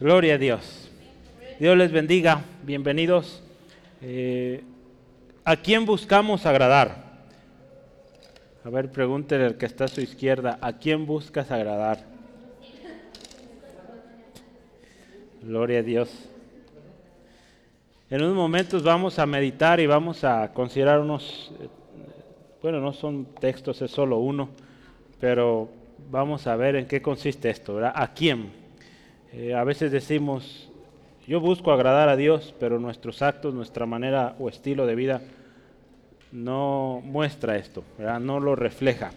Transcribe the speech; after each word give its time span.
Gloria 0.00 0.36
a 0.36 0.38
Dios. 0.38 0.90
Dios 1.58 1.76
les 1.76 1.92
bendiga. 1.92 2.42
Bienvenidos. 2.62 3.42
Eh, 4.00 4.64
¿A 5.44 5.56
quién 5.56 5.84
buscamos 5.84 6.46
agradar? 6.46 7.20
A 8.64 8.70
ver, 8.70 8.90
pregúntele 8.90 9.44
al 9.44 9.58
que 9.58 9.66
está 9.66 9.84
a 9.84 9.88
su 9.88 10.00
izquierda, 10.00 10.58
¿a 10.62 10.72
quién 10.72 11.04
buscas 11.04 11.50
agradar? 11.50 11.98
Gloria 15.42 15.80
a 15.80 15.82
Dios. 15.82 16.10
En 18.08 18.22
unos 18.22 18.36
momentos 18.36 18.82
vamos 18.82 19.18
a 19.18 19.26
meditar 19.26 19.80
y 19.80 19.86
vamos 19.86 20.24
a 20.24 20.50
considerar 20.54 21.00
unos, 21.00 21.52
eh, 21.60 21.68
bueno, 22.62 22.80
no 22.80 22.94
son 22.94 23.26
textos, 23.38 23.82
es 23.82 23.90
solo 23.90 24.16
uno, 24.16 24.48
pero 25.20 25.68
vamos 26.10 26.46
a 26.46 26.56
ver 26.56 26.76
en 26.76 26.86
qué 26.86 27.02
consiste 27.02 27.50
esto, 27.50 27.74
¿verdad? 27.74 27.92
¿A 27.94 28.14
quién? 28.14 28.59
Eh, 29.32 29.54
a 29.54 29.62
veces 29.62 29.92
decimos, 29.92 30.68
yo 31.26 31.38
busco 31.38 31.70
agradar 31.70 32.08
a 32.08 32.16
Dios, 32.16 32.52
pero 32.58 32.80
nuestros 32.80 33.22
actos, 33.22 33.54
nuestra 33.54 33.86
manera 33.86 34.34
o 34.40 34.48
estilo 34.48 34.86
de 34.86 34.96
vida 34.96 35.22
no 36.32 37.00
muestra 37.04 37.56
esto, 37.56 37.84
no 38.20 38.40
lo 38.40 38.56
refleja. 38.56 39.12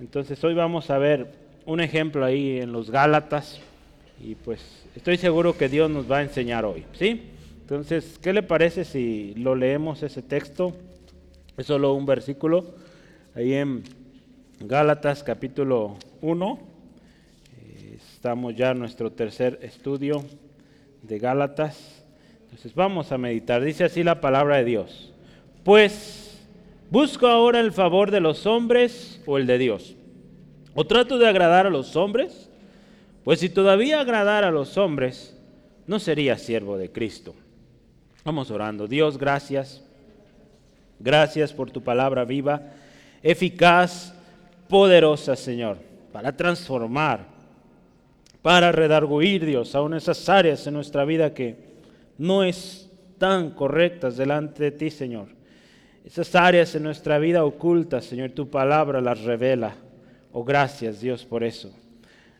Entonces 0.00 0.42
hoy 0.42 0.54
vamos 0.54 0.90
a 0.90 0.98
ver 0.98 1.30
un 1.66 1.80
ejemplo 1.80 2.24
ahí 2.24 2.58
en 2.60 2.72
los 2.72 2.90
Gálatas 2.90 3.60
y 4.20 4.34
pues 4.34 4.84
estoy 4.96 5.18
seguro 5.18 5.56
que 5.56 5.68
Dios 5.68 5.88
nos 5.88 6.10
va 6.10 6.18
a 6.18 6.22
enseñar 6.22 6.64
hoy, 6.64 6.84
¿sí? 6.92 7.30
Entonces, 7.60 8.18
¿qué 8.20 8.32
le 8.32 8.42
parece 8.42 8.84
si 8.84 9.34
lo 9.36 9.54
leemos 9.54 10.02
ese 10.02 10.20
texto? 10.20 10.74
Es 11.56 11.66
solo 11.66 11.94
un 11.94 12.06
versículo 12.06 12.74
ahí 13.34 13.54
en 13.54 13.84
Gálatas 14.60 15.22
capítulo 15.22 15.96
1 16.20 16.73
Estamos 18.24 18.56
ya 18.56 18.70
en 18.70 18.78
nuestro 18.78 19.12
tercer 19.12 19.58
estudio 19.60 20.24
de 21.02 21.18
Gálatas. 21.18 22.02
Entonces 22.44 22.74
vamos 22.74 23.12
a 23.12 23.18
meditar. 23.18 23.62
Dice 23.62 23.84
así 23.84 24.02
la 24.02 24.22
palabra 24.22 24.56
de 24.56 24.64
Dios. 24.64 25.12
Pues, 25.62 26.42
¿busco 26.90 27.26
ahora 27.26 27.60
el 27.60 27.70
favor 27.70 28.10
de 28.10 28.20
los 28.20 28.46
hombres 28.46 29.20
o 29.26 29.36
el 29.36 29.46
de 29.46 29.58
Dios? 29.58 29.94
¿O 30.74 30.86
trato 30.86 31.18
de 31.18 31.28
agradar 31.28 31.66
a 31.66 31.70
los 31.70 31.96
hombres? 31.96 32.48
Pues 33.24 33.40
si 33.40 33.50
todavía 33.50 34.00
agradara 34.00 34.48
a 34.48 34.52
los 34.52 34.78
hombres, 34.78 35.38
no 35.86 35.98
sería 35.98 36.38
siervo 36.38 36.78
de 36.78 36.90
Cristo. 36.90 37.34
Vamos 38.24 38.50
orando. 38.50 38.88
Dios, 38.88 39.18
gracias. 39.18 39.84
Gracias 40.98 41.52
por 41.52 41.70
tu 41.70 41.82
palabra 41.82 42.24
viva, 42.24 42.72
eficaz, 43.22 44.14
poderosa, 44.66 45.36
Señor, 45.36 45.76
para 46.10 46.34
transformar 46.34 47.33
para 48.44 48.72
redarguir, 48.72 49.46
Dios, 49.46 49.74
aún 49.74 49.94
esas 49.94 50.28
áreas 50.28 50.66
en 50.66 50.74
nuestra 50.74 51.06
vida 51.06 51.32
que 51.32 51.56
no 52.18 52.44
están 52.44 53.52
correctas 53.52 54.18
delante 54.18 54.64
de 54.64 54.70
ti, 54.70 54.90
Señor. 54.90 55.28
Esas 56.04 56.34
áreas 56.34 56.74
en 56.74 56.82
nuestra 56.82 57.18
vida 57.18 57.42
ocultas, 57.42 58.04
Señor, 58.04 58.32
tu 58.32 58.50
palabra 58.50 59.00
las 59.00 59.22
revela. 59.22 59.76
Oh, 60.30 60.44
gracias, 60.44 61.00
Dios, 61.00 61.24
por 61.24 61.42
eso. 61.42 61.72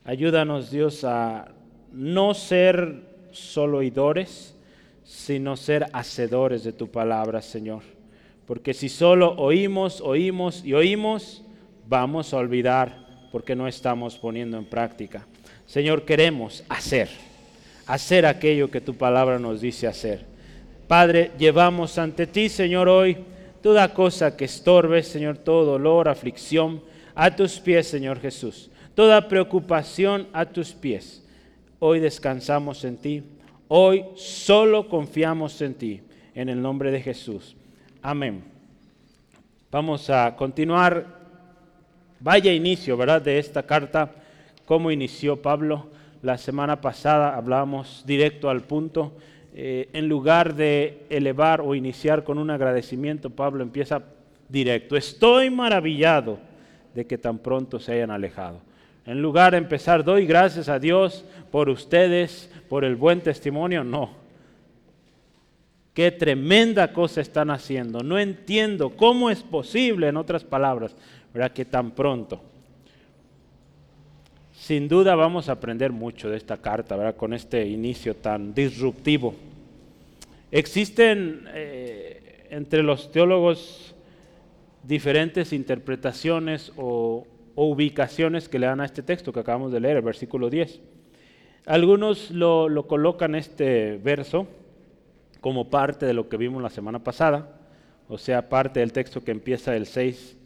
Ayúdanos, 0.05 0.71
Dios, 0.71 1.05
a 1.05 1.55
no 1.91 2.35
ser 2.35 3.29
solo 3.31 3.79
oidores, 3.79 4.55
sino 5.05 5.57
ser 5.57 5.87
hacedores 5.95 6.65
de 6.65 6.75
tu 6.75 6.89
palabra, 6.89 7.41
Señor. 7.41 7.81
Porque 8.45 8.75
si 8.75 8.91
solo 8.91 9.37
oímos, 9.37 10.03
oímos 10.03 10.67
y 10.67 10.75
oímos, 10.75 11.43
vamos 11.89 12.35
a 12.35 12.37
olvidar 12.37 13.07
porque 13.33 13.57
no 13.57 13.67
estamos 13.67 14.19
poniendo 14.19 14.59
en 14.59 14.67
práctica. 14.67 15.27
Señor, 15.67 16.05
queremos 16.05 16.65
hacer, 16.69 17.09
hacer 17.87 18.27
aquello 18.27 18.70
que 18.70 18.81
tu 18.81 18.95
palabra 18.95 19.39
nos 19.39 19.61
dice 19.61 19.87
hacer. 19.87 20.25
Padre, 20.87 21.33
llevamos 21.39 21.98
ante 21.98 22.27
ti, 22.27 22.48
Señor, 22.48 22.89
hoy 22.89 23.17
toda 23.62 23.95
cosa 23.95 24.37
que 24.37 24.45
estorbe, 24.45 25.02
Señor, 25.02 25.39
todo 25.39 25.64
dolor, 25.64 26.08
aflicción, 26.08 26.83
a 27.14 27.35
tus 27.35 27.61
pies, 27.61 27.86
Señor 27.86 28.20
Jesús. 28.20 28.70
Toda 28.95 29.29
preocupación 29.29 30.29
a 30.33 30.47
tus 30.47 30.73
pies. 30.73 31.25
Hoy 31.79 32.01
descansamos 32.01 32.85
en 32.85 32.96
ti. 32.96 33.23
Hoy 33.69 34.05
solo 34.17 34.89
confiamos 34.89 35.61
en 35.63 35.75
ti. 35.75 36.02
En 36.35 36.48
el 36.48 36.61
nombre 36.61 36.91
de 36.91 37.01
Jesús. 37.01 37.57
Amén. 38.02 38.45
Vamos 39.70 40.11
a 40.11 40.35
continuar. 40.36 41.07
Vaya 42.20 42.52
inicio, 42.52 42.96
¿verdad? 42.96 43.23
De 43.23 43.39
esta 43.39 43.63
carta 43.63 44.13
cómo 44.64 44.91
inició 44.91 45.42
Pablo. 45.42 45.86
La 46.23 46.39
semana 46.39 46.80
pasada 46.80 47.36
hablábamos 47.36 48.05
directo 48.07 48.51
al 48.51 48.63
punto. 48.63 49.13
Eh, 49.55 49.89
en 49.92 50.08
lugar 50.08 50.55
de 50.55 51.05
elevar 51.11 51.61
o 51.61 51.75
iniciar 51.75 52.25
con 52.25 52.39
un 52.39 52.51
agradecimiento, 52.51 53.30
Pablo 53.30 53.63
empieza 53.63 54.02
directo. 54.48 54.97
Estoy 54.97 55.51
maravillado 55.51 56.39
de 56.95 57.07
que 57.07 57.19
tan 57.19 57.39
pronto 57.39 57.79
se 57.79 57.92
hayan 57.92 58.11
alejado. 58.11 58.61
En 59.07 59.20
lugar 59.20 59.52
de 59.52 59.58
empezar, 59.58 60.02
doy 60.02 60.27
gracias 60.27 60.69
a 60.69 60.79
Dios 60.79 61.25
por 61.51 61.69
ustedes, 61.69 62.51
por 62.69 62.85
el 62.85 62.96
buen 62.96 63.20
testimonio, 63.20 63.85
no. 63.85 64.11
Qué 65.92 66.11
tremenda 66.11 66.92
cosa 66.92 67.20
están 67.20 67.51
haciendo. 67.51 68.02
No 68.02 68.19
entiendo 68.19 68.91
cómo 68.96 69.31
es 69.31 69.42
posible, 69.42 70.08
en 70.08 70.17
otras 70.17 70.42
palabras, 70.42 70.96
¿verdad? 71.33 71.52
que 71.52 71.64
tan 71.64 71.92
pronto. 71.92 72.42
Sin 74.64 74.89
duda 74.89 75.14
vamos 75.14 75.51
a 75.51 75.52
aprender 75.52 75.92
mucho 75.92 76.30
de 76.30 76.39
esta 76.39 76.57
carta, 76.57 76.97
¿verdad? 76.97 77.17
Con 77.17 77.35
este 77.35 77.67
inicio 77.67 78.17
tan 78.17 78.55
disruptivo. 78.55 79.35
Existen 80.51 81.45
eh, 81.52 82.47
entre 82.48 82.83
los 82.83 83.13
teólogos 83.13 83.95
diferentes 84.83 85.52
interpretaciones 85.52 86.73
o, 86.79 87.27
ubicaciones 87.55 88.48
que 88.48 88.58
le 88.58 88.64
dan 88.64 88.80
a 88.80 88.86
este 88.86 89.02
texto 89.02 89.35
que 89.35 89.41
acabamos 89.41 89.70
de 89.70 89.80
leer, 89.80 89.98
el 89.98 90.02
versículo 90.02 90.48
10. 90.48 90.81
Algunos 91.67 92.31
lo, 92.31 92.70
lo 92.70 92.86
colocan 92.86 93.35
este 93.35 93.98
verso 94.02 94.46
como 95.42 95.69
parte 95.69 96.07
de 96.07 96.14
lo 96.14 96.31
que 96.31 96.39
vimos 96.39 96.63
la 96.63 96.70
semana 96.70 97.05
pasada, 97.05 97.61
o 98.08 98.17
sea, 98.17 98.48
parte 98.48 98.81
del 98.81 98.95
texto 98.95 99.23
que 99.23 99.31
empieza 99.31 99.73
del 99.73 99.85
6 99.85 100.39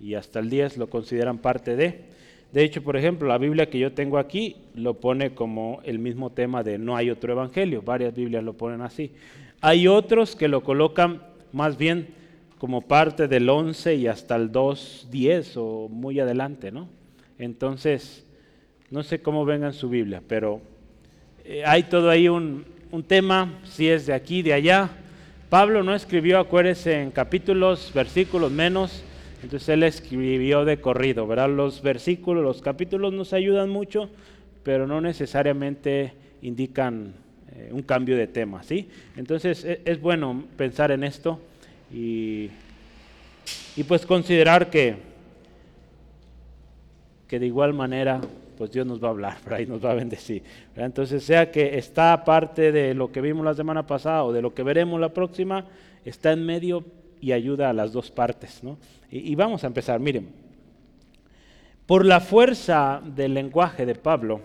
y 0.00 0.14
hasta 0.14 0.38
el 0.38 0.48
10 0.48 0.78
lo 0.78 0.88
consideran 0.88 1.36
parte 1.36 1.76
de. 1.76 2.21
De 2.52 2.62
hecho, 2.62 2.82
por 2.82 2.96
ejemplo, 2.96 3.28
la 3.28 3.38
Biblia 3.38 3.70
que 3.70 3.78
yo 3.78 3.92
tengo 3.92 4.18
aquí 4.18 4.56
lo 4.74 4.94
pone 4.94 5.34
como 5.34 5.80
el 5.84 5.98
mismo 5.98 6.30
tema 6.30 6.62
de 6.62 6.78
no 6.78 6.96
hay 6.96 7.08
otro 7.08 7.32
evangelio. 7.32 7.80
Varias 7.80 8.14
Biblias 8.14 8.44
lo 8.44 8.52
ponen 8.52 8.82
así. 8.82 9.10
Hay 9.62 9.88
otros 9.88 10.36
que 10.36 10.48
lo 10.48 10.62
colocan 10.62 11.22
más 11.52 11.78
bien 11.78 12.08
como 12.58 12.82
parte 12.82 13.26
del 13.26 13.48
11 13.48 13.94
y 13.94 14.06
hasta 14.06 14.36
el 14.36 14.52
2.10 14.52 15.52
o 15.56 15.88
muy 15.88 16.20
adelante, 16.20 16.70
¿no? 16.70 16.88
Entonces, 17.38 18.26
no 18.90 19.02
sé 19.02 19.22
cómo 19.22 19.46
venga 19.46 19.68
en 19.68 19.72
su 19.72 19.88
Biblia, 19.88 20.22
pero 20.28 20.60
eh, 21.44 21.62
hay 21.64 21.84
todo 21.84 22.10
ahí 22.10 22.28
un, 22.28 22.66
un 22.90 23.02
tema, 23.02 23.60
si 23.64 23.88
es 23.88 24.06
de 24.06 24.12
aquí, 24.12 24.42
de 24.42 24.52
allá. 24.52 24.90
Pablo 25.48 25.82
no 25.82 25.94
escribió, 25.94 26.38
acuérdense, 26.38 27.00
en 27.00 27.10
capítulos, 27.10 27.90
versículos 27.94 28.52
menos 28.52 29.02
entonces 29.42 29.68
él 29.68 29.82
escribió 29.82 30.64
de 30.64 30.80
corrido, 30.80 31.26
¿verdad? 31.26 31.50
Los 31.50 31.82
versículos, 31.82 32.42
los 32.42 32.62
capítulos 32.62 33.12
nos 33.12 33.32
ayudan 33.32 33.68
mucho, 33.68 34.08
pero 34.62 34.86
no 34.86 35.00
necesariamente 35.00 36.12
indican 36.42 37.14
eh, 37.56 37.70
un 37.72 37.82
cambio 37.82 38.16
de 38.16 38.26
tema, 38.26 38.62
¿sí? 38.62 38.88
Entonces 39.16 39.64
es, 39.64 39.80
es, 39.84 40.00
bueno 40.00 40.44
pensar 40.56 40.90
en 40.92 41.04
esto 41.04 41.40
y, 41.92 42.50
y 43.76 43.84
pues 43.84 44.06
considerar 44.06 44.70
que, 44.70 44.96
que 47.28 47.38
de 47.38 47.46
igual 47.46 47.74
manera 47.74 48.20
pues 48.56 48.70
Dios 48.70 48.86
nos 48.86 49.02
va 49.02 49.08
a 49.08 49.10
hablar, 49.10 49.38
por 49.42 49.54
ahí 49.54 49.66
nos 49.66 49.84
va 49.84 49.90
a 49.90 49.94
bendecir. 49.94 50.44
Entonces, 50.76 51.24
sea 51.24 51.50
que 51.50 51.78
está 51.78 52.22
parte 52.24 52.70
de 52.70 52.94
lo 52.94 53.10
que 53.10 53.20
vimos 53.20 53.44
la 53.44 53.54
semana 53.54 53.86
pasada 53.86 54.22
o 54.22 54.32
de 54.32 54.40
lo 54.40 54.54
que 54.54 54.62
veremos 54.62 55.00
la 55.00 55.12
próxima, 55.12 55.66
está 56.04 56.30
en 56.30 56.46
medio 56.46 56.84
y 57.20 57.32
ayuda 57.32 57.70
a 57.70 57.72
las 57.72 57.92
dos 57.92 58.10
partes. 58.10 58.62
¿no? 58.62 58.78
Y, 59.14 59.34
vamos 59.34 59.62
a 59.62 59.66
empezar, 59.66 60.00
miren, 60.00 60.30
por 61.84 62.06
la 62.06 62.18
fuerza 62.18 63.02
del 63.04 63.34
lenguaje 63.34 63.84
de 63.84 63.94
Pablo, 63.94 64.40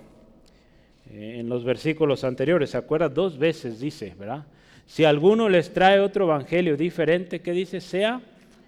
eh, 1.10 1.38
en 1.40 1.48
los 1.48 1.64
versículos 1.64 2.26
anteriores, 2.26 2.72
¿se 2.72 2.78
acuerda? 2.78 3.08
Dos 3.08 3.38
veces 3.38 3.80
dice, 3.80 4.14
¿verdad? 4.20 4.46
Si 4.86 5.06
alguno 5.06 5.48
les 5.48 5.72
trae 5.72 6.02
otro 6.02 6.26
evangelio 6.26 6.76
diferente, 6.76 7.40
¿qué 7.40 7.54
dice? 7.54 7.80
Sea 7.80 8.20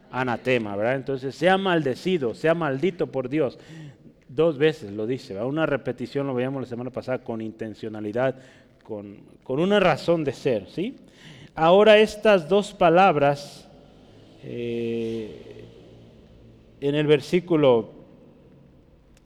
anatema, 0.10 0.78
¿verdad? 0.78 0.96
Entonces, 0.96 1.36
sea 1.36 1.58
maldecido, 1.58 2.34
sea 2.34 2.54
maldito 2.54 3.08
por 3.08 3.28
Dios. 3.28 3.60
Dos 4.30 4.58
veces 4.58 4.94
lo 4.94 5.06
dice, 5.06 5.34
¿verdad? 5.34 5.50
Una 5.50 5.66
repetición 5.66 6.28
lo 6.28 6.34
veíamos 6.34 6.62
la 6.62 6.70
semana 6.70 6.92
pasada 6.92 7.18
con 7.20 7.42
intencionalidad, 7.42 8.36
con, 8.86 9.18
con 9.44 9.60
una 9.60 9.82
razón 9.82 10.24
de 10.24 10.32
ser, 10.32 10.68
¿sí? 10.70 10.96
Ahora 11.56 11.98
estas 11.98 12.48
dos 12.48 12.74
palabras 12.74 13.68
eh, 14.44 15.59
en 16.82 16.96
el 16.96 17.08
versículo 17.08 18.00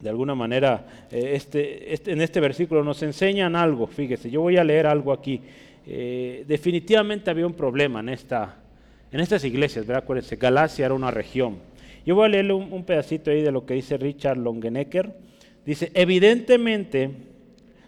de 0.04 0.10
alguna 0.10 0.36
manera, 0.36 0.86
eh, 1.10 1.32
este, 1.34 1.94
este, 1.94 2.12
en 2.12 2.20
este 2.20 2.42
versículo 2.42 2.84
nos 2.84 3.02
enseñan 3.04 3.56
algo. 3.56 3.88
Fíjese, 3.88 4.30
yo 4.30 4.42
voy 4.42 4.58
a 4.58 4.64
leer 4.64 4.86
algo 4.86 5.14
aquí. 5.14 5.40
Eh, 5.88 6.44
definitivamente 6.46 7.32
había 7.32 7.48
un 7.48 7.54
problema 7.54 8.02
en, 8.02 8.10
esta, 8.10 8.58
en 9.14 9.22
estas 9.22 9.46
iglesias, 9.46 9.88
¿verdad? 9.88 10.04
Acuérdense, 10.04 10.36
Galacia 10.36 10.86
era 10.86 10.94
una 10.94 11.10
región. 11.10 11.56
Yo 12.06 12.16
voy 12.16 12.26
a 12.26 12.30
leerle 12.30 12.52
un, 12.52 12.74
un 12.74 12.84
pedacito 12.84 13.32
ahí 13.32 13.42
de 13.42 13.52
lo 13.54 13.66
que 13.66 13.76
dice 13.76 13.96
Richard 13.96 14.38
Longenecker. 14.38 15.16
Dice, 15.66 15.90
evidentemente 15.94 17.12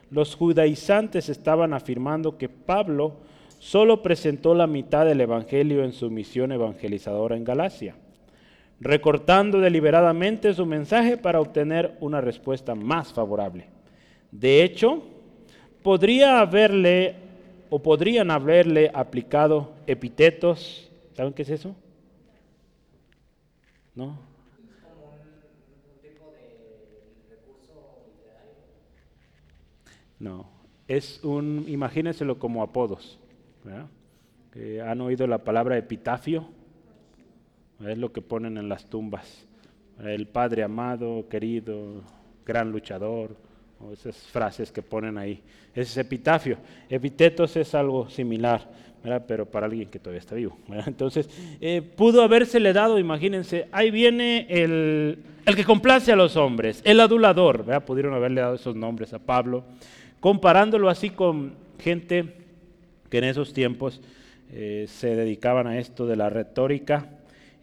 los 0.09 0.35
judaizantes 0.35 1.27
estaban 1.27 1.73
afirmando 1.73 2.37
que 2.37 2.47
Pablo 2.47 3.17
solo 3.59 4.01
presentó 4.01 4.55
la 4.55 4.67
mitad 4.67 5.05
del 5.05 5.19
Evangelio 5.19 5.83
en 5.83 5.91
su 5.91 6.09
misión 6.09 6.53
evangelizadora 6.53 7.35
en 7.35 7.43
Galacia 7.43 7.95
recortando 8.79 9.59
deliberadamente 9.59 10.53
su 10.53 10.65
mensaje 10.65 11.17
para 11.17 11.39
obtener 11.39 11.95
una 11.99 12.21
respuesta 12.21 12.75
más 12.75 13.13
favorable. 13.13 13.67
De 14.31 14.63
hecho, 14.63 15.03
podría 15.81 16.39
haberle 16.39 17.15
o 17.69 17.81
podrían 17.81 18.31
haberle 18.31 18.91
aplicado 18.93 19.73
epítetos. 19.87 20.89
¿Saben 21.13 21.33
qué 21.33 21.43
es 21.43 21.49
eso? 21.49 21.75
¿No? 23.93 24.17
No, 30.19 30.49
es 30.87 31.23
un, 31.23 31.65
imagínenselo 31.67 32.39
como 32.39 32.63
apodos. 32.63 33.19
¿Han 34.83 35.01
oído 35.01 35.27
la 35.27 35.39
palabra 35.39 35.77
epitafio? 35.77 36.47
Es 37.83 37.97
lo 37.97 38.11
que 38.11 38.21
ponen 38.21 38.57
en 38.57 38.69
las 38.69 38.85
tumbas. 38.85 39.45
El 40.03 40.27
Padre 40.27 40.63
amado, 40.63 41.27
querido, 41.29 42.01
gran 42.45 42.71
luchador, 42.71 43.35
o 43.79 43.91
esas 43.91 44.15
frases 44.15 44.71
que 44.71 44.81
ponen 44.81 45.17
ahí. 45.17 45.41
Ese 45.73 45.81
es 45.91 45.97
epitafio. 45.97 46.57
Epitetos 46.89 47.55
es 47.57 47.75
algo 47.75 48.09
similar, 48.09 48.69
pero 49.27 49.45
para 49.45 49.65
alguien 49.65 49.89
que 49.89 49.99
todavía 49.99 50.19
está 50.19 50.35
vivo. 50.35 50.57
Entonces, 50.87 51.29
eh, 51.59 51.81
pudo 51.81 52.21
habérsele 52.21 52.71
dado, 52.71 52.97
imagínense, 52.97 53.67
ahí 53.71 53.91
viene 53.91 54.47
el, 54.49 55.19
el, 55.45 55.55
que 55.55 55.65
complace 55.65 56.11
a 56.11 56.15
los 56.15 56.37
hombres, 56.37 56.81
el 56.85 56.99
adulador. 56.99 57.65
Pudieron 57.85 58.13
haberle 58.13 58.41
dado 58.41 58.55
esos 58.55 58.75
nombres 58.75 59.13
a 59.13 59.19
Pablo, 59.19 59.65
comparándolo 60.19 60.89
así 60.89 61.09
con 61.09 61.53
gente 61.79 62.37
que 63.09 63.17
en 63.17 63.25
esos 63.25 63.53
tiempos 63.53 64.01
eh, 64.51 64.85
se 64.87 65.15
dedicaban 65.15 65.67
a 65.67 65.77
esto 65.77 66.07
de 66.07 66.15
la 66.15 66.29
retórica 66.29 67.14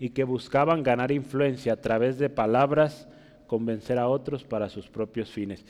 y 0.02 0.10
que 0.10 0.24
buscaban 0.24 0.82
ganar 0.82 1.12
influencia 1.12 1.74
a 1.74 1.80
través 1.80 2.18
de 2.18 2.28
palabras, 2.28 3.06
convencer 3.46 4.00
a 4.00 4.08
otros 4.08 4.42
para 4.42 4.68
sus 4.68 4.88
propios 4.88 5.30
fines. 5.30 5.64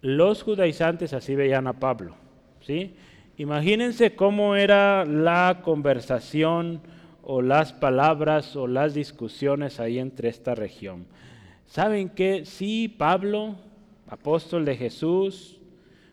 Los 0.00 0.42
judaizantes 0.42 1.12
así 1.12 1.36
veían 1.36 1.68
a 1.68 1.74
Pablo. 1.74 2.16
¿sí? 2.60 2.96
Imagínense 3.36 4.16
cómo 4.16 4.56
era 4.56 5.04
la 5.04 5.60
conversación 5.62 6.80
o 7.22 7.40
las 7.40 7.72
palabras 7.72 8.56
o 8.56 8.66
las 8.66 8.94
discusiones 8.94 9.78
ahí 9.78 10.00
entre 10.00 10.28
esta 10.28 10.56
región. 10.56 11.06
¿Saben 11.66 12.08
qué? 12.08 12.46
Sí, 12.46 12.88
Pablo, 12.88 13.54
apóstol 14.08 14.64
de 14.64 14.74
Jesús, 14.74 15.60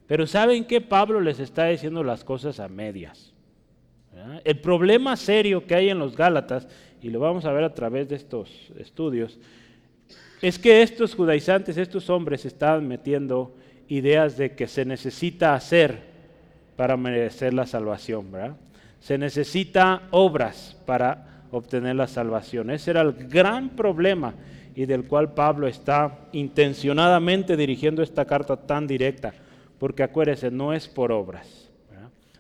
pero 0.06 0.28
¿saben 0.28 0.66
qué? 0.66 0.82
Pablo 0.82 1.20
les 1.20 1.40
está 1.40 1.66
diciendo 1.66 2.04
las 2.04 2.24
cosas 2.24 2.60
a 2.60 2.68
medias. 2.68 3.34
El 4.44 4.60
problema 4.60 5.18
serio 5.18 5.66
que 5.66 5.74
hay 5.74 5.90
en 5.90 5.98
los 6.00 6.16
Gálatas 6.16 6.68
y 7.02 7.10
lo 7.10 7.20
vamos 7.20 7.46
a 7.46 7.52
ver 7.52 7.64
a 7.64 7.74
través 7.74 8.10
de 8.10 8.16
estos 8.16 8.72
estudios, 8.78 9.38
es 10.42 10.60
que 10.60 10.82
estos 10.82 11.16
judaizantes, 11.16 11.78
estos 11.78 12.10
hombres 12.10 12.46
están 12.46 12.88
metiendo 12.88 13.56
ideas 13.88 14.38
de 14.38 14.56
que 14.56 14.68
se 14.68 14.86
necesita 14.86 15.54
hacer 15.54 16.00
para 16.76 16.98
merecer 16.98 17.54
la 17.54 17.66
salvación, 17.66 18.32
¿verdad? 18.32 18.56
Se 19.00 19.18
necesita 19.18 20.04
obras 20.12 20.78
para 20.86 21.44
obtener 21.52 21.96
la 21.96 22.08
salvación. 22.08 22.70
Ese 22.70 22.92
era 22.92 23.02
el 23.02 23.14
gran 23.14 23.70
problema 23.70 24.34
y 24.76 24.86
del 24.86 25.06
cual 25.08 25.34
Pablo 25.34 25.68
está 25.68 26.28
intencionadamente 26.34 27.56
dirigiendo 27.56 28.04
esta 28.04 28.26
carta 28.26 28.58
tan 28.58 28.88
directa, 28.88 29.34
porque 29.80 30.04
acuérdense, 30.04 30.52
no 30.52 30.74
es 30.74 30.88
por 30.88 31.12
obras, 31.12 31.70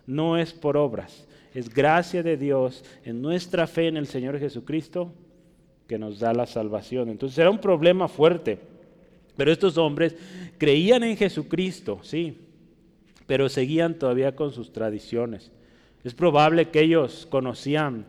no 0.06 0.38
es 0.38 0.54
por 0.54 0.76
obras, 0.76 1.26
es 1.56 1.74
gracia 1.74 2.22
de 2.22 2.38
Dios 2.38 2.84
en 3.04 3.22
nuestra 3.22 3.66
fe 3.66 3.88
en 3.88 3.98
el 3.98 4.08
Señor 4.08 4.38
Jesucristo 4.38 5.12
que 5.88 5.98
nos 5.98 6.20
da 6.20 6.34
la 6.34 6.46
salvación. 6.46 7.10
Entonces 7.10 7.40
era 7.40 7.50
un 7.50 7.60
problema 7.60 8.08
fuerte. 8.08 8.60
Pero 9.38 9.52
estos 9.52 9.78
hombres 9.78 10.16
creían 10.58 11.04
en 11.04 11.18
Jesucristo, 11.18 12.00
sí, 12.04 12.38
pero 13.26 13.50
seguían 13.50 13.96
todavía 13.96 14.36
con 14.36 14.52
sus 14.52 14.72
tradiciones. 14.72 15.52
Es 16.04 16.14
probable 16.14 16.70
que 16.70 16.82
ellos 16.82 17.26
conocían 17.30 18.06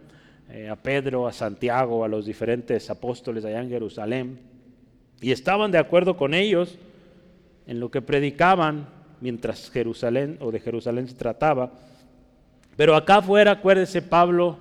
eh, 0.51 0.69
a 0.69 0.77
Pedro, 0.77 1.27
a 1.27 1.33
Santiago, 1.33 2.05
a 2.05 2.09
los 2.09 2.27
diferentes 2.27 2.91
apóstoles 2.91 3.45
allá 3.45 3.63
en 3.63 3.71
Jerusalén, 3.71 4.39
y 5.21 5.33
estaban 5.33 5.71
de 5.71 5.79
acuerdo 5.79 6.17
con 6.17 6.35
ellos 6.35 6.79
en 7.67 7.81
lo 7.81 7.91
que 7.91 8.03
predicaban 8.03 8.89
mientras 9.21 9.71
Jerusalén 9.71 10.37
o 10.41 10.53
de 10.53 10.61
Jerusalén 10.61 11.09
se 11.09 11.15
trataba. 11.15 11.73
Pero 12.77 12.95
acá 12.95 13.17
afuera, 13.17 13.53
acuérdese, 13.53 14.03
Pablo 14.03 14.59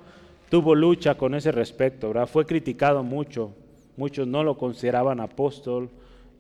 tuvo 0.50 0.74
lucha 0.74 1.16
con 1.16 1.36
ese 1.36 1.52
respecto, 1.52 2.08
¿verdad? 2.08 2.28
Fue 2.28 2.46
criticado 2.46 3.04
mucho. 3.04 3.54
Muchos 3.98 4.28
no 4.28 4.44
lo 4.44 4.58
consideraban 4.58 5.20
apóstol, 5.20 5.90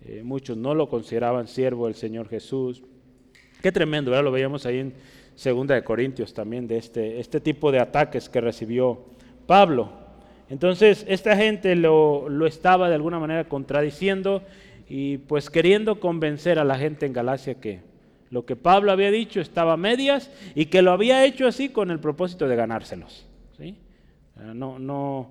eh, 0.05 0.21
muchos 0.23 0.57
no 0.57 0.73
lo 0.73 0.87
consideraban 0.89 1.47
siervo 1.47 1.85
del 1.85 1.95
Señor 1.95 2.29
Jesús. 2.29 2.83
Qué 3.61 3.71
tremendo, 3.71 4.11
¿verdad? 4.11 4.25
Lo 4.25 4.31
veíamos 4.31 4.65
ahí 4.65 4.79
en 4.79 4.93
Segunda 5.35 5.75
de 5.75 5.83
Corintios 5.83 6.33
también, 6.33 6.67
de 6.67 6.77
este, 6.77 7.19
este 7.19 7.41
tipo 7.41 7.71
de 7.71 7.79
ataques 7.79 8.29
que 8.29 8.39
recibió 8.39 9.05
Pablo. 9.47 9.89
Entonces, 10.49 11.05
esta 11.09 11.35
gente 11.35 11.75
lo, 11.75 12.29
lo 12.29 12.45
estaba 12.45 12.87
de 12.87 12.95
alguna 12.95 13.19
manera 13.19 13.45
contradiciendo 13.45 14.43
y 14.87 15.17
pues 15.17 15.49
queriendo 15.49 15.99
convencer 15.99 16.59
a 16.59 16.63
la 16.63 16.77
gente 16.77 17.05
en 17.05 17.13
Galacia 17.13 17.55
que, 17.55 17.81
lo 18.35 18.45
que 18.45 18.57
Pablo 18.57 18.91
había 18.91 19.11
dicho 19.11 19.39
estaba 19.39 19.73
a 19.73 19.77
medias 19.77 20.29
y 20.55 20.65
que 20.65 20.81
lo 20.81 20.91
había 20.91 21.23
hecho 21.23 21.47
así 21.47 21.69
con 21.69 21.89
el 21.89 22.01
propósito 22.01 22.49
de 22.49 22.57
ganárselos. 22.57 23.25
¿sí? 23.57 23.77
Eh, 24.37 24.51
no, 24.53 24.77
no, 24.77 25.29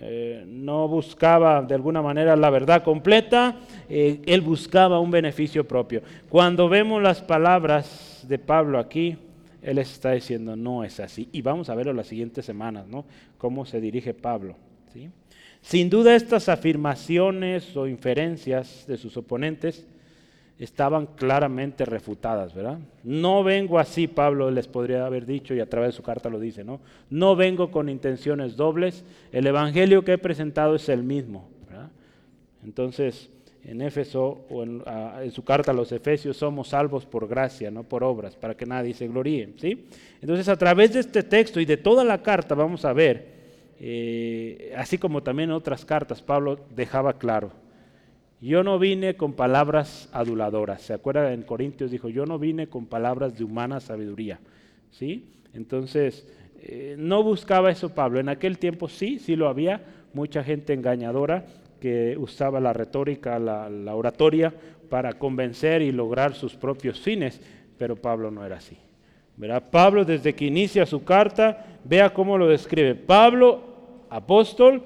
eh, 0.00 0.42
no 0.46 0.88
buscaba 0.88 1.60
de 1.60 1.74
alguna 1.74 2.00
manera 2.00 2.34
la 2.34 2.48
verdad 2.48 2.82
completa, 2.82 3.56
eh, 3.90 4.22
él 4.24 4.40
buscaba 4.40 4.98
un 5.00 5.10
beneficio 5.10 5.68
propio. 5.68 6.00
Cuando 6.30 6.66
vemos 6.70 7.02
las 7.02 7.20
palabras 7.20 8.24
de 8.26 8.38
Pablo 8.38 8.78
aquí, 8.78 9.18
él 9.60 9.76
está 9.76 10.12
diciendo, 10.12 10.56
no 10.56 10.82
es 10.82 10.98
así. 10.98 11.28
Y 11.32 11.42
vamos 11.42 11.68
a 11.68 11.74
verlo 11.74 11.92
las 11.92 12.06
siguientes 12.06 12.46
semanas, 12.46 12.86
¿no? 12.88 13.04
Cómo 13.36 13.66
se 13.66 13.82
dirige 13.82 14.14
Pablo. 14.14 14.56
¿sí? 14.94 15.10
Sin 15.60 15.90
duda 15.90 16.16
estas 16.16 16.48
afirmaciones 16.48 17.76
o 17.76 17.86
inferencias 17.86 18.86
de 18.86 18.96
sus 18.96 19.14
oponentes 19.18 19.86
estaban 20.58 21.06
claramente 21.06 21.84
refutadas, 21.84 22.54
¿verdad? 22.54 22.78
No 23.04 23.44
vengo 23.44 23.78
así, 23.78 24.06
Pablo 24.06 24.50
les 24.50 24.66
podría 24.68 25.04
haber 25.04 25.26
dicho 25.26 25.54
y 25.54 25.60
a 25.60 25.68
través 25.68 25.88
de 25.88 25.96
su 25.96 26.02
carta 26.02 26.30
lo 26.30 26.40
dice, 26.40 26.64
¿no? 26.64 26.80
No 27.10 27.36
vengo 27.36 27.70
con 27.70 27.88
intenciones 27.88 28.56
dobles, 28.56 29.04
el 29.32 29.46
evangelio 29.46 30.04
que 30.04 30.14
he 30.14 30.18
presentado 30.18 30.76
es 30.76 30.88
el 30.88 31.02
mismo, 31.02 31.48
¿verdad? 31.68 31.90
Entonces, 32.64 33.28
en 33.66 33.82
Éfeso 33.82 34.46
o 34.48 34.62
en, 34.62 34.82
su 35.30 35.44
carta 35.44 35.72
a 35.72 35.74
los 35.74 35.92
Efesios 35.92 36.38
somos 36.38 36.68
salvos 36.68 37.04
por 37.04 37.28
gracia, 37.28 37.70
no 37.70 37.82
por 37.82 38.02
obras, 38.02 38.34
para 38.34 38.56
que 38.56 38.64
nadie 38.64 38.94
se 38.94 39.08
gloríe, 39.08 39.50
¿sí? 39.58 39.86
Entonces, 40.22 40.48
a 40.48 40.56
través 40.56 40.94
de 40.94 41.00
este 41.00 41.22
texto 41.22 41.60
y 41.60 41.66
de 41.66 41.76
toda 41.76 42.02
la 42.02 42.22
carta 42.22 42.54
vamos 42.54 42.84
a 42.86 42.94
ver, 42.94 43.36
eh, 43.78 44.72
así 44.76 44.96
como 44.96 45.22
también 45.22 45.50
en 45.50 45.56
otras 45.56 45.84
cartas, 45.84 46.22
Pablo 46.22 46.60
dejaba 46.74 47.18
claro, 47.18 47.50
yo 48.40 48.62
no 48.62 48.78
vine 48.78 49.16
con 49.16 49.32
palabras 49.32 50.08
aduladoras. 50.12 50.82
¿Se 50.82 50.92
acuerda 50.92 51.32
en 51.32 51.42
Corintios? 51.42 51.90
Dijo, 51.90 52.08
yo 52.08 52.26
no 52.26 52.38
vine 52.38 52.68
con 52.68 52.86
palabras 52.86 53.36
de 53.38 53.44
humana 53.44 53.80
sabiduría. 53.80 54.38
¿Sí? 54.90 55.32
Entonces, 55.54 56.26
eh, 56.60 56.96
no 56.98 57.22
buscaba 57.22 57.70
eso 57.70 57.94
Pablo. 57.94 58.20
En 58.20 58.28
aquel 58.28 58.58
tiempo 58.58 58.88
sí, 58.88 59.18
sí 59.18 59.36
lo 59.36 59.48
había. 59.48 59.82
Mucha 60.12 60.44
gente 60.44 60.74
engañadora 60.74 61.46
que 61.80 62.16
usaba 62.18 62.60
la 62.60 62.72
retórica, 62.72 63.38
la, 63.38 63.94
oratoria 63.94 64.52
para 64.90 65.14
convencer 65.14 65.82
y 65.82 65.90
lograr 65.90 66.34
sus 66.34 66.54
propios 66.56 67.00
fines. 67.00 67.40
Pero 67.78 67.96
Pablo 67.96 68.30
no 68.30 68.44
era 68.44 68.56
así. 68.56 68.76
¿Verdad? 69.36 69.64
Pablo 69.70 70.04
desde 70.04 70.34
que 70.34 70.46
inicia 70.46 70.86
su 70.86 71.04
carta, 71.04 71.78
vea 71.84 72.12
cómo 72.12 72.36
lo 72.36 72.48
describe. 72.48 72.94
Pablo, 72.94 73.62
apóstol, 74.10 74.82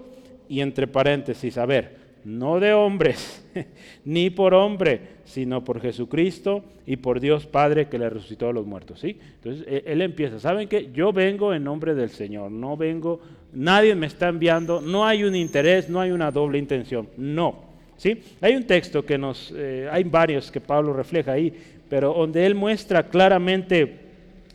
y 0.48 0.60
entre 0.60 0.88
paréntesis, 0.88 1.56
a 1.58 1.64
ver, 1.64 1.99
no 2.24 2.60
de 2.60 2.72
hombres, 2.72 3.44
ni 4.04 4.30
por 4.30 4.54
hombre, 4.54 5.00
sino 5.24 5.64
por 5.64 5.80
Jesucristo 5.80 6.64
y 6.86 6.96
por 6.96 7.20
Dios 7.20 7.46
Padre 7.46 7.88
que 7.88 7.98
le 7.98 8.10
resucitó 8.10 8.48
a 8.48 8.52
los 8.52 8.66
muertos. 8.66 9.00
¿sí? 9.00 9.18
Entonces 9.36 9.66
e, 9.66 9.84
él 9.86 10.02
empieza, 10.02 10.38
¿saben 10.38 10.68
qué? 10.68 10.90
Yo 10.92 11.12
vengo 11.12 11.54
en 11.54 11.64
nombre 11.64 11.94
del 11.94 12.10
Señor, 12.10 12.50
no 12.50 12.76
vengo, 12.76 13.20
nadie 13.52 13.94
me 13.94 14.06
está 14.06 14.28
enviando, 14.28 14.80
no 14.80 15.06
hay 15.06 15.24
un 15.24 15.34
interés, 15.34 15.88
no 15.88 16.00
hay 16.00 16.10
una 16.10 16.30
doble 16.30 16.58
intención, 16.58 17.08
no. 17.16 17.64
¿sí? 17.96 18.20
Hay 18.40 18.56
un 18.56 18.64
texto 18.64 19.04
que 19.04 19.18
nos, 19.18 19.52
eh, 19.56 19.88
hay 19.90 20.04
varios 20.04 20.50
que 20.50 20.60
Pablo 20.60 20.92
refleja 20.92 21.32
ahí, 21.32 21.52
pero 21.88 22.14
donde 22.14 22.46
él 22.46 22.54
muestra 22.54 23.08
claramente 23.08 23.98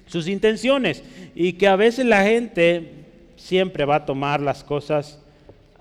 sus 0.08 0.28
intenciones 0.28 1.04
y 1.34 1.54
que 1.54 1.68
a 1.68 1.76
veces 1.76 2.06
la 2.06 2.24
gente 2.24 2.92
siempre 3.36 3.86
va 3.86 3.96
a 3.98 4.06
tomar 4.06 4.42
las 4.42 4.64
cosas 4.64 5.22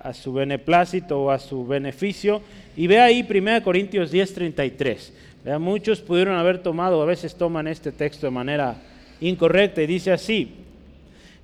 a 0.05 0.15
su 0.15 0.33
beneplácito 0.33 1.25
o 1.25 1.31
a 1.31 1.41
su 1.41 1.67
beneficio. 1.67 2.43
Y 2.77 2.87
ve 2.87 3.01
ahí 3.01 3.27
1 3.29 3.63
Corintios 3.65 4.13
10:33. 4.13 5.59
Muchos 5.59 6.01
pudieron 6.01 6.37
haber 6.37 6.59
tomado, 6.59 7.03
a 7.03 7.07
veces 7.07 7.35
toman 7.35 7.67
este 7.67 7.91
texto 7.91 8.27
de 8.27 8.31
manera 8.31 8.77
incorrecta 9.21 9.83
y 9.83 9.87
dice 9.87 10.13
así, 10.13 10.53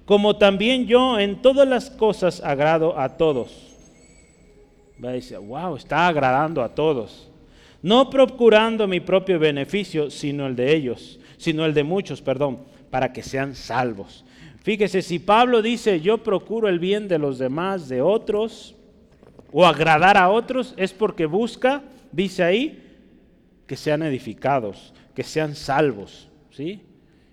como 0.04 0.36
también 0.36 0.86
yo 0.86 1.18
en 1.18 1.42
todas 1.42 1.66
las 1.66 1.90
cosas 1.90 2.40
agrado 2.42 2.98
a 2.98 3.16
todos. 3.16 3.68
Decir, 4.98 5.38
wow, 5.38 5.76
está 5.76 6.06
agradando 6.06 6.62
a 6.62 6.74
todos. 6.74 7.28
No 7.82 8.10
procurando 8.10 8.86
mi 8.86 9.00
propio 9.00 9.38
beneficio, 9.38 10.10
sino 10.10 10.46
el 10.46 10.56
de 10.56 10.74
ellos, 10.74 11.18
sino 11.38 11.64
el 11.64 11.72
de 11.72 11.84
muchos, 11.84 12.20
perdón, 12.20 12.58
para 12.90 13.12
que 13.12 13.22
sean 13.22 13.54
salvos. 13.54 14.24
Fíjese, 14.62 15.00
si 15.00 15.18
Pablo 15.18 15.62
dice, 15.62 16.00
yo 16.00 16.18
procuro 16.18 16.68
el 16.68 16.78
bien 16.78 17.08
de 17.08 17.18
los 17.18 17.38
demás, 17.38 17.88
de 17.88 18.02
otros, 18.02 18.74
o 19.52 19.66
agradar 19.66 20.16
a 20.16 20.28
otros, 20.28 20.74
es 20.76 20.92
porque 20.92 21.26
busca, 21.26 21.82
dice 22.12 22.42
ahí, 22.42 22.82
que 23.66 23.76
sean 23.76 24.02
edificados, 24.02 24.92
que 25.14 25.22
sean 25.22 25.54
salvos. 25.54 26.28
¿sí? 26.50 26.80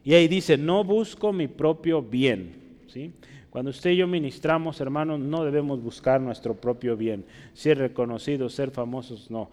Y 0.03 0.13
ahí 0.13 0.27
dice, 0.27 0.57
no 0.57 0.83
busco 0.83 1.33
mi 1.33 1.47
propio 1.47 2.01
bien. 2.01 2.55
¿sí? 2.87 3.11
Cuando 3.49 3.71
usted 3.71 3.91
y 3.91 3.97
yo 3.97 4.07
ministramos, 4.07 4.79
hermanos, 4.79 5.19
no 5.19 5.43
debemos 5.43 5.81
buscar 5.81 6.21
nuestro 6.21 6.53
propio 6.53 6.95
bien. 6.95 7.25
Ser 7.53 7.77
reconocidos, 7.77 8.53
ser 8.53 8.71
famosos, 8.71 9.29
no. 9.29 9.49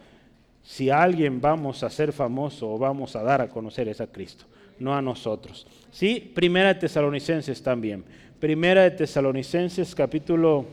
Si 0.63 0.91
a 0.91 1.03
alguien 1.03 1.41
vamos 1.41 1.83
a 1.83 1.91
ser 1.91 2.13
famoso 2.13 2.73
o 2.73 2.79
vamos 2.79 3.17
a 3.17 3.23
dar 3.23 3.43
a 3.43 3.49
conocer 3.49 3.89
es 3.89 4.01
a 4.01 4.07
Cristo 4.07 4.47
no 4.79 4.95
a 4.95 5.03
nosotros. 5.03 5.67
Sí, 5.91 6.33
Primera 6.35 6.75
de 6.75 6.81
Tesalonicenses 6.81 7.63
también. 7.63 8.05
Primera 8.41 8.83
de 8.83 8.91
Tesalonicenses 8.91 9.95
capítulo 9.95 10.67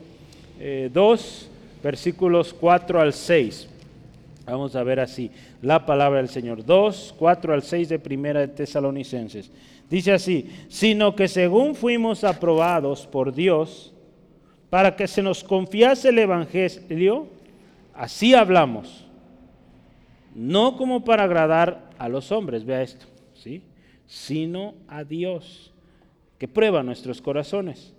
2, 0.59 0.59
eh, 0.59 1.47
versículos 1.83 2.53
4 2.53 2.99
al 2.99 3.13
6. 3.13 3.67
Vamos 4.45 4.75
a 4.75 4.83
ver 4.83 4.99
así 4.99 5.31
la 5.61 5.85
palabra 5.85 6.17
del 6.17 6.29
Señor. 6.29 6.65
2, 6.65 7.15
4 7.17 7.53
al 7.53 7.63
6 7.63 7.89
de 7.89 7.99
Primera 7.99 8.41
de 8.41 8.47
Tesalonicenses. 8.47 9.51
Dice 9.89 10.13
así, 10.13 10.49
sino 10.69 11.15
que 11.15 11.27
según 11.27 11.75
fuimos 11.75 12.23
aprobados 12.23 13.05
por 13.05 13.33
Dios 13.33 13.93
para 14.69 14.95
que 14.95 15.07
se 15.07 15.21
nos 15.21 15.43
confiase 15.43 16.09
el 16.09 16.19
Evangelio, 16.19 17.27
así 17.93 18.33
hablamos, 18.33 19.05
no 20.33 20.77
como 20.77 21.03
para 21.03 21.23
agradar 21.23 21.89
a 21.97 22.07
los 22.07 22.31
hombres, 22.31 22.65
vea 22.65 22.81
esto. 22.81 23.10
Sino 24.11 24.73
a 24.89 25.05
Dios, 25.05 25.71
que 26.37 26.45
prueba 26.45 26.83
nuestros 26.83 27.21
corazones. 27.21 27.93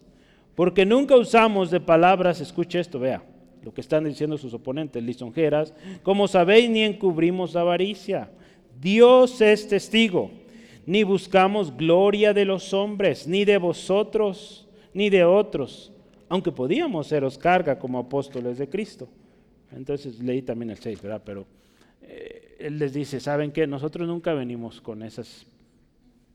Porque 0.54 0.84
nunca 0.84 1.16
usamos 1.16 1.70
de 1.70 1.80
palabras, 1.80 2.38
escuche 2.42 2.78
esto, 2.78 2.98
vea, 2.98 3.24
lo 3.64 3.72
que 3.72 3.80
están 3.80 4.04
diciendo 4.04 4.36
sus 4.36 4.52
oponentes, 4.52 5.02
lisonjeras, 5.02 5.72
como 6.02 6.28
sabéis, 6.28 6.68
ni 6.68 6.82
encubrimos 6.82 7.56
avaricia. 7.56 8.28
Dios 8.78 9.40
es 9.40 9.66
testigo, 9.66 10.30
ni 10.84 11.02
buscamos 11.02 11.74
gloria 11.74 12.34
de 12.34 12.44
los 12.44 12.74
hombres, 12.74 13.26
ni 13.26 13.46
de 13.46 13.56
vosotros, 13.56 14.68
ni 14.92 15.08
de 15.08 15.24
otros, 15.24 15.94
aunque 16.28 16.52
podíamos 16.52 17.06
seros 17.06 17.38
carga 17.38 17.78
como 17.78 17.98
apóstoles 17.98 18.58
de 18.58 18.68
Cristo. 18.68 19.08
Entonces 19.74 20.20
leí 20.20 20.42
también 20.42 20.72
el 20.72 20.78
6, 20.78 21.00
¿verdad? 21.00 21.22
Pero 21.24 21.46
eh, 22.02 22.56
él 22.58 22.78
les 22.78 22.92
dice, 22.92 23.18
¿saben 23.18 23.50
qué? 23.50 23.66
Nosotros 23.66 24.06
nunca 24.06 24.34
venimos 24.34 24.82
con 24.82 25.02
esas 25.02 25.46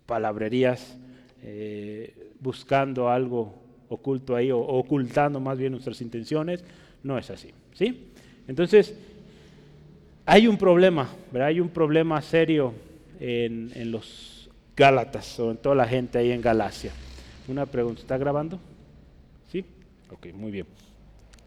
palabrerías 0.07 0.97
eh, 1.43 2.31
buscando 2.39 3.09
algo 3.09 3.53
oculto 3.89 4.35
ahí 4.35 4.49
o, 4.49 4.59
ocultando 4.59 5.39
más 5.39 5.57
bien 5.57 5.73
nuestras 5.73 6.01
intenciones. 6.01 6.63
No 7.03 7.17
es 7.19 7.29
así. 7.29 7.51
¿sí? 7.73 8.07
Entonces, 8.47 8.95
hay 10.25 10.47
un 10.47 10.57
problema, 10.57 11.09
¿verdad? 11.31 11.49
hay 11.49 11.59
un 11.59 11.69
problema 11.69 12.19
serio 12.21 12.73
en, 13.19 13.71
en 13.75 13.91
los 13.91 14.49
Gálatas 14.75 15.39
o 15.39 15.51
en 15.51 15.57
toda 15.57 15.75
la 15.75 15.87
gente 15.87 16.17
ahí 16.17 16.31
en 16.31 16.41
Galacia. 16.41 16.91
Una 17.47 17.65
pregunta, 17.65 18.01
¿está 18.01 18.17
grabando? 18.17 18.59
¿Sí? 19.51 19.63
Ok, 20.09 20.27
muy 20.33 20.51
bien. 20.51 20.65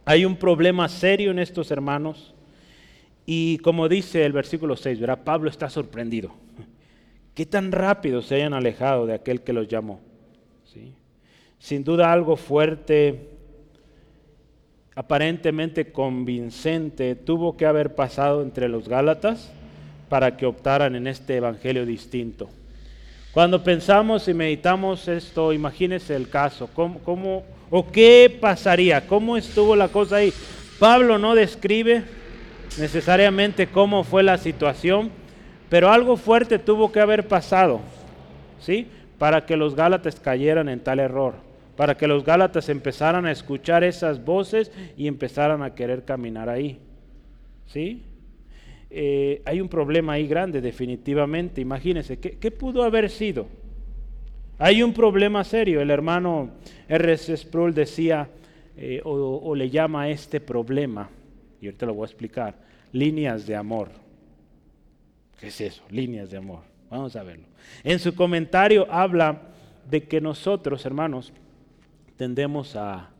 Hay 0.05 0.25
un 0.25 0.37
problema 0.37 0.89
serio 0.89 1.31
en 1.31 1.39
estos 1.39 1.71
hermanos 1.71 2.35
y 3.27 3.59
como 3.59 3.89
dice 3.89 4.25
el 4.25 4.33
versículo 4.33 4.77
6, 4.77 4.99
¿verdad? 4.99 5.21
Pablo 5.23 5.51
está 5.51 5.71
sorprendido. 5.71 6.33
¿Qué 7.35 7.47
tan 7.47 7.73
rápido 7.73 8.23
se 8.23 8.37
hayan 8.37 8.55
alejado 8.55 9.07
de 9.07 9.15
aquel 9.15 9.43
que 9.43 9.53
los 9.53 9.69
llamó? 9.69 10.01
¿Sí? 10.73 10.95
Sin 11.59 11.85
duda 11.85 12.13
algo 12.13 12.37
fuerte, 12.37 13.29
aparentemente 14.95 15.93
convincente, 15.93 17.15
tuvo 17.15 17.57
que 17.57 17.67
haber 17.67 17.95
pasado 17.95 18.43
entre 18.43 18.69
los 18.69 18.89
Gálatas 18.89 19.53
para 20.09 20.37
que 20.37 20.47
optaran 20.47 20.97
en 20.97 21.07
este 21.07 21.37
evangelio 21.37 21.87
distinto. 21.87 22.51
Cuando 23.33 23.63
pensamos 23.63 24.27
y 24.27 24.35
meditamos 24.35 25.07
esto, 25.07 25.53
imagínese 25.53 26.17
el 26.17 26.29
caso, 26.29 26.69
¿cómo, 26.75 26.99
cómo, 26.99 27.45
o 27.71 27.87
qué 27.91 28.37
pasaría? 28.41 29.07
¿Cómo 29.07 29.37
estuvo 29.37 29.77
la 29.77 29.87
cosa 29.89 30.17
ahí? 30.17 30.33
Pablo 30.81 31.17
no 31.17 31.37
describe 31.37 32.03
necesariamente 32.79 33.69
cómo 33.69 34.03
fue 34.03 34.25
la 34.25 34.37
situación, 34.37 35.13
pero 35.71 35.89
algo 35.89 36.17
fuerte 36.17 36.59
tuvo 36.59 36.93
que 36.93 37.01
haber 37.01 37.29
pasado, 37.29 37.81
¿sí? 38.59 38.89
Para 39.19 39.47
que 39.47 39.57
los 39.57 39.75
Gálatas 39.77 40.19
cayeran 40.19 40.69
en 40.69 40.81
tal 40.81 40.99
error, 40.99 41.35
para 41.77 41.97
que 41.97 42.09
los 42.09 42.25
Gálatas 42.25 42.69
empezaran 42.69 43.25
a 43.25 43.31
escuchar 43.31 43.85
esas 43.85 44.23
voces 44.23 44.73
y 44.97 45.07
empezaran 45.07 45.63
a 45.63 45.75
querer 45.75 46.05
caminar 46.05 46.49
ahí, 46.49 46.81
¿sí? 47.67 48.03
Eh, 48.91 49.41
hay 49.45 49.61
un 49.61 49.69
problema 49.69 50.15
ahí 50.15 50.27
grande, 50.27 50.61
definitivamente. 50.61 51.61
Imagínense, 51.61 52.19
¿qué, 52.19 52.51
pudo 52.51 52.83
haber 52.83 53.09
sido? 53.09 53.47
Hay 54.59 54.83
un 54.83 54.93
problema 54.93 55.45
serio. 55.45 55.81
El 55.81 55.91
hermano 55.91 56.51
R.S. 56.89 57.37
Sproul 57.37 57.73
decía, 57.73 58.29
eh, 58.77 59.01
o, 59.05 59.13
o 59.13 59.55
le 59.55 59.71
llama 59.71 60.03
a 60.03 60.09
este 60.09 60.41
problema, 60.41 61.09
y 61.61 61.67
ahorita 61.67 61.87
lo 61.87 61.95
voy 61.95 62.03
a 62.03 62.07
explicar, 62.07 62.57
líneas 62.91 63.47
de 63.47 63.55
amor. 63.55 64.10
¿Qué 65.41 65.49
es 65.49 65.61
eso? 65.61 65.83
Líneas 65.91 66.31
de 66.31 66.37
amor. 66.37 66.61
Vamos 66.91 67.17
a 67.17 67.23
verlo. 67.23 67.47
En 67.83 67.99
su 67.99 68.15
comentario 68.15 68.87
habla 68.91 69.41
de 69.89 70.07
que 70.07 70.21
nosotros, 70.21 70.85
hermanos, 70.85 71.33
tendemos 72.17 72.77
a, 72.77 73.11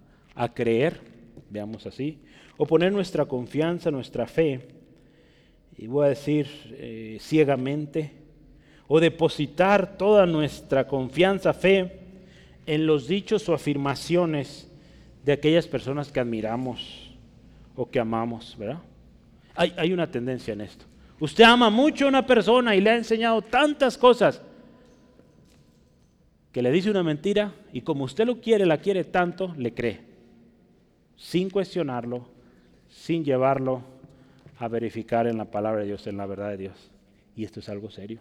creer, 0.55 1.01
veamos 1.49 1.87
así, 1.87 2.19
o 2.59 2.67
poner 2.67 2.93
nuestra 2.93 3.25
confianza, 3.25 3.91
nuestra 3.91 4.27
fe, 4.27 4.69
y 5.79 5.87
voy 5.87 6.07
a 6.07 6.09
decir 6.11 6.47
eh, 6.73 7.17
ciegamente, 7.21 8.13
o 8.87 9.01
depositar 9.01 9.97
toda 9.97 10.27
nuestra 10.27 10.87
confianza, 10.87 11.55
fe, 11.55 12.01
en 12.67 12.87
los 12.87 13.09
dichos 13.09 13.49
o 13.49 13.55
afirmaciones 13.55 14.71
de 15.25 15.33
aquellas 15.33 15.67
personas 15.67 16.13
que 16.13 16.21
admiramos 16.21 17.15
o 17.75 17.89
que 17.89 17.99
amamos, 17.99 18.57
¿verdad? 18.59 18.81
Hay, 19.55 19.73
hay 19.77 19.93
una 19.93 20.11
tendencia 20.11 20.53
en 20.53 20.61
esto. 20.61 20.90
Usted 21.21 21.45
ama 21.45 21.69
mucho 21.69 22.07
a 22.07 22.09
una 22.09 22.27
persona 22.27 22.75
y 22.75 22.81
le 22.81 22.91
ha 22.91 22.97
enseñado 22.97 23.43
tantas 23.43 23.99
cosas 23.99 24.41
que 26.51 26.63
le 26.63 26.73
dice 26.73 26.91
una 26.91 27.03
mentira 27.03 27.53
y 27.75 27.83
como 27.83 28.05
usted 28.05 28.25
lo 28.25 28.41
quiere, 28.41 28.65
la 28.65 28.79
quiere 28.79 29.05
tanto, 29.05 29.55
le 29.57 29.75
cree, 29.75 30.01
sin 31.17 31.51
cuestionarlo, 31.51 32.27
sin 32.89 33.23
llevarlo 33.23 33.83
a 34.59 34.67
verificar 34.69 35.27
en 35.27 35.37
la 35.37 35.45
palabra 35.45 35.83
de 35.83 35.89
Dios, 35.89 36.07
en 36.07 36.17
la 36.17 36.25
verdad 36.25 36.49
de 36.49 36.57
Dios. 36.57 36.91
Y 37.37 37.45
esto 37.45 37.61
es 37.61 37.69
algo 37.69 37.91
serio. 37.91 38.21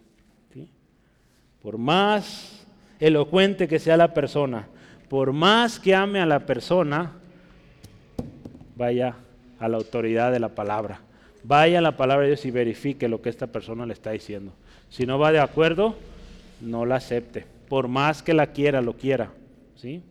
Por 1.61 1.77
más 1.77 2.65
elocuente 2.99 3.67
que 3.67 3.79
sea 3.79 3.97
la 3.97 4.13
persona, 4.13 4.67
por 5.09 5.31
más 5.31 5.79
que 5.79 5.95
ame 5.95 6.19
a 6.19 6.25
la 6.25 6.45
persona, 6.45 7.13
vaya 8.75 9.15
a 9.57 9.67
la 9.67 9.77
autoridad 9.77 10.31
de 10.31 10.39
la 10.39 10.49
palabra 10.49 11.01
vaya 11.43 11.79
a 11.79 11.81
la 11.81 11.97
palabra 11.97 12.23
de 12.23 12.29
Dios 12.29 12.45
y 12.45 12.51
verifique 12.51 13.07
lo 13.07 13.21
que 13.21 13.29
esta 13.29 13.47
persona 13.47 13.85
le 13.85 13.93
está 13.93 14.11
diciendo. 14.11 14.53
Si 14.89 15.05
no 15.05 15.19
va 15.19 15.31
de 15.31 15.39
acuerdo, 15.39 15.95
no 16.61 16.85
la 16.85 16.95
acepte. 16.95 17.45
Por 17.67 17.87
más 17.87 18.23
que 18.23 18.33
la 18.33 18.47
quiera, 18.47 18.81
lo 18.81 18.93
quiera. 18.93 19.31
¿sí? 19.75 20.01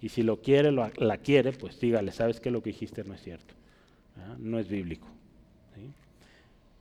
Y 0.00 0.08
si 0.08 0.22
lo 0.22 0.40
quiere, 0.40 0.72
la 0.72 1.18
quiere, 1.18 1.52
pues 1.52 1.80
dígale, 1.80 2.12
sabes 2.12 2.40
que 2.40 2.50
lo 2.50 2.62
que 2.62 2.70
dijiste 2.70 3.04
no 3.04 3.14
es 3.14 3.22
cierto. 3.22 3.54
No 4.38 4.58
es 4.58 4.68
bíblico. 4.68 5.06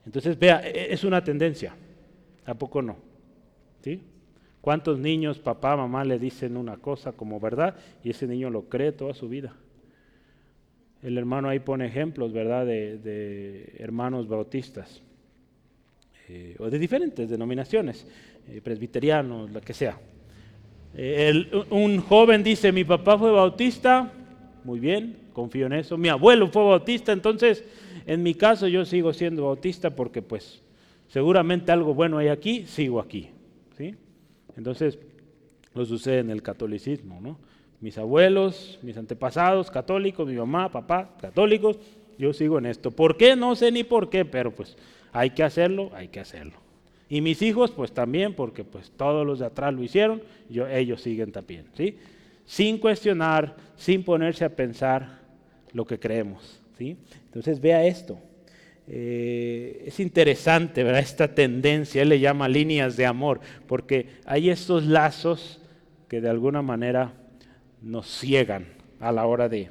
Entonces, 0.05 0.37
vea, 0.37 0.61
e, 0.67 0.93
es 0.93 1.03
una 1.03 1.23
tendencia. 1.23 1.73
¿A 2.45 2.53
poco 2.53 2.81
no? 2.81 2.97
¿Sí? 3.83 4.01
¿Cuántos 4.61 4.99
niños, 4.99 5.39
papá, 5.39 5.75
mamá 5.75 6.03
le 6.03 6.19
dicen 6.19 6.57
una 6.57 6.77
cosa 6.77 7.11
como 7.11 7.39
verdad 7.39 7.75
y 8.03 8.11
ese 8.11 8.27
niño 8.27 8.49
lo 8.49 8.63
cree 8.63 8.91
toda 8.91 9.13
su 9.13 9.29
vida? 9.29 9.53
El 11.05 11.17
hermano 11.17 11.50
ahí 11.50 11.59
pone 11.59 11.85
ejemplos, 11.85 12.33
¿verdad?, 12.33 12.65
de, 12.65 13.75
hermanos 13.77 14.27
bautistas, 14.27 15.03
eh, 16.27 16.55
o 16.57 16.69
de 16.69 16.79
diferentes 16.79 17.29
denominaciones, 17.29 18.07
eh, 18.47 18.59
presbiterianos, 18.62 19.51
lo 19.51 19.62
que 19.62 19.74
sea. 19.74 20.00
un 21.69 22.00
joven 22.01 22.43
dice, 22.43 22.71
mi 22.71 22.83
papá 22.83 23.19
fue 23.19 23.31
bautista, 23.31 24.12
muy 24.63 24.79
bien, 24.79 25.17
confío 25.31 25.67
en 25.67 25.74
eso. 25.74 25.95
Mi 25.95 26.09
abuelo 26.09 26.47
fue 26.47 26.63
bautista, 26.63 27.12
entonces 27.12 27.63
en 28.07 28.24
mi 28.24 28.33
caso 28.33 28.67
yo 28.67 28.83
sigo 28.83 29.13
siendo 29.13 29.45
bautista 29.45 29.91
porque 29.91 30.24
pues 30.24 30.63
seguramente 31.07 31.71
algo 31.71 31.93
bueno 31.93 32.17
hay 32.17 32.29
aquí, 32.29 32.65
sigo 32.65 33.00
aquí. 33.00 33.29
¿sí? 33.77 33.93
Entonces 34.57 34.97
lo 35.75 35.85
sucede 35.85 36.19
en 36.19 36.31
el 36.31 36.41
catolicismo, 36.41 37.21
¿no? 37.21 37.38
Mis 37.85 37.99
abuelos, 37.99 38.79
mis 38.81 38.97
antepasados 38.97 39.69
católicos, 39.69 40.27
mi 40.27 40.33
mamá, 40.33 40.71
papá 40.71 41.15
católicos, 41.21 41.77
yo 42.17 42.33
sigo 42.33 42.57
en 42.57 42.65
esto. 42.65 42.89
¿Por 42.89 43.15
qué? 43.15 43.35
No 43.35 43.55
sé 43.55 43.71
ni 43.71 43.83
por 43.83 44.09
qué, 44.09 44.25
pero 44.25 44.49
pues 44.49 44.75
hay 45.13 45.29
que 45.29 45.43
hacerlo, 45.43 45.91
hay 45.93 46.07
que 46.07 46.19
hacerlo. 46.19 46.53
Y 47.09 47.21
mis 47.21 47.43
hijos 47.43 47.69
pues 47.69 47.91
también, 47.91 48.33
porque 48.33 48.63
pues 48.63 48.89
todos 48.97 49.23
los 49.23 49.37
de 49.37 49.45
atrás 49.45 49.71
lo 49.71 49.83
hicieron, 49.83 50.23
yo, 50.49 50.67
ellos 50.67 50.99
siguen 50.99 51.31
también, 51.31 51.67
¿sí? 51.77 51.99
Sin 52.47 52.79
cuestionar, 52.79 53.55
sin 53.75 54.03
ponerse 54.03 54.45
a 54.45 54.55
pensar 54.55 55.19
lo 55.71 55.85
que 55.85 55.99
creemos, 55.99 56.59
¿sí? 56.79 56.97
Entonces 57.25 57.61
vea 57.61 57.85
esto. 57.85 58.17
Eh, 58.87 59.83
es 59.85 59.99
interesante, 59.99 60.83
¿verdad? 60.83 61.01
Esta 61.01 61.35
tendencia, 61.35 62.01
él 62.01 62.09
le 62.09 62.19
llama 62.19 62.49
líneas 62.49 62.97
de 62.97 63.05
amor, 63.05 63.41
porque 63.67 64.07
hay 64.25 64.49
estos 64.49 64.87
lazos 64.87 65.61
que 66.07 66.19
de 66.19 66.31
alguna 66.31 66.63
manera 66.63 67.13
nos 67.85 68.07
ciegan 68.07 68.65
a 68.99 69.11
la 69.11 69.27
hora 69.27 69.47
de, 69.47 69.69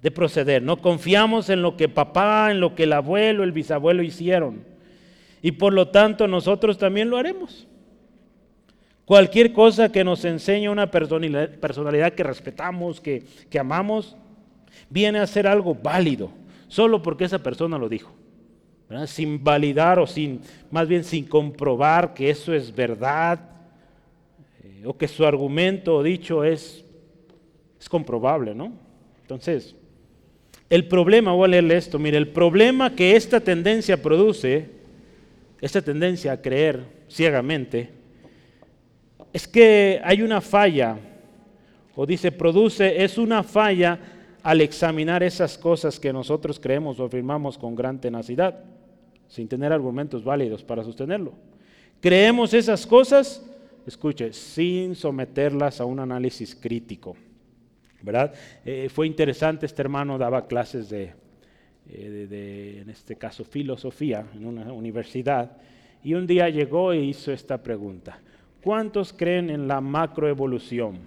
de 0.00 0.10
proceder. 0.10 0.62
No 0.62 0.78
confiamos 0.78 1.50
en 1.50 1.60
lo 1.60 1.76
que 1.76 1.88
papá, 1.88 2.50
en 2.50 2.60
lo 2.60 2.74
que 2.74 2.84
el 2.84 2.94
abuelo, 2.94 3.44
el 3.44 3.52
bisabuelo 3.52 4.02
hicieron. 4.02 4.64
Y 5.42 5.52
por 5.52 5.74
lo 5.74 5.88
tanto 5.88 6.26
nosotros 6.26 6.78
también 6.78 7.10
lo 7.10 7.18
haremos. 7.18 7.68
Cualquier 9.04 9.52
cosa 9.52 9.92
que 9.92 10.02
nos 10.02 10.24
enseñe 10.24 10.68
una 10.68 10.90
personalidad 10.90 12.12
que 12.14 12.22
respetamos, 12.22 13.00
que, 13.00 13.24
que 13.50 13.58
amamos, 13.58 14.16
viene 14.88 15.18
a 15.18 15.26
ser 15.26 15.46
algo 15.46 15.74
válido 15.74 16.30
solo 16.68 17.02
porque 17.02 17.24
esa 17.24 17.42
persona 17.42 17.76
lo 17.76 17.88
dijo. 17.88 18.12
Sin 19.06 19.44
validar 19.44 19.98
o 19.98 20.06
sin, 20.06 20.40
más 20.70 20.88
bien 20.88 21.04
sin 21.04 21.24
comprobar 21.26 22.14
que 22.14 22.30
eso 22.30 22.54
es 22.54 22.74
verdad 22.74 23.40
eh, 24.64 24.82
o 24.86 24.96
que 24.96 25.06
su 25.06 25.24
argumento 25.26 25.96
o 25.96 26.02
dicho 26.02 26.42
es, 26.42 26.84
es 27.80 27.88
comprobable, 27.88 28.54
¿no? 28.54 28.72
Entonces, 29.22 29.74
el 30.68 30.86
problema, 30.86 31.32
voy 31.32 31.46
a 31.46 31.48
leerle 31.48 31.76
esto, 31.76 31.98
mire, 31.98 32.18
el 32.18 32.28
problema 32.28 32.94
que 32.94 33.16
esta 33.16 33.40
tendencia 33.40 34.00
produce, 34.00 34.70
esta 35.60 35.82
tendencia 35.82 36.32
a 36.32 36.40
creer 36.40 36.84
ciegamente, 37.08 37.90
es 39.32 39.48
que 39.48 40.00
hay 40.04 40.22
una 40.22 40.40
falla, 40.40 40.98
o 41.96 42.06
dice, 42.06 42.30
produce, 42.30 43.02
es 43.02 43.18
una 43.18 43.42
falla 43.42 43.98
al 44.42 44.60
examinar 44.60 45.22
esas 45.22 45.58
cosas 45.58 45.98
que 45.98 46.12
nosotros 46.12 46.60
creemos 46.60 47.00
o 47.00 47.04
afirmamos 47.04 47.58
con 47.58 47.74
gran 47.74 48.00
tenacidad, 48.00 48.64
sin 49.28 49.48
tener 49.48 49.72
argumentos 49.72 50.22
válidos 50.24 50.62
para 50.62 50.84
sostenerlo. 50.84 51.32
Creemos 52.00 52.54
esas 52.54 52.86
cosas, 52.86 53.44
escuche, 53.86 54.32
sin 54.32 54.94
someterlas 54.94 55.80
a 55.80 55.84
un 55.84 56.00
análisis 56.00 56.54
crítico. 56.54 57.16
¿Verdad? 58.02 58.34
Eh, 58.64 58.88
fue 58.88 59.06
interesante, 59.06 59.66
este 59.66 59.82
hermano 59.82 60.18
daba 60.18 60.46
clases 60.46 60.90
eh, 60.92 61.14
de, 61.86 62.26
de, 62.26 62.80
en 62.80 62.90
este 62.90 63.16
caso, 63.16 63.44
filosofía 63.44 64.26
en 64.34 64.46
una 64.46 64.72
universidad, 64.72 65.56
y 66.02 66.14
un 66.14 66.26
día 66.26 66.48
llegó 66.48 66.92
e 66.92 67.02
hizo 67.02 67.32
esta 67.32 67.62
pregunta. 67.62 68.18
¿Cuántos 68.62 69.12
creen 69.12 69.50
en 69.50 69.68
la 69.68 69.80
macroevolución? 69.80 70.98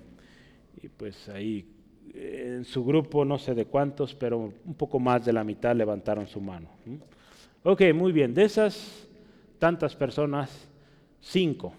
Y 0.81 0.89
pues 0.89 1.29
ahí 1.29 1.65
en 2.13 2.63
su 2.65 2.85
grupo, 2.85 3.25
no 3.25 3.39
sé 3.39 3.55
de 3.55 3.65
cuántos, 3.65 4.13
pero 4.13 4.53
un 4.65 4.73
poco 4.75 4.99
más 4.99 5.25
de 5.25 5.33
la 5.33 5.43
mitad 5.43 5.75
levantaron 5.75 6.27
su 6.27 6.39
mano. 6.39 6.69
Ok, 7.63 7.81
muy 7.93 8.11
bien, 8.11 8.33
de 8.33 8.43
esas 8.43 9.07
tantas 9.57 9.95
personas, 9.95 10.69
cinco 11.19 11.73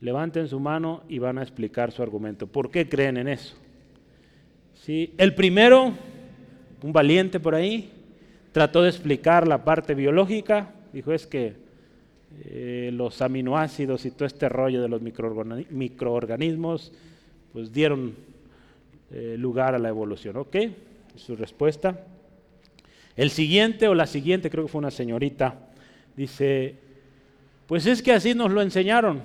levanten 0.00 0.46
su 0.46 0.60
mano 0.60 1.02
y 1.08 1.18
van 1.18 1.38
a 1.38 1.42
explicar 1.42 1.90
su 1.90 2.02
argumento. 2.02 2.46
¿Por 2.46 2.70
qué 2.70 2.88
creen 2.88 3.16
en 3.16 3.28
eso? 3.28 3.56
El 4.88 5.34
primero, 5.34 5.92
un 6.82 6.92
valiente 6.92 7.40
por 7.40 7.56
ahí, 7.56 7.90
trató 8.52 8.82
de 8.82 8.90
explicar 8.90 9.48
la 9.48 9.64
parte 9.64 9.94
biológica, 9.94 10.70
dijo 10.92 11.12
es 11.12 11.26
que 11.26 11.54
eh, 12.44 12.90
los 12.92 13.20
aminoácidos 13.20 14.06
y 14.06 14.12
todo 14.12 14.26
este 14.26 14.48
rollo 14.48 14.80
de 14.80 14.88
los 14.88 15.02
microorganismos, 15.02 16.92
pues 17.52 17.72
dieron 17.72 18.14
eh, 19.10 19.34
lugar 19.36 19.74
a 19.74 19.78
la 19.78 19.88
evolución. 19.88 20.36
¿Ok? 20.36 20.56
Su 21.16 21.34
respuesta. 21.34 22.04
El 23.16 23.30
siguiente 23.30 23.88
o 23.88 23.94
la 23.94 24.06
siguiente, 24.06 24.50
creo 24.50 24.66
que 24.66 24.70
fue 24.70 24.78
una 24.78 24.90
señorita, 24.92 25.58
dice, 26.16 26.76
pues 27.66 27.86
es 27.86 28.02
que 28.02 28.12
así 28.12 28.34
nos 28.34 28.52
lo 28.52 28.62
enseñaron. 28.62 29.20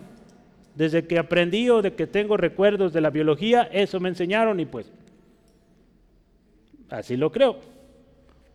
Desde 0.73 1.05
que 1.05 1.19
aprendí 1.19 1.69
o 1.69 1.81
de 1.81 1.93
que 1.93 2.07
tengo 2.07 2.37
recuerdos 2.37 2.93
de 2.93 3.01
la 3.01 3.11
biología, 3.11 3.63
eso 3.71 3.99
me 3.99 4.09
enseñaron 4.09 4.59
y 4.59 4.65
pues 4.65 4.89
así 6.91 7.17
lo 7.17 7.31
creo. 7.31 7.57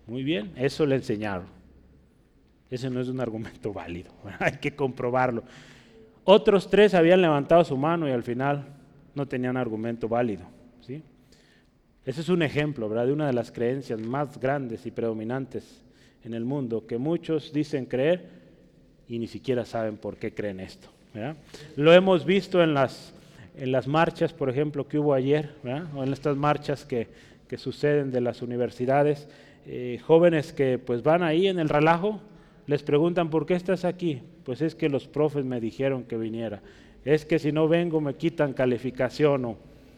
Muy 0.07 0.23
bien, 0.23 0.53
eso 0.57 0.87
le 0.87 0.95
enseñaron. 0.95 1.47
Ese 2.71 2.91
no 2.91 3.01
es 3.01 3.09
un 3.09 3.21
argumento 3.21 3.73
válido, 3.73 4.11
hay 4.39 4.59
que 4.59 4.75
comprobarlo. 4.75 5.43
Otros 6.25 6.69
tres 6.69 6.95
habían 6.95 7.23
levantado 7.23 7.65
su 7.65 7.77
mano 7.77 8.09
y 8.09 8.13
al 8.13 8.23
final 8.23 8.67
no 9.15 9.27
tenían 9.27 9.57
argumento 9.57 10.09
válido. 10.09 10.45
¿sí? 10.81 11.03
Ese 12.05 12.21
es 12.21 12.29
un 12.29 12.43
ejemplo, 12.43 12.89
¿verdad? 12.89 13.07
De 13.07 13.13
una 13.13 13.27
de 13.27 13.33
las 13.33 13.53
creencias 13.53 14.01
más 14.01 14.39
grandes 14.41 14.87
y 14.87 14.91
predominantes 14.91 15.83
en 16.25 16.35
el 16.35 16.45
mundo, 16.45 16.87
que 16.87 16.99
muchos 16.99 17.53
dicen 17.53 17.87
creer 17.87 18.29
y 19.09 19.21
ni 19.21 19.29
siquiera 19.29 19.65
saben 19.65 19.97
por 19.97 20.17
qué 20.17 20.35
creen 20.35 20.61
esto. 20.61 20.89
Lo 21.77 21.93
hemos 21.93 22.27
visto 22.27 22.63
en 22.63 22.75
las, 22.75 23.15
en 23.57 23.73
las 23.73 23.87
marchas, 23.87 24.33
por 24.33 24.51
ejemplo, 24.51 24.87
que 24.87 24.99
hubo 24.99 25.15
ayer, 25.15 25.55
o 25.95 26.03
en 26.03 26.13
estas 26.13 26.37
marchas 26.37 26.85
que, 26.85 27.09
que 27.49 27.59
suceden 27.59 28.11
de 28.11 28.21
las 28.21 28.43
universidades, 28.43 29.29
eh, 29.67 30.01
jóvenes 30.05 30.53
que 30.53 30.79
pues 30.79 31.03
van 31.03 31.23
ahí 31.23 31.49
en 31.49 31.59
el 31.59 31.69
relajo, 31.69 32.21
les 32.67 32.83
preguntan, 32.83 33.31
¿por 33.31 33.47
qué 33.47 33.55
estás 33.55 33.85
aquí? 33.85 34.23
Pues 34.45 34.61
es 34.61 34.75
que 34.75 34.89
los 34.89 35.07
profes 35.07 35.45
me 35.45 35.61
dijeron 35.61 36.05
que 36.05 36.17
viniera. 36.17 36.63
Es 37.05 37.25
que 37.25 37.39
si 37.39 37.53
no 37.53 37.69
vengo 37.69 38.01
me 38.01 38.15
quitan 38.15 38.53
calificación 38.53 39.45
o 39.45 39.57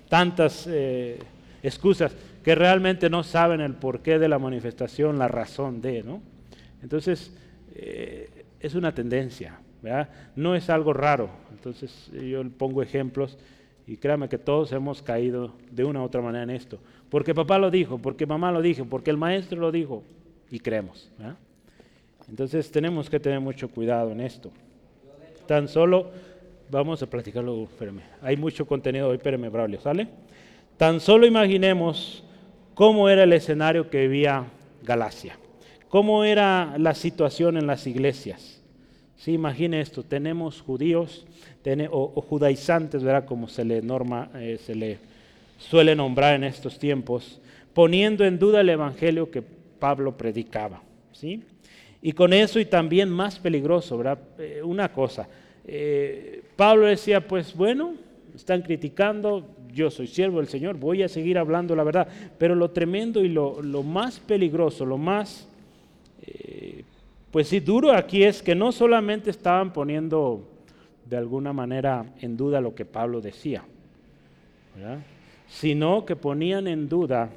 tantas... 0.09 0.67
Eh, 0.69 1.19
excusas 1.63 2.15
que 2.45 2.55
realmente 2.55 3.11
no 3.11 3.23
saben 3.23 3.61
el 3.61 3.75
porqué 3.75 4.19
de 4.19 4.29
la 4.29 4.39
manifestación, 4.39 5.19
la 5.19 5.29
razón 5.29 5.81
de, 5.81 6.03
¿no? 6.03 6.23
Entonces, 6.83 7.33
eh, 7.75 8.31
es 8.61 8.75
una 8.75 8.95
tendencia. 8.95 9.61
No 10.35 10.55
es 10.55 10.71
algo 10.71 10.93
raro. 10.93 11.31
Entonces, 11.53 12.11
yo 12.13 12.43
pongo 12.51 12.83
ejemplos 12.83 13.39
y 13.89 13.97
créame 13.97 14.29
que 14.29 14.37
todos 14.37 14.71
hemos 14.73 15.01
caído 15.01 15.55
de 15.71 15.83
una 15.83 16.03
u 16.03 16.05
otra 16.05 16.21
manera 16.21 16.45
en 16.45 16.51
esto. 16.51 16.79
Porque 17.09 17.35
papá 17.35 17.59
lo 17.59 17.71
dijo, 17.71 17.97
porque 17.97 18.27
mamá 18.27 18.53
lo 18.53 18.61
dijo, 18.61 18.85
porque 18.85 19.11
el 19.11 19.17
maestro 19.17 19.59
lo 19.59 19.73
dijo 19.73 20.03
y 20.51 20.61
creemos. 20.61 21.11
Entonces, 22.29 22.71
tenemos 22.71 23.09
que 23.09 23.19
tener 23.19 23.41
mucho 23.41 23.71
cuidado 23.71 24.13
en 24.13 24.21
esto. 24.21 24.51
Tan 25.47 25.69
solo, 25.69 26.11
vamos 26.71 27.03
a 27.03 27.07
platicarlo, 27.07 27.63
espérame. 27.63 28.03
Hay 28.21 28.37
mucho 28.37 28.67
contenido 28.67 29.09
hoy, 29.09 29.17
espérame, 29.17 29.51
Braulio, 29.51 29.81
¿sale? 29.81 30.07
Tan 30.77 31.01
solo 31.01 31.27
imaginemos 31.27 32.23
cómo 32.75 33.09
era 33.09 33.23
el 33.23 33.33
escenario 33.33 33.89
que 33.89 34.03
vivía 34.03 34.45
Galacia, 34.83 35.39
cómo 35.89 36.25
era 36.25 36.77
la 36.77 36.95
situación 36.95 37.57
en 37.57 37.67
las 37.67 37.87
iglesias. 37.87 38.58
Sí, 39.19 39.33
imagine 39.33 39.81
esto, 39.81 40.05
tenemos 40.05 40.61
judíos 40.61 41.27
o, 41.91 42.21
judaizantes, 42.23 43.03
¿verdad? 43.03 43.25
Como 43.25 43.49
se 43.49 43.65
le, 43.65 43.83
norma, 43.83 44.31
eh, 44.37 44.59
se 44.65 44.77
le 44.77 44.99
suele 45.59 45.97
nombrar 45.97 46.37
en 46.37 46.45
estos 46.45 46.79
tiempos, 46.79 47.41
poniendo 47.75 48.25
en 48.25 48.39
duda 48.39 48.61
el 48.61 48.69
evangelio 48.69 49.29
que 49.29 49.43
Pablo 49.43 50.17
predicaba. 50.17 50.81
¿sí? 51.13 51.43
Y 52.01 52.13
con 52.13 52.33
eso, 52.33 52.61
y 52.61 52.65
también 52.65 53.11
más 53.11 53.41
peligroso, 53.41 53.99
¿verdad? 53.99 54.21
Eh, 54.39 54.63
una 54.63 54.93
cosa, 54.93 55.29
eh, 55.67 56.43
Pablo 56.55 56.87
decía, 56.87 57.27
pues 57.27 57.57
bueno, 57.57 57.95
están 58.37 58.63
criticando, 58.63 59.49
yo 59.73 59.91
soy 59.91 60.07
siervo 60.07 60.39
del 60.39 60.47
Señor, 60.49 60.77
voy 60.77 61.03
a 61.03 61.09
seguir 61.09 61.39
hablando 61.39 61.75
la 61.75 61.83
verdad. 61.83 62.07
Pero 62.39 62.55
lo 62.55 62.71
tremendo 62.71 63.25
y 63.25 63.29
lo, 63.29 63.61
más 63.83 64.21
peligroso, 64.21 64.87
lo 64.87 64.97
más, 64.97 65.49
pues 67.31 67.49
sí, 67.49 67.61
duro 67.61 67.93
aquí 67.93 68.23
es 68.23 68.43
que 68.43 68.55
no 68.55 68.73
solamente 68.73 69.31
estaban 69.31 69.73
poniendo 69.73 70.49
de 71.05 71.17
alguna 71.17 71.53
manera 71.53 72.07
en 72.21 72.37
duda 72.37 72.61
lo 72.61 72.75
que 72.75 72.85
Pablo 72.85 73.21
decía, 73.21 73.65
sino 75.49 76.05
que 76.05 76.17
ponían 76.17 76.67
en 76.67 76.89
duda 76.89 77.31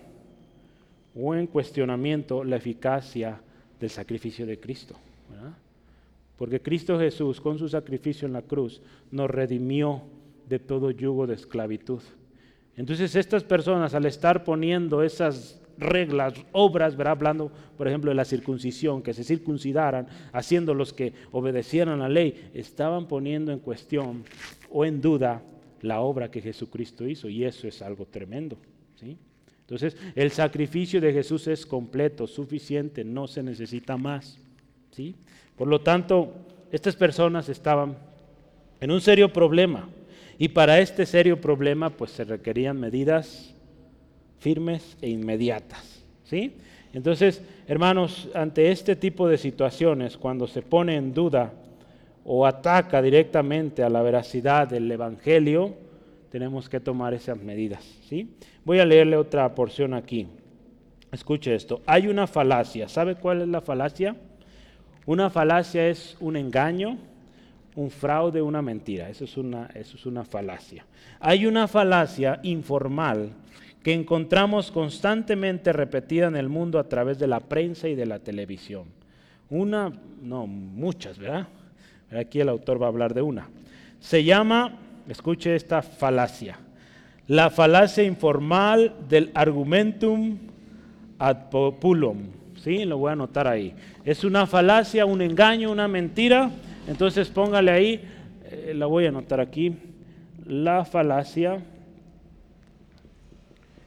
o 1.16 1.36
en 1.36 1.48
cuestionamiento 1.48 2.44
la 2.44 2.58
eficacia 2.58 3.42
del 3.80 3.90
sacrificio 3.90 4.46
de 4.46 4.60
Cristo. 4.60 4.96
Porque 6.38 6.62
Cristo 6.62 6.98
Jesús, 6.98 7.40
con 7.40 7.60
su 7.60 7.70
sacrificio 7.70 8.26
en 8.26 8.34
la 8.34 8.42
cruz, 8.42 8.82
nos 9.12 9.30
redimió 9.30 10.02
de 10.50 10.60
todo 10.60 10.90
yugo 10.92 11.28
de 11.28 11.36
esclavitud. 11.36 12.02
Entonces 12.76 13.16
estas 13.16 13.44
personas, 13.44 13.94
al 13.94 14.06
estar 14.06 14.44
poniendo 14.44 15.04
esas 15.04 15.61
reglas, 15.82 16.34
obras, 16.52 16.96
¿verdad? 16.96 17.14
hablando 17.14 17.52
por 17.78 17.88
ejemplo 17.88 18.12
de 18.12 18.16
la 18.16 18.26
circuncisión, 18.26 19.02
que 19.02 19.14
se 19.14 19.24
circuncidaran, 19.24 20.08
haciendo 20.32 20.74
los 20.74 20.94
que 20.94 21.14
obedecieran 21.32 22.00
la 22.00 22.10
ley, 22.10 22.50
estaban 22.54 23.08
poniendo 23.08 23.52
en 23.52 23.60
cuestión 23.60 24.24
o 24.70 24.86
en 24.86 25.02
duda 25.02 25.42
la 25.82 26.02
obra 26.02 26.30
que 26.30 26.42
Jesucristo 26.42 27.08
hizo 27.08 27.28
y 27.28 27.44
eso 27.44 27.68
es 27.68 27.82
algo 27.82 28.06
tremendo. 28.06 28.58
¿sí? 28.96 29.18
Entonces 29.62 29.98
el 30.16 30.32
sacrificio 30.32 31.02
de 31.02 31.12
Jesús 31.12 31.48
es 31.48 31.66
completo, 31.66 32.28
suficiente, 32.28 33.04
no 33.04 33.28
se 33.28 33.42
necesita 33.42 33.98
más. 33.98 34.38
¿sí? 34.92 35.16
Por 35.58 35.68
lo 35.68 35.82
tanto, 35.82 36.34
estas 36.72 36.96
personas 36.96 37.50
estaban 37.50 37.98
en 38.80 38.92
un 38.92 39.02
serio 39.02 39.32
problema 39.32 39.90
y 40.38 40.50
para 40.50 40.80
este 40.80 41.06
serio 41.06 41.40
problema 41.40 41.90
pues 41.90 42.12
se 42.12 42.24
requerían 42.24 42.80
medidas 42.80 43.56
firmes 44.42 44.98
e 45.02 45.10
inmediatas, 45.10 46.04
¿sí? 46.24 46.56
Entonces, 46.94 47.44
hermanos, 47.68 48.28
ante 48.34 48.72
este 48.72 48.96
tipo 48.96 49.30
de 49.30 49.38
situaciones, 49.38 50.18
cuando 50.18 50.48
se 50.48 50.64
pone 50.64 50.96
en 50.96 51.14
duda 51.14 51.54
o 52.26 52.48
ataca 52.48 53.04
directamente 53.04 53.84
a 53.84 53.90
la 53.90 54.02
veracidad 54.02 54.68
del 54.68 54.92
Evangelio, 54.92 55.76
tenemos 56.32 56.70
que 56.70 56.80
tomar 56.80 57.14
esas 57.14 57.38
medidas, 57.38 57.84
¿sí? 58.10 58.34
Voy 58.66 58.80
a 58.80 58.86
leerle 58.86 59.16
otra 59.16 59.54
porción 59.54 59.94
aquí. 59.94 60.28
Escuche 61.12 61.54
esto. 61.54 61.82
Hay 61.86 62.08
una 62.08 62.26
falacia. 62.26 62.90
¿Sabe 62.90 63.16
cuál 63.16 63.42
es 63.42 63.48
la 63.48 63.62
falacia? 63.62 64.16
Una 65.06 65.30
falacia 65.30 65.88
es 65.88 66.18
un 66.20 66.36
engaño, 66.36 66.98
un 67.76 67.92
fraude, 67.92 68.42
una 68.42 68.62
mentira. 68.64 69.08
Eso 69.10 69.26
es 69.26 69.38
una, 69.38 69.70
eso 69.76 69.98
es 69.98 70.06
una 70.08 70.24
falacia. 70.24 70.86
Hay 71.20 71.46
una 71.46 71.68
falacia 71.68 72.40
informal 72.44 73.34
que 73.84 73.94
encontramos 73.94 74.72
constantemente 74.72 75.74
repetida 75.74 76.28
en 76.28 76.36
el 76.36 76.50
mundo 76.50 76.80
a 76.80 76.84
través 76.84 77.18
de 77.18 77.28
la 77.28 77.40
prensa 77.40 77.88
y 77.88 77.96
de 77.96 78.06
la 78.06 78.20
televisión. 78.20 78.86
Una, 79.50 79.92
no, 80.22 80.48
muchas, 80.48 81.18
¿verdad? 81.18 81.48
Aquí 82.12 82.40
el 82.40 82.50
autor 82.50 82.82
va 82.82 82.86
a 82.86 82.90
hablar 82.90 83.14
de 83.14 83.22
una. 83.22 83.50
Se 84.00 84.24
llama, 84.24 84.78
escuche 85.08 85.56
esta 85.56 85.82
falacia, 85.82 86.60
la 87.28 87.50
falacia 87.50 88.04
informal 88.04 88.94
del 89.08 89.32
argumentum 89.34 90.38
ad 91.18 91.50
populum. 91.50 92.42
¿sí? 92.64 92.86
Lo 92.86 92.98
voy 92.98 93.10
a 93.10 93.14
anotar 93.14 93.48
ahí. 93.48 93.74
Es 94.04 94.24
una 94.24 94.46
falacia, 94.48 95.06
un 95.06 95.22
engaño, 95.22 95.72
una 95.72 95.88
mentira. 95.88 96.52
Entonces 96.88 97.30
póngale 97.30 97.72
ahí, 97.72 98.02
eh, 98.50 98.74
la 98.76 98.86
voy 98.86 99.06
a 99.06 99.10
anotar 99.10 99.40
aquí, 99.40 99.76
la 100.46 100.86
falacia. 100.86 101.60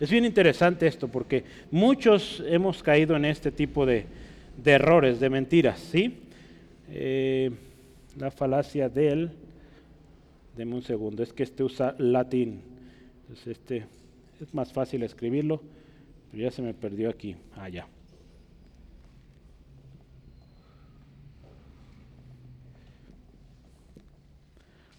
Es 0.05 0.11
bien 0.11 0.27
interesante 0.27 0.87
esto 0.87 1.09
porque 1.09 1.45
muchos 1.71 2.43
hemos 2.47 2.83
caído 2.83 3.17
en 3.17 3.25
este 3.25 3.51
tipo 3.51 3.87
de, 3.87 4.05
errores, 4.63 5.19
de 5.19 5.31
mentiras, 5.31 5.81
¿sí? 5.81 6.19
Eh, 6.91 7.51
la 8.19 8.31
falacia 8.31 8.91
del, 8.91 9.31
deme 10.59 10.75
un 10.75 10.83
segundo, 10.83 11.23
es 11.23 11.33
que 11.33 11.43
este 11.43 11.65
usa 11.65 11.95
latín, 11.97 12.61
entonces 13.23 13.47
este 13.47 13.87
es 14.43 14.53
más 14.53 14.75
fácil 14.75 15.05
escribirlo, 15.05 15.63
pero 16.31 16.43
ya 16.43 16.51
se 16.51 16.61
me 16.61 16.75
perdió 16.75 17.09
aquí, 17.09 17.35
allá. 17.57 17.87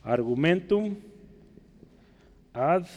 Ah, 0.03 0.13
argumentum 0.13 0.95
ad 2.55 2.87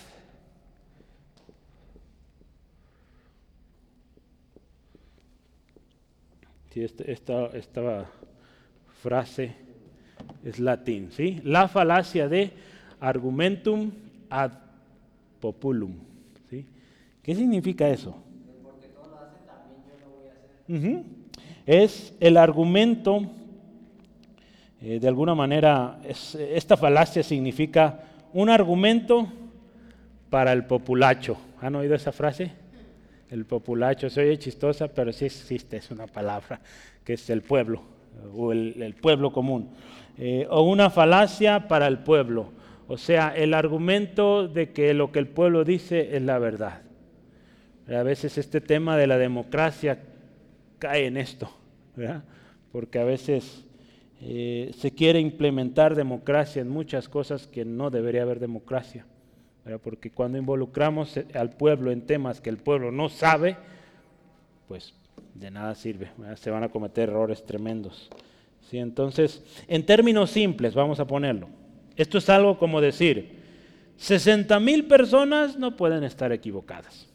este, 6.74 7.10
esta, 7.12 8.06
frase 9.02 9.54
es 10.44 10.58
latín, 10.58 11.10
¿sí? 11.12 11.40
La 11.44 11.68
falacia 11.68 12.28
de 12.28 12.50
argumentum 13.00 13.90
ad 14.28 14.50
populum, 15.40 15.94
¿sí? 16.50 16.66
¿Qué 17.22 17.34
significa 17.34 17.88
eso? 17.88 18.16
Porque 18.62 18.88
todo 18.88 19.08
lo 19.08 19.18
hacen 19.18 19.46
también 19.46 19.82
yo 19.88 20.04
lo 20.04 20.16
voy 20.16 20.28
a 20.28 20.32
hacer. 20.32 21.04
Es 21.66 22.14
el 22.20 22.36
argumento 22.36 23.22
eh, 24.80 25.00
de 25.00 25.08
alguna 25.08 25.34
manera, 25.34 25.98
esta 26.04 26.76
falacia 26.76 27.22
significa 27.24 28.04
un 28.32 28.48
argumento 28.48 29.26
para 30.30 30.52
el 30.52 30.66
populacho. 30.66 31.36
¿Han 31.60 31.74
oído 31.74 31.96
esa 31.96 32.12
frase? 32.12 32.52
El 33.30 33.44
populacho, 33.44 34.08
se 34.08 34.22
oye 34.22 34.38
chistosa, 34.38 34.88
pero 34.88 35.12
sí 35.12 35.26
existe, 35.26 35.76
es 35.76 35.90
una 35.90 36.06
palabra, 36.06 36.60
que 37.04 37.14
es 37.14 37.30
el 37.30 37.42
pueblo, 37.42 37.82
o 38.34 38.52
el, 38.52 38.94
pueblo 39.00 39.32
común. 39.32 39.70
Eh, 40.16 40.46
o 40.50 40.62
una 40.62 40.90
falacia 40.90 41.68
para 41.68 41.86
el 41.86 41.98
pueblo, 41.98 42.52
o 42.88 42.96
sea, 42.96 43.34
el 43.36 43.52
argumento 43.52 44.48
de 44.48 44.72
que 44.72 44.94
lo 44.94 45.12
que 45.12 45.18
el 45.18 45.28
pueblo 45.28 45.64
dice 45.64 46.16
es 46.16 46.22
la 46.22 46.38
verdad. 46.38 46.82
A 47.86 48.02
veces 48.02 48.38
este 48.38 48.60
tema 48.60 48.96
de 48.96 49.06
la 49.06 49.18
democracia 49.18 49.98
cae 50.78 51.06
en 51.06 51.16
esto, 51.18 51.50
porque 52.72 52.98
a 52.98 53.04
veces 53.04 53.66
eh, 54.20 54.72
se 54.76 54.92
quiere 54.92 55.20
implementar 55.20 55.94
democracia 55.94 56.62
en 56.62 56.68
muchas 56.68 57.08
cosas 57.08 57.46
que 57.46 57.64
no 57.64 57.90
debería 57.90 58.22
haber 58.22 58.40
democracia. 58.40 59.06
Porque 59.76 60.10
cuando 60.10 60.38
involucramos 60.38 61.16
eh, 61.16 61.26
al 61.34 61.50
pueblo 61.50 61.90
en 61.90 62.02
temas 62.02 62.40
que 62.40 62.48
el 62.48 62.56
pueblo 62.56 62.90
no 62.90 63.08
sabe, 63.08 63.56
pues 64.66 64.94
de 65.34 65.50
nada 65.50 65.74
sirve. 65.74 66.10
Se 66.36 66.50
van 66.50 66.62
a 66.62 66.70
cometer 66.70 67.10
errores 67.10 67.44
tremendos. 67.44 68.08
¿Sí? 68.70 68.78
Entonces, 68.78 69.42
en 69.66 69.84
términos 69.84 70.30
simples, 70.30 70.74
vamos 70.74 71.00
a 71.00 71.06
ponerlo. 71.06 71.48
Esto 71.96 72.18
es 72.18 72.28
algo 72.28 72.58
como 72.58 72.80
decir, 72.80 73.38
60 73.96 74.58
mil 74.60 74.86
personas 74.86 75.58
no 75.58 75.76
pueden 75.76 76.04
estar 76.04 76.32
equivocadas. 76.32 77.08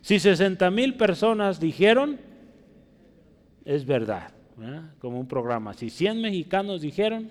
Si 0.00 0.18
60 0.18 0.70
mil 0.70 0.96
personas 0.96 1.60
dijeron, 1.60 2.18
es 3.64 3.86
verdad 3.86 4.32
como 4.98 5.18
un 5.18 5.26
programa. 5.26 5.74
Si 5.74 5.90
100 5.90 6.20
mexicanos 6.20 6.80
dijeron, 6.80 7.30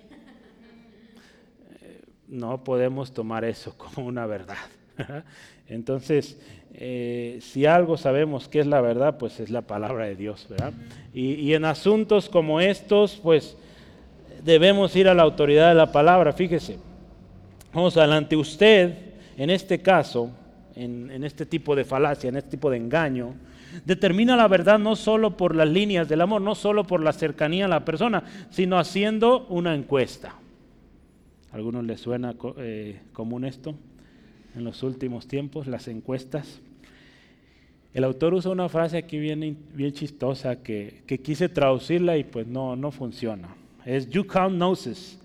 no 2.30 2.64
podemos 2.64 3.12
tomar 3.12 3.44
eso 3.44 3.76
como 3.76 4.06
una 4.06 4.26
verdad. 4.26 4.56
Entonces, 5.68 6.38
eh, 6.74 7.38
si 7.40 7.66
algo 7.66 7.96
sabemos 7.96 8.48
que 8.48 8.60
es 8.60 8.66
la 8.66 8.80
verdad, 8.80 9.18
pues 9.18 9.40
es 9.40 9.50
la 9.50 9.62
palabra 9.62 10.06
de 10.06 10.16
Dios. 10.16 10.48
Y, 11.12 11.34
y, 11.34 11.54
en 11.54 11.64
asuntos 11.64 12.28
como 12.28 12.60
estos, 12.60 13.20
pues 13.22 13.56
debemos 14.42 14.94
ir 14.96 15.08
a 15.08 15.14
la 15.14 15.22
autoridad 15.22 15.68
de 15.68 15.74
la 15.74 15.92
palabra. 15.92 16.32
Fíjese, 16.32 16.78
vamos 17.72 17.96
adelante. 17.96 18.36
Usted, 18.36 18.94
en 19.36 19.50
este 19.50 19.80
caso, 19.80 20.30
en, 20.74 21.10
en 21.10 21.24
este 21.24 21.46
tipo 21.46 21.76
de 21.76 21.84
falacia, 21.84 22.28
en 22.28 22.36
este 22.36 22.50
tipo 22.50 22.70
de 22.70 22.76
engaño, 22.78 23.34
Determina 23.84 24.36
la 24.36 24.48
verdad 24.48 24.78
no 24.78 24.96
solo 24.96 25.36
por 25.36 25.54
las 25.54 25.68
líneas 25.68 26.08
del 26.08 26.22
amor, 26.22 26.42
no 26.42 26.54
solo 26.54 26.84
por 26.84 27.02
la 27.02 27.12
cercanía 27.12 27.66
a 27.66 27.68
la 27.68 27.84
persona, 27.84 28.24
sino 28.50 28.78
haciendo 28.78 29.46
una 29.48 29.74
encuesta. 29.74 30.34
¿A 31.52 31.56
algunos 31.56 31.84
les 31.84 32.00
suena 32.00 32.34
eh, 32.58 33.00
común 33.12 33.44
esto 33.44 33.74
en 34.54 34.64
los 34.64 34.82
últimos 34.82 35.26
tiempos, 35.26 35.66
las 35.66 35.88
encuestas? 35.88 36.60
El 37.92 38.04
autor 38.04 38.34
usa 38.34 38.52
una 38.52 38.68
frase 38.68 38.98
aquí 38.98 39.18
bien, 39.18 39.58
bien 39.74 39.92
chistosa 39.92 40.62
que, 40.62 41.02
quise 41.24 41.48
traducirla 41.48 42.16
y 42.16 42.24
pues 42.24 42.46
no, 42.46 42.76
no 42.76 42.92
funciona. 42.92 43.48
Es 43.84 44.08
you 44.08 44.24
count 44.24 44.56
noses, 44.56 45.18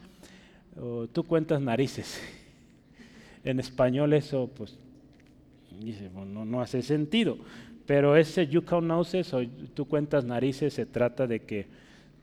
o 0.79 1.07
tú 1.07 1.23
cuentas 1.23 1.61
narices. 1.61 2.21
En 3.43 3.59
español 3.59 4.13
eso 4.13 4.49
pues 4.57 4.75
dice, 5.79 6.09
no, 6.09 6.45
no 6.45 6.61
hace 6.61 6.81
sentido. 6.81 7.37
Pero 7.85 8.15
ese 8.15 8.47
you 8.47 8.63
count 8.63 8.87
noses 8.87 9.31
o 9.35 9.43
tú 9.75 9.85
cuentas 9.85 10.25
narices 10.25 10.73
se 10.73 10.87
trata 10.87 11.27
de 11.27 11.41
que 11.41 11.67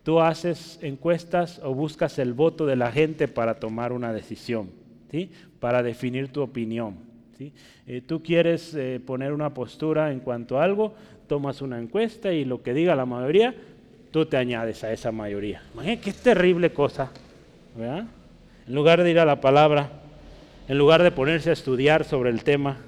tú 0.03 0.21
haces 0.21 0.79
encuestas 0.83 1.61
o 1.63 1.75
buscas 1.75 2.19
el 2.19 2.33
voto 2.33 2.67
de 2.67 2.77
la 2.77 2.91
gente 2.91 3.29
para 3.29 3.55
tomar 3.55 3.93
una 3.93 4.13
decisión, 4.13 4.71
¿sí? 5.11 5.31
para 5.61 5.83
definir 5.83 6.29
tu 6.29 6.43
opinión. 6.43 6.97
¿sí? 7.39 7.53
Eh, 7.87 8.03
tú 8.05 8.23
quieres 8.23 8.75
eh, 8.75 9.01
poner 9.05 9.33
una 9.33 9.55
postura 9.55 10.13
en 10.13 10.21
cuanto 10.21 10.59
a 10.59 10.65
algo, 10.65 10.95
tomas 11.29 11.63
una 11.63 11.79
encuesta 11.79 12.33
y 12.33 12.45
lo 12.45 12.63
que 12.63 12.75
diga 12.75 12.97
la 12.97 13.07
mayoría, 13.07 13.55
tú 14.11 14.27
te 14.27 14.37
añades 14.37 14.85
a 14.85 14.93
esa 14.93 15.13
mayoría. 15.13 15.63
Imagínate 15.75 16.03
qué 16.03 16.13
terrible 16.13 16.73
cosa. 16.73 17.11
En 17.79 18.75
lugar 18.75 19.03
de 19.03 19.11
ir 19.11 19.19
a 19.19 19.25
la 19.25 19.41
palabra, 19.41 19.91
en 20.69 20.79
lugar 20.79 21.03
de 21.03 21.11
ponerse 21.11 21.51
a 21.51 21.55
estudiar 21.55 22.05
sobre 22.05 22.31
el 22.31 22.45
tema, 22.45 22.79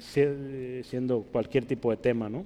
siendo 0.00 1.22
cualquier 1.22 1.64
tipo 1.64 1.90
de 1.90 1.96
tema, 1.96 2.28
¿no? 2.28 2.44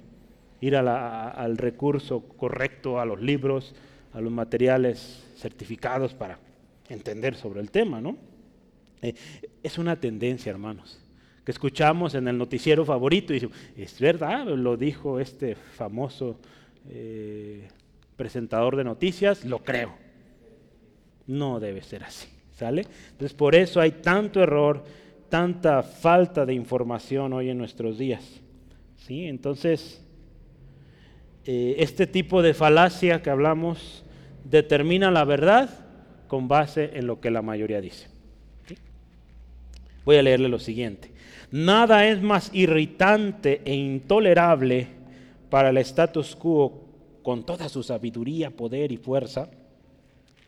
Ir 0.61 0.75
al 0.75 1.57
recurso 1.57 2.21
correcto, 2.21 2.99
a 2.99 3.05
los 3.05 3.21
libros, 3.21 3.75
a 4.13 4.21
los 4.21 4.31
materiales 4.31 5.23
certificados 5.37 6.13
para 6.13 6.39
entender 6.89 7.35
sobre 7.35 7.61
el 7.61 7.69
tema, 7.69 8.01
¿no? 8.01 8.17
Eh, 9.01 9.13
es 9.61 9.77
una 9.77 9.99
tendencia, 9.99 10.49
hermanos, 10.49 10.99
que 11.45 11.51
escuchamos 11.51 12.15
en 12.15 12.27
el 12.27 12.37
noticiero 12.37 12.83
favorito 12.85 13.33
y 13.33 13.49
es 13.75 13.99
verdad, 13.99 14.47
lo 14.47 14.75
dijo 14.75 15.19
este 15.19 15.55
famoso 15.55 16.39
eh, 16.89 17.67
presentador 18.15 18.75
de 18.75 18.83
noticias, 18.83 19.45
lo 19.45 19.63
creo. 19.63 19.93
No 21.27 21.59
debe 21.59 21.83
ser 21.83 22.03
así, 22.03 22.27
¿sale? 22.53 22.85
Entonces 23.11 23.33
por 23.33 23.55
eso 23.55 23.79
hay 23.79 23.91
tanto 23.91 24.41
error, 24.41 24.83
tanta 25.29 25.83
falta 25.83 26.45
de 26.45 26.53
información 26.53 27.33
hoy 27.33 27.49
en 27.49 27.57
nuestros 27.57 27.97
días, 27.97 28.41
¿sí? 28.97 29.25
Entonces, 29.25 30.03
eh, 31.49 31.81
este 31.81 32.07
tipo 32.07 32.41
de 32.41 32.53
falacia 32.53 33.21
que 33.21 33.29
hablamos 33.29 34.03
determina 34.43 35.11
la 35.11 35.23
verdad 35.23 35.69
con 36.27 36.49
base 36.49 36.91
en 36.95 37.07
lo 37.07 37.21
que 37.21 37.31
la 37.31 37.41
mayoría 37.41 37.79
dice. 37.79 38.09
Voy 40.03 40.17
a 40.17 40.23
leerle 40.23 40.49
lo 40.49 40.59
siguiente. 40.59 41.09
Nada 41.49 42.05
es 42.05 42.21
más 42.21 42.53
irritante 42.53 43.61
e 43.63 43.73
intolerable 43.73 44.87
para 45.49 45.69
el 45.69 45.77
status 45.77 46.35
quo 46.35 46.83
con 47.23 47.45
toda 47.45 47.69
su 47.69 47.81
sabiduría, 47.81 48.49
poder 48.49 48.91
y 48.91 48.97
fuerza 48.97 49.49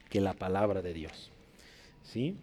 que 0.09 0.19
la 0.19 0.33
palabra 0.33 0.81
de 0.81 0.93
Dios. 0.93 1.31
¿Sí? 2.03 2.35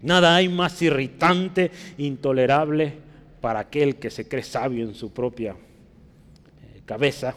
Nada 0.00 0.36
hay 0.36 0.48
más 0.48 0.80
irritante, 0.80 1.72
intolerable 1.98 2.92
para 3.40 3.58
aquel 3.58 3.96
que 3.96 4.10
se 4.10 4.28
cree 4.28 4.44
sabio 4.44 4.84
en 4.84 4.94
su 4.94 5.12
propia 5.12 5.56
cabeza, 6.84 7.34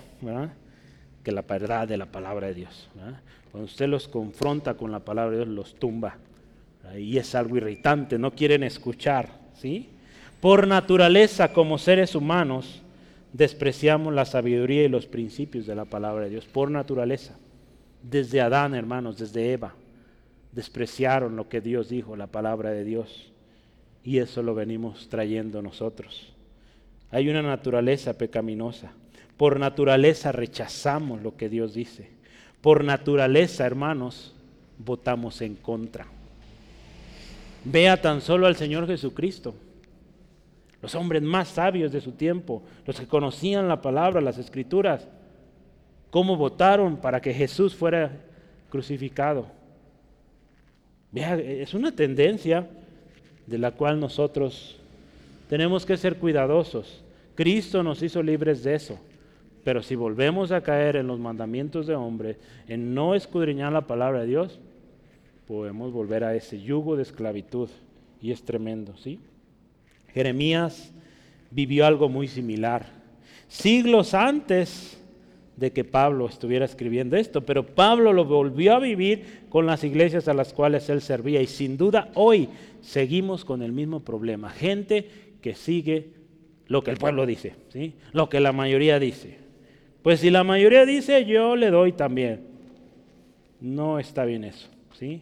que 1.24 1.32
la 1.32 1.42
verdad 1.42 1.88
de 1.88 1.98
la 1.98 2.06
palabra 2.06 2.48
de 2.48 2.54
Dios. 2.54 2.90
Cuando 3.52 3.66
usted 3.66 3.88
los 3.88 4.08
confronta 4.08 4.76
con 4.76 4.92
la 4.92 5.00
palabra 5.00 5.32
de 5.32 5.46
Dios, 5.46 5.50
los 5.50 5.76
tumba 5.76 6.18
y 6.98 7.18
es 7.18 7.36
algo 7.36 7.58
irritante, 7.58 8.18
no 8.18 8.32
quieren 8.32 8.64
escuchar, 8.64 9.30
¿sí? 9.56 9.90
Por 10.40 10.68
naturaleza, 10.68 11.52
como 11.52 11.78
seres 11.78 12.16
humanos, 12.16 12.82
despreciamos 13.34 14.14
la 14.14 14.26
sabiduría 14.26 14.84
y 14.84 14.90
los 14.90 15.06
principios 15.06 15.66
de 15.66 15.76
la 15.76 15.86
palabra 15.86 16.26
de 16.26 16.30
Dios, 16.32 16.46
por 16.46 16.72
naturaleza. 16.72 17.36
Desde 18.04 18.40
Adán, 18.40 18.74
hermanos, 18.76 19.18
desde 19.18 19.52
Eva, 19.52 19.74
despreciaron 20.52 21.36
lo 21.36 21.50
que 21.50 21.60
Dios 21.60 21.90
dijo, 21.90 22.16
la 22.16 22.28
palabra 22.28 22.72
de 22.72 22.84
Dios, 22.84 23.32
y 24.04 24.20
eso 24.20 24.42
lo 24.44 24.56
venimos 24.56 25.10
trayendo 25.10 25.62
nosotros. 25.62 26.34
Hay 27.12 27.28
una 27.30 27.42
naturaleza 27.42 28.18
pecaminosa. 28.18 28.92
Por 29.38 29.60
naturaleza 29.60 30.32
rechazamos 30.32 31.22
lo 31.22 31.38
que 31.38 31.48
Dios 31.48 31.74
dice. 31.74 32.10
Por 32.62 32.84
naturaleza, 32.84 33.66
hermanos, 33.66 34.34
votamos 34.80 35.42
en 35.42 35.56
contra. 35.56 36.08
Vea 37.64 38.02
tan 38.02 38.22
solo 38.22 38.48
al 38.48 38.56
Señor 38.56 38.88
Jesucristo. 38.88 39.54
Los 40.82 40.96
hombres 40.96 41.22
más 41.22 41.50
sabios 41.50 41.92
de 41.92 42.02
su 42.02 42.14
tiempo, 42.14 42.64
los 42.86 43.00
que 43.00 43.08
conocían 43.08 43.68
la 43.68 43.82
palabra, 43.82 44.22
las 44.22 44.38
escrituras, 44.38 45.08
cómo 46.10 46.36
votaron 46.36 46.98
para 46.98 47.22
que 47.22 47.34
Jesús 47.34 47.76
fuera 47.76 48.12
crucificado. 48.70 49.48
Vea, 51.12 51.36
es 51.36 51.74
una 51.74 51.92
tendencia 51.92 52.68
de 53.46 53.58
la 53.58 53.72
cual 53.72 54.00
nosotros 54.00 54.78
tenemos 55.50 55.86
que 55.86 55.98
ser 55.98 56.18
cuidadosos. 56.18 57.04
Cristo 57.36 57.84
nos 57.84 58.02
hizo 58.02 58.22
libres 58.22 58.64
de 58.64 58.76
eso. 58.76 59.00
Pero 59.68 59.84
si 59.84 59.96
volvemos 59.96 60.54
a 60.54 60.62
caer 60.62 60.96
en 60.96 61.08
los 61.08 61.20
mandamientos 61.20 61.88
de 61.88 61.94
hombre, 61.94 62.38
en 62.70 62.96
no 62.96 63.16
escudriñar 63.16 63.74
la 63.74 63.86
palabra 63.86 64.22
de 64.22 64.28
Dios, 64.28 64.62
podemos 65.46 65.92
volver 65.92 66.24
a 66.24 66.34
ese 66.36 66.62
yugo 66.62 66.96
de 66.96 67.02
esclavitud 67.02 67.68
y 68.22 68.32
es 68.32 68.44
tremendo, 68.44 68.96
¿sí? 68.96 69.20
Jeremías 70.14 70.94
vivió 71.52 71.86
algo 71.86 72.08
muy 72.08 72.30
similar, 72.30 72.86
siglos 73.50 74.14
antes 74.14 75.04
de 75.58 75.74
que 75.74 75.84
Pablo 75.84 76.30
estuviera 76.30 76.64
escribiendo 76.64 77.18
esto, 77.18 77.46
pero 77.46 77.66
Pablo 77.66 78.14
lo 78.14 78.24
volvió 78.24 78.74
a 78.74 78.80
vivir 78.80 79.48
con 79.50 79.66
las 79.66 79.84
iglesias 79.84 80.30
a 80.30 80.34
las 80.34 80.54
cuales 80.54 80.88
él 80.88 81.02
servía 81.02 81.42
y 81.42 81.48
sin 81.48 81.76
duda 81.76 82.10
hoy 82.14 82.48
seguimos 82.80 83.44
con 83.44 83.62
el 83.62 83.74
mismo 83.74 84.00
problema, 84.00 84.50
gente 84.50 85.10
que 85.42 85.56
sigue 85.56 86.14
lo 86.68 86.86
que 86.86 86.92
el 86.92 86.98
pueblo 86.98 87.26
dice, 87.26 87.56
¿sí? 87.68 87.96
lo 88.14 88.30
que 88.30 88.40
la 88.40 88.54
mayoría 88.54 88.98
dice. 88.98 89.46
Pues 90.08 90.22
si 90.22 90.30
la 90.30 90.46
mayoría 90.46 90.86
dice, 90.86 91.26
yo 91.26 91.58
le 91.58 91.70
doy 91.70 91.92
también. 91.92 92.40
No 93.60 94.00
está 94.00 94.24
bien 94.24 94.46
eso, 94.46 94.70
¿sí? 94.94 95.22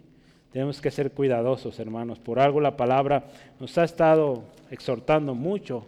Tenemos 0.51 0.79
que 0.79 0.91
ser 0.91 1.09
cuidadosos, 1.09 1.79
hermanos. 1.79 2.19
Por 2.19 2.39
algo 2.39 2.61
la 2.61 2.77
palabra 2.77 3.25
nos 3.59 3.75
ha 3.79 3.83
estado 3.83 4.43
exhortando 4.69 5.33
mucho 5.33 5.87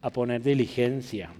a 0.00 0.10
poner 0.10 0.42
diligencia, 0.42 1.30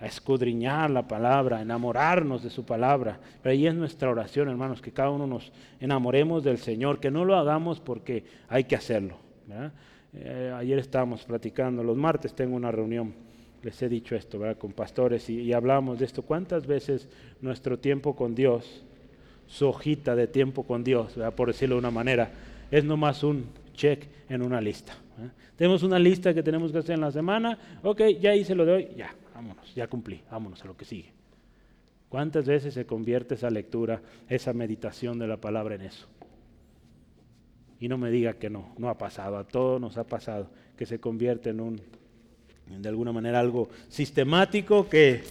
a 0.00 0.06
escudriñar 0.06 0.88
la 0.88 1.06
palabra, 1.06 1.58
a 1.58 1.60
enamorarnos 1.60 2.42
de 2.42 2.48
su 2.48 2.64
palabra. 2.64 3.20
Pero 3.42 3.52
ahí 3.52 3.66
es 3.66 3.74
nuestra 3.74 4.08
oración, 4.08 4.48
hermanos, 4.48 4.80
que 4.80 4.92
cada 4.92 5.10
uno 5.10 5.26
nos 5.26 5.52
enamoremos 5.78 6.42
del 6.42 6.56
Señor, 6.56 7.00
que 7.00 7.10
no 7.10 7.26
lo 7.26 7.36
hagamos 7.36 7.80
porque 7.80 8.24
hay 8.48 8.64
que 8.64 8.76
hacerlo. 8.76 9.18
Eh, 10.14 10.54
ayer 10.56 10.78
estábamos 10.78 11.22
platicando, 11.24 11.84
los 11.84 11.98
martes 11.98 12.34
tengo 12.34 12.56
una 12.56 12.72
reunión, 12.72 13.27
les 13.62 13.82
he 13.82 13.88
dicho 13.88 14.14
esto 14.14 14.40
con 14.58 14.72
pastores 14.72 15.28
y, 15.30 15.52
hablamos 15.52 15.98
de 15.98 16.04
esto. 16.04 16.22
¿Cuántas 16.22 16.66
veces 16.66 17.08
nuestro 17.40 17.78
tiempo 17.78 18.14
con 18.14 18.34
Dios 18.34 18.84
su 19.48 19.66
hojita 19.66 20.14
de 20.14 20.26
tiempo 20.26 20.62
con 20.62 20.84
Dios, 20.84 21.14
por 21.34 21.48
decirlo 21.48 21.76
de 21.76 21.80
una 21.80 21.90
manera, 21.90 22.30
es 22.70 22.84
nomás 22.84 23.24
un 23.24 23.46
check 23.74 24.04
en 24.28 24.42
una 24.42 24.60
lista. 24.60 24.94
Tenemos 25.56 25.82
una 25.82 25.98
lista 25.98 26.32
que 26.32 26.42
tenemos 26.42 26.70
que 26.70 26.78
hacer 26.78 26.94
en 26.94 27.00
la 27.00 27.10
semana, 27.10 27.58
ok, 27.82 28.02
ya 28.20 28.34
hice 28.34 28.54
lo 28.54 28.64
de 28.64 28.72
hoy, 28.72 28.88
ya, 28.96 29.12
vámonos, 29.34 29.74
ya 29.74 29.88
cumplí, 29.88 30.20
vámonos 30.30 30.62
a 30.62 30.66
lo 30.66 30.76
que 30.76 30.84
sigue. 30.84 31.12
¿Cuántas 32.08 32.46
veces 32.46 32.74
se 32.74 32.86
convierte 32.86 33.34
esa 33.34 33.50
lectura, 33.50 34.00
esa 34.28 34.52
meditación 34.52 35.18
de 35.18 35.26
la 35.26 35.38
palabra 35.38 35.74
en 35.74 35.82
eso? 35.82 36.06
Y 37.80 37.88
no 37.88 37.98
me 37.98 38.10
diga 38.10 38.34
que 38.34 38.50
no, 38.50 38.74
no 38.78 38.88
ha 38.88 38.98
pasado, 38.98 39.38
a 39.38 39.44
todos 39.44 39.80
nos 39.80 39.96
ha 39.96 40.04
pasado, 40.04 40.50
que 40.76 40.86
se 40.86 41.00
convierte 41.00 41.50
en 41.50 41.60
un, 41.60 41.80
de 42.70 42.88
alguna 42.88 43.12
manera, 43.12 43.40
algo 43.40 43.68
sistemático 43.88 44.88
que, 44.88 45.22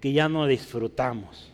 que 0.00 0.12
ya 0.12 0.28
no 0.28 0.46
disfrutamos 0.46 1.52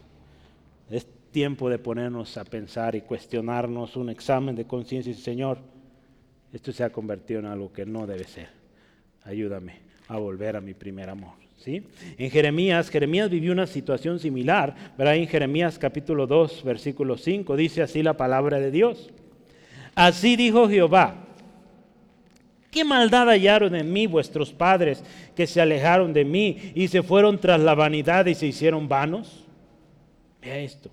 tiempo 1.35 1.69
de 1.69 1.81
ponernos 1.81 2.37
a 2.37 2.45
pensar 2.45 2.95
y 2.95 3.01
cuestionarnos 3.01 3.97
un 3.97 4.09
examen 4.09 4.55
de 4.55 4.67
conciencia 4.67 5.11
y 5.11 5.17
Señor, 5.17 5.59
esto 6.53 6.71
se 6.71 6.85
ha 6.85 6.91
convertido 6.91 7.41
en 7.41 7.47
algo 7.47 7.73
que 7.73 7.85
no 7.85 8.07
debe 8.07 8.23
ser. 8.23 8.47
Ayúdame 9.25 9.81
a 10.07 10.17
volver 10.17 10.55
a 10.55 10.61
mi 10.61 10.75
primer 10.75 11.11
amor. 11.11 11.33
¿sí? 11.57 11.83
En 12.19 12.31
Jeremías, 12.31 12.89
Jeremías 12.89 13.31
vivió 13.31 13.51
una 13.51 13.67
situación 13.67 14.21
similar, 14.21 14.77
¿verdad? 14.97 15.17
En 15.17 15.27
Jeremías 15.27 15.77
capítulo 15.77 16.29
2, 16.29 16.63
versículo 16.63 17.19
5, 17.19 17.57
dice 17.57 17.83
así 17.83 18.05
la 18.05 18.17
palabra 18.17 18.61
de 18.61 18.71
Dios. 18.71 19.11
Así 19.97 20.37
dijo 20.37 20.69
Jehová, 20.69 21.27
¿qué 22.75 22.85
maldad 22.85 23.29
hallaron 23.29 23.77
en 23.77 23.93
mí 23.93 24.09
vuestros 24.09 24.53
padres 24.53 25.05
que 25.37 25.47
se 25.47 25.61
alejaron 25.61 26.13
de 26.13 26.25
mí 26.25 26.73
y 26.75 26.89
se 26.89 27.05
fueron 27.05 27.39
tras 27.39 27.61
la 27.61 27.77
vanidad 27.77 28.27
y 28.27 28.35
se 28.35 28.49
hicieron 28.49 28.89
vanos? 28.89 29.45
Vea 30.43 30.59
esto. 30.59 30.91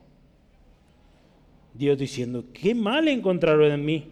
Dios 1.74 1.98
diciendo, 1.98 2.46
qué 2.54 2.76
mal 2.76 3.08
encontraron 3.08 3.72
en 3.72 3.84
mí. 3.84 4.08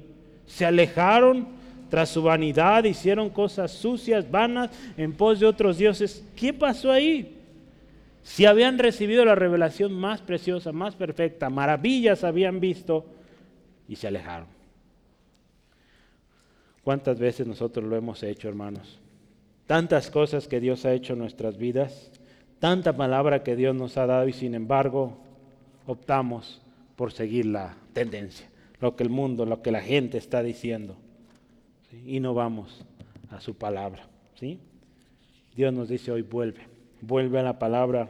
Se 0.47 0.65
alejaron 0.65 1.47
tras 1.91 2.10
su 2.10 2.23
vanidad, 2.23 2.86
hicieron 2.86 3.29
cosas 3.29 3.69
sucias, 3.71 4.29
vanas, 4.32 4.71
en 4.97 5.13
pos 5.13 5.39
de 5.39 5.45
otros 5.45 5.77
dioses. 5.77 6.25
¿Qué 6.36 6.51
pasó 6.51 6.91
ahí? 6.91 7.38
Si 8.23 8.47
habían 8.47 8.79
recibido 8.79 9.23
la 9.25 9.36
revelación 9.36 9.93
más 9.93 10.21
preciosa, 10.21 10.71
más 10.71 10.95
perfecta, 10.95 11.51
maravillas 11.51 12.23
habían 12.23 12.60
visto 12.60 13.05
y 13.88 13.95
se 13.95 14.08
alejaron. 14.08 14.59
¿Cuántas 16.89 17.19
veces 17.19 17.45
nosotros 17.45 17.86
lo 17.86 17.95
hemos 17.95 18.23
hecho, 18.23 18.49
hermanos? 18.49 18.97
Tantas 19.67 20.10
cosas 20.10 20.47
que 20.47 20.60
Dios 20.60 20.86
ha 20.86 20.93
hecho 20.93 21.13
en 21.13 21.19
nuestras 21.19 21.60
vidas, 21.60 22.10
tanta 22.58 22.97
palabra 22.97 23.43
que 23.43 23.56
Dios 23.56 23.75
nos 23.75 23.95
ha 23.97 24.08
dado 24.08 24.28
y 24.28 24.34
sin 24.34 24.56
embargo 24.56 25.15
optamos 25.86 26.63
por 26.95 27.12
seguir 27.12 27.45
la 27.45 27.78
tendencia, 27.93 28.49
lo 28.82 28.95
que 28.95 29.04
el 29.04 29.12
mundo, 29.12 29.45
lo 29.45 29.62
que 29.62 29.69
la 29.69 29.82
gente 29.82 30.17
está 30.17 30.41
diciendo. 30.41 30.95
Y 32.08 32.19
no 32.21 32.34
vamos 32.34 32.84
a 33.30 33.39
su 33.39 33.54
palabra. 33.54 34.08
¿sí? 34.34 34.58
Dios 35.56 35.71
nos 35.71 35.89
dice 35.89 36.12
hoy, 36.12 36.23
vuelve, 36.23 36.62
vuelve 37.02 37.38
a 37.38 37.43
la 37.43 37.60
palabra 37.60 38.10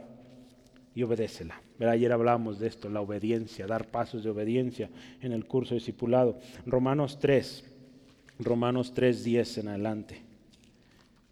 y 0.94 1.02
obedécela. 1.02 1.60
Ayer 1.80 2.12
hablamos 2.12 2.58
de 2.58 2.68
esto, 2.68 2.88
la 2.88 3.02
obediencia, 3.02 3.66
dar 3.66 3.90
pasos 3.90 4.24
de 4.24 4.30
obediencia 4.30 4.88
en 5.20 5.32
el 5.32 5.44
curso 5.44 5.74
discipulado. 5.74 6.38
Romanos 6.64 7.18
3, 7.18 7.69
Romanos 8.40 8.92
3, 8.94 9.24
10 9.24 9.58
en 9.58 9.68
adelante. 9.68 10.22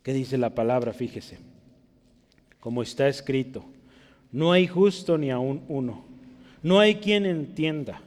¿Qué 0.03 0.13
dice 0.13 0.39
la 0.39 0.55
palabra? 0.55 0.93
Fíjese. 0.93 1.39
Como 2.61 2.83
está 2.83 3.09
escrito, 3.09 3.65
no 4.33 4.53
hay 4.53 4.67
justo 4.67 5.17
ni 5.17 5.31
aún 5.31 5.63
uno. 5.69 6.05
No 6.63 6.81
hay 6.81 6.97
quien 6.97 7.27
entienda. 7.27 8.01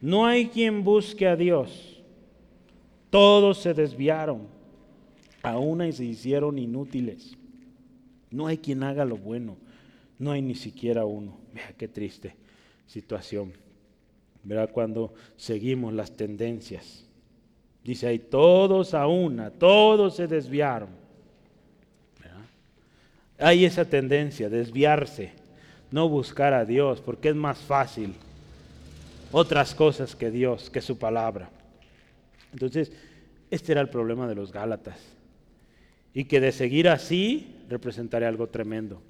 No 0.00 0.26
hay 0.26 0.46
quien 0.46 0.84
busque 0.84 1.26
a 1.26 1.36
Dios. 1.36 2.02
Todos 3.10 3.58
se 3.58 3.74
desviaron. 3.74 4.42
A 5.42 5.58
una 5.58 5.86
y 5.86 5.92
se 5.92 6.04
hicieron 6.04 6.58
inútiles. 6.58 7.36
No 8.30 8.46
hay 8.46 8.58
quien 8.58 8.82
haga 8.82 9.04
lo 9.04 9.16
bueno. 9.16 9.56
No 10.18 10.32
hay 10.32 10.42
ni 10.42 10.54
siquiera 10.54 11.04
uno. 11.04 11.38
Vea 11.54 11.72
qué 11.76 11.88
triste 11.88 12.34
situación. 12.88 13.52
Verá 14.42 14.66
cuando 14.66 15.14
seguimos 15.36 15.92
las 15.92 16.12
tendencias. 16.12 17.07
Dice 17.88 18.06
ahí, 18.06 18.18
todos 18.18 18.92
a 18.92 19.06
una, 19.06 19.50
todos 19.50 20.16
se 20.16 20.26
desviaron. 20.26 20.90
Hay 23.38 23.64
esa 23.64 23.86
tendencia, 23.86 24.50
desviarse, 24.50 25.32
no 25.90 26.06
buscar 26.06 26.52
a 26.52 26.66
Dios, 26.66 27.00
porque 27.00 27.30
es 27.30 27.34
más 27.34 27.56
fácil 27.56 28.12
otras 29.32 29.74
cosas 29.74 30.14
que 30.14 30.30
Dios, 30.30 30.68
que 30.68 30.82
su 30.82 30.98
palabra. 30.98 31.48
Entonces, 32.52 32.92
este 33.50 33.72
era 33.72 33.80
el 33.80 33.88
problema 33.88 34.28
de 34.28 34.34
los 34.34 34.52
Gálatas. 34.52 35.00
Y 36.12 36.24
que 36.24 36.40
de 36.40 36.52
seguir 36.52 36.90
así 36.90 37.56
representaría 37.70 38.28
algo 38.28 38.48
tremendo. 38.48 39.00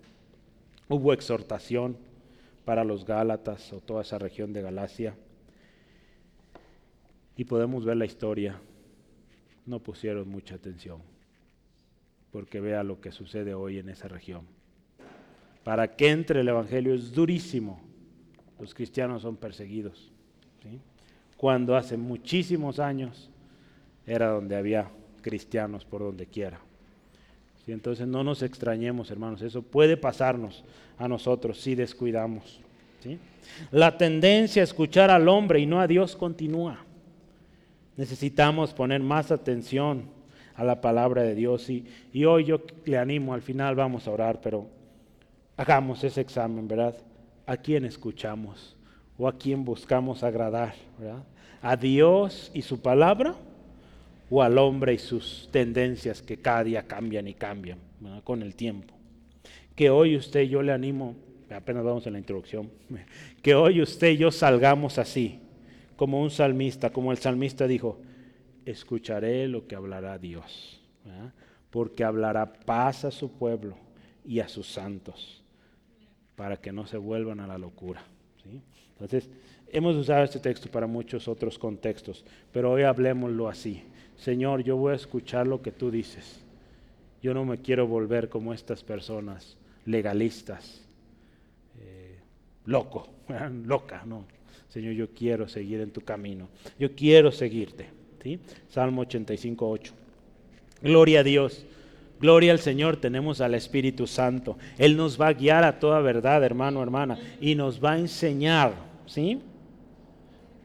Hubo 0.89 1.13
exhortación 1.13 1.97
para 2.65 2.85
los 2.85 3.05
Gálatas 3.05 3.73
o 3.73 3.81
toda 3.81 4.03
esa 4.03 4.21
región 4.21 4.53
de 4.53 4.63
Galacia. 4.63 5.17
Y 7.37 7.43
podemos 7.43 7.85
ver 7.85 7.97
la 7.97 8.05
historia. 8.05 8.61
No 9.69 9.81
pusieron 9.81 10.29
mucha 10.29 10.55
atención. 10.55 11.03
Porque 12.33 12.59
vea 12.59 12.83
lo 12.83 13.01
que 13.01 13.13
sucede 13.13 13.53
hoy 13.53 13.79
en 13.79 13.91
esa 13.91 14.09
región. 14.09 14.43
Para 15.63 15.95
que 15.95 16.09
entre 16.09 16.41
el 16.41 16.49
Evangelio 16.49 16.95
es 16.95 17.13
durísimo. 17.13 17.79
Los 18.59 18.73
cristianos 18.75 19.21
son 19.23 19.37
perseguidos. 19.37 20.11
Cuando 21.37 21.77
hace 21.77 21.99
muchísimos 21.99 22.79
años 22.79 23.31
era 24.07 24.31
donde 24.31 24.57
había 24.57 24.91
cristianos 25.21 25.85
por 25.85 26.01
donde 26.01 26.27
quiera. 26.27 26.59
Entonces 27.67 28.07
no 28.07 28.25
nos 28.25 28.43
extrañemos, 28.43 29.11
hermanos, 29.11 29.43
eso 29.43 29.61
puede 29.61 29.99
pasarnos 29.99 30.65
a 30.97 31.07
nosotros 31.07 31.61
si 31.61 31.75
descuidamos. 31.75 32.61
La 33.71 33.99
tendencia 33.99 34.63
a 34.63 34.65
escuchar 34.65 35.11
al 35.11 35.29
hombre 35.29 35.61
y 35.61 35.67
no 35.67 35.79
a 35.79 35.87
Dios 35.87 36.17
continúa. 36.17 36.88
Necesitamos 37.99 38.73
poner 38.73 39.03
más 39.03 39.31
atención 39.31 40.05
a 40.55 40.65
la 40.65 40.81
palabra 40.81 41.23
de 41.23 41.35
Dios 41.35 41.69
y, 41.69 41.85
hoy 42.25 42.45
yo 42.45 42.63
le 42.87 42.97
animo, 42.97 43.35
al 43.35 43.43
final 43.43 43.75
vamos 43.75 44.09
a 44.09 44.11
orar, 44.11 44.41
pero 44.41 44.69
hagamos 45.57 46.03
ese 46.05 46.21
examen, 46.21 46.67
¿verdad? 46.67 46.97
¿A 47.45 47.57
quién 47.57 47.85
escuchamos 47.85 48.77
o 49.19 49.29
a 49.29 49.37
quién 49.37 49.65
buscamos 49.65 50.23
agradar? 50.23 50.75
¿verdad? 50.99 51.25
¿A 51.61 51.77
Dios 51.77 52.51
y 52.55 52.63
su 52.63 52.81
palabra? 52.81 53.35
o 54.31 54.43
al 54.43 54.59
hombre 54.59 54.95
y 54.95 54.99
sus 54.99 55.49
tendencias 55.51 56.21
que 56.23 56.37
cada 56.37 56.65
día 56.65 56.83
cambian 56.87 57.27
y 57.29 57.35
cambian 57.35 57.79
con 58.25 58.43
el 58.43 58.55
tiempo. 58.55 58.95
Que 59.75 59.91
hoy 59.91 60.17
usted 60.17 60.43
yo 60.43 60.63
le 60.63 60.73
animo, 60.73 61.17
apenas 61.51 61.85
vamos 61.85 62.07
en 62.07 62.13
la 62.15 62.19
introducción, 62.19 62.71
que 63.43 63.55
hoy 63.55 63.81
usted 63.81 64.11
y 64.11 64.19
yo 64.19 64.31
salgamos 64.31 64.99
así, 64.99 65.41
como 65.99 66.23
un 66.23 66.31
salmista, 66.31 66.91
como 66.91 67.11
el 67.11 67.19
salmista 67.19 67.67
dijo, 67.67 67.99
escucharé 68.65 69.49
lo 69.49 69.67
que 69.67 69.75
hablará 69.75 70.17
Dios, 70.17 70.81
porque 71.71 72.05
hablará 72.05 72.53
paz 72.53 73.05
a 73.05 73.11
su 73.11 73.33
pueblo 73.33 73.77
y 74.25 74.39
a 74.39 74.47
sus 74.47 74.69
santos, 74.69 75.43
para 76.37 76.57
que 76.57 76.71
no 76.71 76.87
se 76.87 76.99
vuelvan 76.99 77.41
a 77.41 77.49
la 77.49 77.59
locura. 77.59 78.01
Entonces, 78.93 79.29
hemos 79.73 79.97
usado 79.97 80.23
este 80.23 80.39
texto 80.39 80.71
para 80.71 80.87
muchos 80.87 81.27
otros 81.27 81.59
contextos, 81.59 82.25
pero 82.53 82.71
hoy 82.71 82.85
hablemoslo 82.85 83.49
así. 83.49 83.83
Señor, 84.17 84.63
yo 84.63 84.77
voy 84.77 84.93
a 84.93 84.97
escuchar 84.97 85.49
lo 85.49 85.63
que 85.63 85.73
tú 85.73 85.91
dices. 85.91 86.45
Yo 87.21 87.35
no 87.35 87.45
me 87.45 87.59
quiero 87.59 87.89
volver 87.89 88.29
como 88.29 88.55
estas 88.55 88.85
personas 88.85 89.57
legalistas, 89.85 90.81
eh, 91.81 92.21
loco, 92.67 93.09
loca, 93.65 94.05
no. 94.07 94.38
Señor, 94.69 94.95
yo 94.95 95.09
quiero 95.11 95.49
seguir 95.49 95.81
en 95.81 95.91
tu 95.91 96.01
camino. 96.01 96.49
Yo 96.79 96.95
quiero 96.95 97.33
seguirte. 97.33 97.87
¿sí? 98.23 98.39
Salmo 98.69 99.03
85, 99.03 99.69
8. 99.69 99.93
Gloria 100.83 101.21
a 101.21 101.23
Dios. 101.23 101.65
Gloria 102.21 102.53
al 102.53 102.59
Señor, 102.59 102.97
tenemos 102.97 103.41
al 103.41 103.55
Espíritu 103.55 104.07
Santo. 104.07 104.59
Él 104.77 104.97
nos 104.97 105.21
va 105.21 105.29
a 105.29 105.33
guiar 105.33 105.65
a 105.65 105.79
toda 105.79 106.01
verdad, 106.01 106.43
hermano, 106.43 106.83
hermana, 106.83 107.17
y 107.41 107.55
nos 107.55 107.83
va 107.83 107.93
a 107.93 107.99
enseñar, 107.99 108.73
¿sí? 109.07 109.41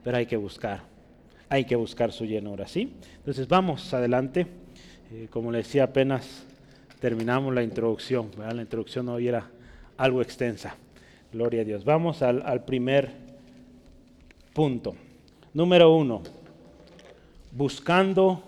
Pero 0.03 0.17
hay 0.17 0.25
que 0.25 0.35
buscar 0.35 0.93
hay 1.53 1.65
que 1.65 1.75
buscar 1.75 2.11
su 2.11 2.25
llenura, 2.25 2.67
¿sí? 2.67 2.93
Entonces 3.17 3.47
vamos 3.47 3.93
adelante. 3.93 4.47
Eh, 5.11 5.27
como 5.29 5.51
le 5.51 5.59
decía, 5.59 5.83
apenas 5.83 6.43
terminamos 6.99 7.53
la 7.53 7.61
introducción, 7.61 8.31
La 8.39 8.59
introducción 8.59 9.07
hoy 9.09 9.27
era 9.27 9.51
algo 9.97 10.23
extensa. 10.23 10.75
Gloria 11.31 11.61
a 11.61 11.63
Dios. 11.63 11.85
Vamos 11.85 12.23
al, 12.23 12.41
al 12.43 12.65
primer 12.65 13.11
punto. 14.53 14.95
Número 15.53 15.93
uno, 15.93 16.23
buscando 17.51 18.43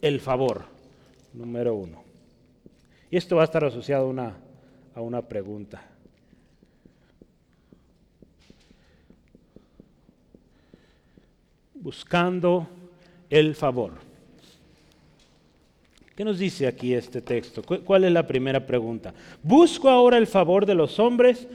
el 0.00 0.20
favor. 0.20 0.64
Número 1.34 1.74
uno. 1.74 2.02
Y 3.10 3.16
esto 3.16 3.36
va 3.36 3.42
a 3.42 3.44
estar 3.44 3.64
asociado 3.64 4.06
a 4.06 4.08
una, 4.08 4.36
a 4.94 5.00
una 5.00 5.22
pregunta. 5.22 5.82
buscando 11.80 12.68
el 13.30 13.54
favor. 13.54 13.92
¿Qué 16.14 16.24
nos 16.24 16.38
dice 16.38 16.66
aquí 16.66 16.94
este 16.94 17.22
texto? 17.22 17.62
¿Cuál 17.62 18.04
es 18.04 18.12
la 18.12 18.26
primera 18.26 18.66
pregunta? 18.66 19.14
¿Busco 19.42 19.88
ahora 19.88 20.18
el 20.18 20.26
favor 20.26 20.66
de 20.66 20.74
los 20.74 20.98
hombres 20.98 21.46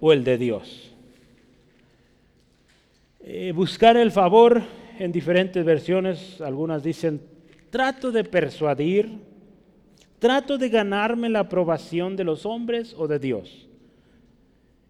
o 0.00 0.12
el 0.12 0.22
de 0.22 0.38
Dios? 0.38 0.91
Eh, 3.24 3.52
buscar 3.54 3.96
el 3.96 4.10
favor 4.10 4.62
en 4.98 5.12
diferentes 5.12 5.64
versiones, 5.64 6.40
algunas 6.40 6.82
dicen, 6.82 7.20
trato 7.70 8.10
de 8.10 8.24
persuadir, 8.24 9.20
trato 10.18 10.58
de 10.58 10.68
ganarme 10.68 11.28
la 11.28 11.40
aprobación 11.40 12.16
de 12.16 12.24
los 12.24 12.44
hombres 12.44 12.94
o 12.98 13.06
de 13.06 13.20
Dios. 13.20 13.68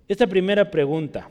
Esta 0.09 0.27
primera 0.27 0.71
pregunta, 0.71 1.29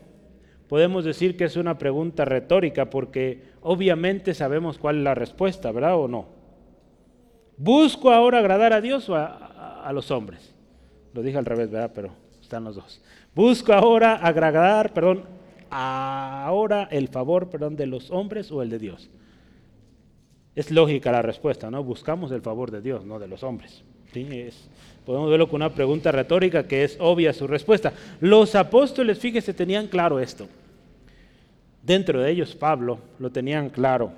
podemos 0.67 1.03
decir 1.03 1.35
que 1.35 1.45
es 1.45 1.55
una 1.55 1.77
pregunta 1.77 2.23
retórica 2.23 2.89
porque 2.89 3.45
obviamente 3.61 4.35
sabemos 4.35 4.77
cuál 4.77 4.97
es 4.97 5.03
la 5.03 5.15
respuesta, 5.15 5.71
¿verdad 5.71 5.97
o 5.97 6.07
no? 6.07 6.27
¿Busco 7.57 8.11
ahora 8.11 8.39
agradar 8.39 8.73
a 8.73 8.81
Dios 8.81 9.09
o 9.09 9.15
a, 9.15 9.91
los 9.91 10.11
hombres? 10.11 10.53
Lo 11.13 11.21
dije 11.21 11.37
al 11.37 11.45
revés, 11.45 11.69
¿verdad? 11.69 11.91
Pero 11.93 12.11
están 12.41 12.63
los 12.63 12.75
dos. 12.75 13.01
Busco 13.35 13.73
ahora 13.73 14.15
agradar, 14.15 14.93
perdón, 14.93 15.40
ahora 15.71 16.87
el 16.91 17.07
favor, 17.07 17.49
perdón, 17.49 17.75
de 17.75 17.87
los 17.87 18.11
hombres 18.11 18.51
o 18.51 18.61
el 18.61 18.69
de 18.69 18.79
Dios. 18.79 19.09
Es 20.55 20.69
lógica 20.69 21.11
la 21.11 21.21
respuesta, 21.21 21.71
¿no? 21.71 21.83
Buscamos 21.83 22.31
el 22.31 22.41
favor 22.41 22.71
de 22.71 22.81
Dios, 22.81 23.05
no 23.05 23.19
de 23.19 23.27
los 23.27 23.41
hombres. 23.43 23.83
¿Sí? 24.13 24.27
Podemos 25.05 25.29
verlo 25.29 25.47
con 25.47 25.61
una 25.61 25.73
pregunta 25.73 26.11
retórica 26.11 26.67
que 26.67 26.83
es 26.83 26.97
obvia 26.99 27.33
su 27.33 27.47
respuesta. 27.47 27.93
Los 28.19 28.55
apóstoles, 28.55 29.19
fíjese, 29.19 29.53
tenían 29.53 29.87
claro 29.87 30.19
esto. 30.19 30.47
Dentro 31.81 32.21
de 32.21 32.29
ellos 32.29 32.55
Pablo 32.55 32.99
lo 33.17 33.31
tenían 33.31 33.69
claro. 33.69 34.11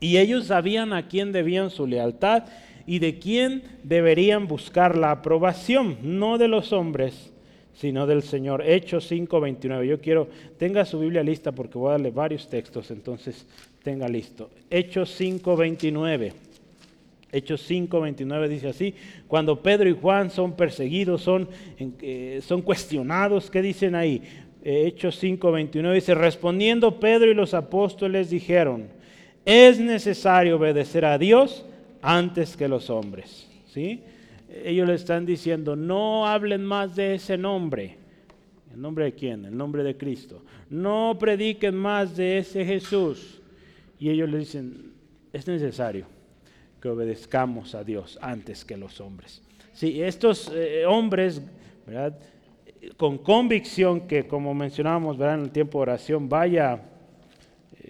Y 0.00 0.16
ellos 0.16 0.46
sabían 0.46 0.92
a 0.92 1.06
quién 1.06 1.30
debían 1.30 1.70
su 1.70 1.86
lealtad 1.86 2.44
y 2.86 2.98
de 2.98 3.18
quién 3.18 3.62
deberían 3.84 4.48
buscar 4.48 4.96
la 4.96 5.12
aprobación, 5.12 5.98
no 6.02 6.38
de 6.38 6.48
los 6.48 6.72
hombres, 6.72 7.31
sino 7.74 8.06
del 8.06 8.22
Señor. 8.22 8.62
Hechos 8.66 9.10
5:29. 9.10 9.86
Yo 9.86 10.00
quiero, 10.00 10.28
tenga 10.58 10.84
su 10.84 11.00
Biblia 11.00 11.22
lista 11.22 11.52
porque 11.52 11.78
voy 11.78 11.88
a 11.88 11.92
darle 11.92 12.10
varios 12.10 12.48
textos, 12.48 12.90
entonces 12.90 13.46
tenga 13.82 14.08
listo. 14.08 14.50
Hechos 14.70 15.10
5:29. 15.18 16.32
Hechos 17.32 17.62
5:29 17.70 18.48
dice 18.48 18.68
así, 18.68 18.94
cuando 19.26 19.62
Pedro 19.62 19.88
y 19.88 19.92
Juan 19.92 20.30
son 20.30 20.54
perseguidos, 20.54 21.22
son, 21.22 21.48
eh, 21.78 22.40
son 22.42 22.60
cuestionados, 22.60 23.50
¿qué 23.50 23.62
dicen 23.62 23.94
ahí? 23.94 24.22
Hechos 24.62 25.16
5:29 25.22 25.94
dice, 25.94 26.14
respondiendo 26.14 27.00
Pedro 27.00 27.30
y 27.30 27.34
los 27.34 27.54
apóstoles 27.54 28.30
dijeron, 28.30 28.88
es 29.44 29.80
necesario 29.80 30.56
obedecer 30.56 31.04
a 31.04 31.18
Dios 31.18 31.64
antes 32.02 32.56
que 32.56 32.68
los 32.68 32.90
hombres. 32.90 33.48
¿Sí? 33.72 34.02
Ellos 34.64 34.86
le 34.86 34.94
están 34.94 35.24
diciendo, 35.24 35.76
no 35.76 36.26
hablen 36.26 36.64
más 36.64 36.94
de 36.94 37.14
ese 37.14 37.38
nombre. 37.38 37.98
¿El 38.72 38.80
nombre 38.80 39.06
de 39.06 39.14
quién? 39.14 39.44
El 39.44 39.56
nombre 39.56 39.82
de 39.82 39.96
Cristo. 39.96 40.42
No 40.70 41.16
prediquen 41.18 41.74
más 41.76 42.16
de 42.16 42.38
ese 42.38 42.64
Jesús. 42.64 43.40
Y 43.98 44.10
ellos 44.10 44.28
le 44.28 44.38
dicen, 44.38 44.92
es 45.32 45.46
necesario 45.46 46.06
que 46.80 46.88
obedezcamos 46.88 47.74
a 47.74 47.84
Dios 47.84 48.18
antes 48.20 48.64
que 48.64 48.76
los 48.76 49.00
hombres. 49.00 49.42
Sí, 49.72 50.02
estos 50.02 50.50
eh, 50.54 50.84
hombres, 50.86 51.42
con 52.96 53.18
convicción 53.18 54.06
que, 54.06 54.26
como 54.26 54.52
mencionábamos 54.52 55.16
¿verdad? 55.16 55.36
en 55.36 55.44
el 55.44 55.50
tiempo 55.50 55.78
de 55.78 55.82
oración, 55.82 56.28
vaya 56.28 56.82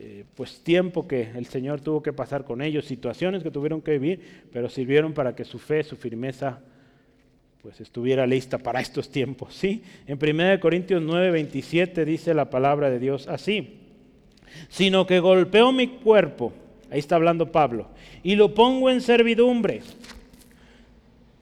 eh, 0.04 0.24
pues 0.34 0.64
tiempo 0.64 1.06
que 1.06 1.30
el 1.36 1.46
Señor 1.46 1.80
tuvo 1.80 2.02
que 2.02 2.12
pasar 2.12 2.42
con 2.42 2.60
ellos, 2.60 2.86
situaciones 2.86 3.44
que 3.44 3.52
tuvieron 3.52 3.80
que 3.80 3.92
vivir, 3.92 4.48
pero 4.52 4.68
sirvieron 4.68 5.12
para 5.12 5.36
que 5.36 5.44
su 5.44 5.60
fe, 5.60 5.84
su 5.84 5.94
firmeza, 5.94 6.58
pues 7.62 7.80
estuviera 7.80 8.26
lista 8.26 8.58
para 8.58 8.80
estos 8.80 9.10
tiempos. 9.10 9.54
¿sí? 9.54 9.84
En 10.08 10.18
1 10.20 10.58
Corintios 10.58 11.00
9, 11.00 11.30
27 11.30 12.04
dice 12.04 12.34
la 12.34 12.50
palabra 12.50 12.90
de 12.90 12.98
Dios 12.98 13.28
así, 13.28 13.78
sino 14.68 15.06
que 15.06 15.20
golpeo 15.20 15.70
mi 15.70 15.86
cuerpo, 15.86 16.52
ahí 16.90 16.98
está 16.98 17.14
hablando 17.14 17.52
Pablo, 17.52 17.86
y 18.24 18.34
lo 18.34 18.54
pongo 18.54 18.90
en 18.90 19.02
servidumbre. 19.02 19.82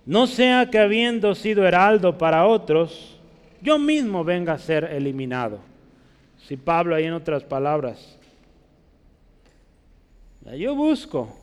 No 0.04 0.26
sea 0.26 0.68
que 0.68 0.78
habiendo 0.78 1.34
sido 1.34 1.66
heraldo 1.66 2.18
para 2.18 2.46
otros, 2.46 3.18
yo 3.62 3.78
mismo 3.78 4.22
venga 4.22 4.52
a 4.52 4.58
ser 4.58 4.84
eliminado. 4.84 5.60
Si 6.46 6.58
Pablo 6.58 6.94
ahí 6.94 7.04
en 7.04 7.14
otras 7.14 7.42
palabras, 7.44 8.19
yo 10.56 10.74
busco 10.74 11.36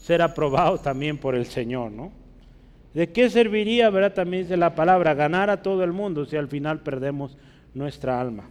ser 0.00 0.22
aprobado 0.22 0.78
también 0.78 1.18
por 1.18 1.34
el 1.34 1.46
Señor, 1.46 1.90
¿no? 1.92 2.12
¿De 2.94 3.12
qué 3.12 3.28
serviría, 3.30 3.90
verdad? 3.90 4.14
También 4.14 4.44
dice 4.44 4.56
la 4.56 4.74
palabra, 4.74 5.14
ganar 5.14 5.50
a 5.50 5.62
todo 5.62 5.84
el 5.84 5.92
mundo 5.92 6.24
si 6.24 6.36
al 6.36 6.48
final 6.48 6.80
perdemos 6.80 7.36
nuestra 7.74 8.20
alma. 8.20 8.48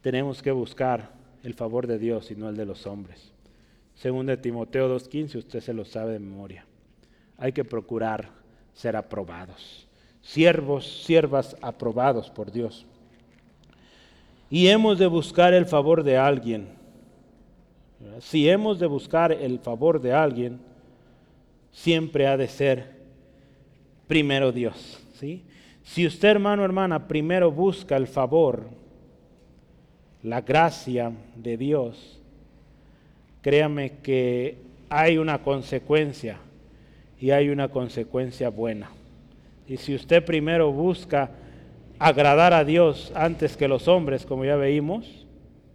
Tenemos 0.00 0.42
que 0.42 0.50
buscar 0.50 1.10
el 1.44 1.54
favor 1.54 1.86
de 1.86 1.98
Dios 1.98 2.30
y 2.32 2.34
no 2.34 2.48
el 2.48 2.56
de 2.56 2.66
los 2.66 2.86
hombres. 2.86 3.32
Según 3.94 4.26
de 4.26 4.36
Timoteo 4.36 4.92
2.15, 4.92 5.36
usted 5.36 5.60
se 5.60 5.72
lo 5.72 5.84
sabe 5.84 6.14
de 6.14 6.18
memoria. 6.18 6.66
Hay 7.38 7.52
que 7.52 7.64
procurar 7.64 8.30
ser 8.74 8.96
aprobados 8.96 9.86
siervos, 10.22 11.04
siervas 11.04 11.56
aprobados 11.60 12.30
por 12.30 12.50
Dios. 12.50 12.86
Y 14.48 14.68
hemos 14.68 14.98
de 14.98 15.06
buscar 15.06 15.52
el 15.52 15.66
favor 15.66 16.02
de 16.04 16.16
alguien. 16.16 16.68
Si 18.20 18.48
hemos 18.48 18.78
de 18.78 18.86
buscar 18.86 19.32
el 19.32 19.58
favor 19.58 20.00
de 20.00 20.12
alguien, 20.12 20.60
siempre 21.72 22.26
ha 22.26 22.36
de 22.36 22.48
ser 22.48 22.90
primero 24.06 24.52
Dios. 24.52 25.02
¿sí? 25.14 25.44
Si 25.82 26.06
usted, 26.06 26.28
hermano, 26.28 26.64
hermana, 26.64 27.08
primero 27.08 27.50
busca 27.50 27.96
el 27.96 28.06
favor, 28.06 28.68
la 30.22 30.40
gracia 30.42 31.12
de 31.34 31.56
Dios, 31.56 32.20
créame 33.40 33.98
que 34.02 34.58
hay 34.88 35.18
una 35.18 35.42
consecuencia 35.42 36.38
y 37.18 37.30
hay 37.30 37.48
una 37.48 37.68
consecuencia 37.68 38.48
buena. 38.50 38.90
Y 39.66 39.76
si 39.78 39.94
usted 39.94 40.24
primero 40.24 40.70
busca 40.70 41.30
agradar 41.98 42.52
a 42.52 42.64
Dios 42.64 43.12
antes 43.14 43.56
que 43.56 43.68
los 43.68 43.88
hombres, 43.88 44.26
como 44.26 44.44
ya 44.44 44.56
veímos, 44.56 45.26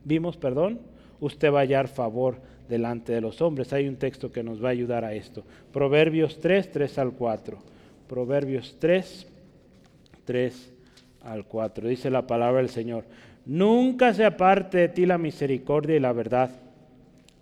vimos, 0.03 0.37
perdón, 0.37 0.79
usted 1.19 1.51
va 1.51 1.59
a 1.59 1.61
hallar 1.61 1.87
favor 1.87 2.37
delante 2.67 3.13
de 3.13 3.21
los 3.21 3.41
hombres. 3.41 3.73
Hay 3.73 3.87
un 3.87 3.97
texto 3.97 4.31
que 4.31 4.43
nos 4.43 4.63
va 4.63 4.69
a 4.69 4.71
ayudar 4.71 5.05
a 5.05 5.13
esto. 5.13 5.43
Proverbios 5.71 6.39
3, 6.39 6.71
3 6.71 6.97
al 6.99 7.13
4. 7.13 7.57
Proverbios 8.07 8.77
3, 8.79 9.27
3 10.25 10.73
al 11.23 11.45
4. 11.45 11.87
Dice 11.87 12.09
la 12.09 12.27
palabra 12.27 12.61
del 12.61 12.69
Señor. 12.69 13.05
Nunca 13.45 14.13
se 14.13 14.25
aparte 14.25 14.77
de 14.77 14.89
ti 14.89 15.05
la 15.05 15.17
misericordia 15.17 15.95
y 15.95 15.99
la 15.99 16.13
verdad. 16.13 16.51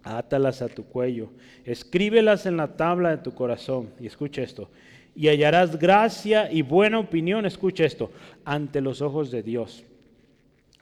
Átalas 0.03 0.61
a 0.61 0.67
tu 0.67 0.86
cuello. 0.86 1.30
Escríbelas 1.63 2.45
en 2.45 2.57
la 2.57 2.76
tabla 2.78 3.09
de 3.09 3.17
tu 3.17 3.34
corazón. 3.34 3.89
Y 3.99 4.07
escucha 4.07 4.41
esto 4.43 4.69
y 5.15 5.30
hallarás 5.30 5.80
gracia 5.80 6.51
y 6.51 6.61
buena 6.61 6.99
opinión, 6.99 7.45
escucha 7.45 7.86
esto, 7.86 8.11
ante 8.43 8.82
los 8.82 9.01
ojos 9.01 9.32
de 9.32 9.41
Dios 9.41 9.84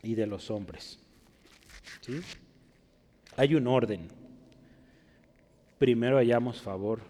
y 0.02 0.16
de 0.16 0.26
los 0.26 0.50
hombres. 0.50 1.00
Hay 3.38 3.56
un 3.56 3.68
orden. 3.68 4.08
Primero 5.78 6.18
hallamos 6.18 6.62
favor 6.62 7.02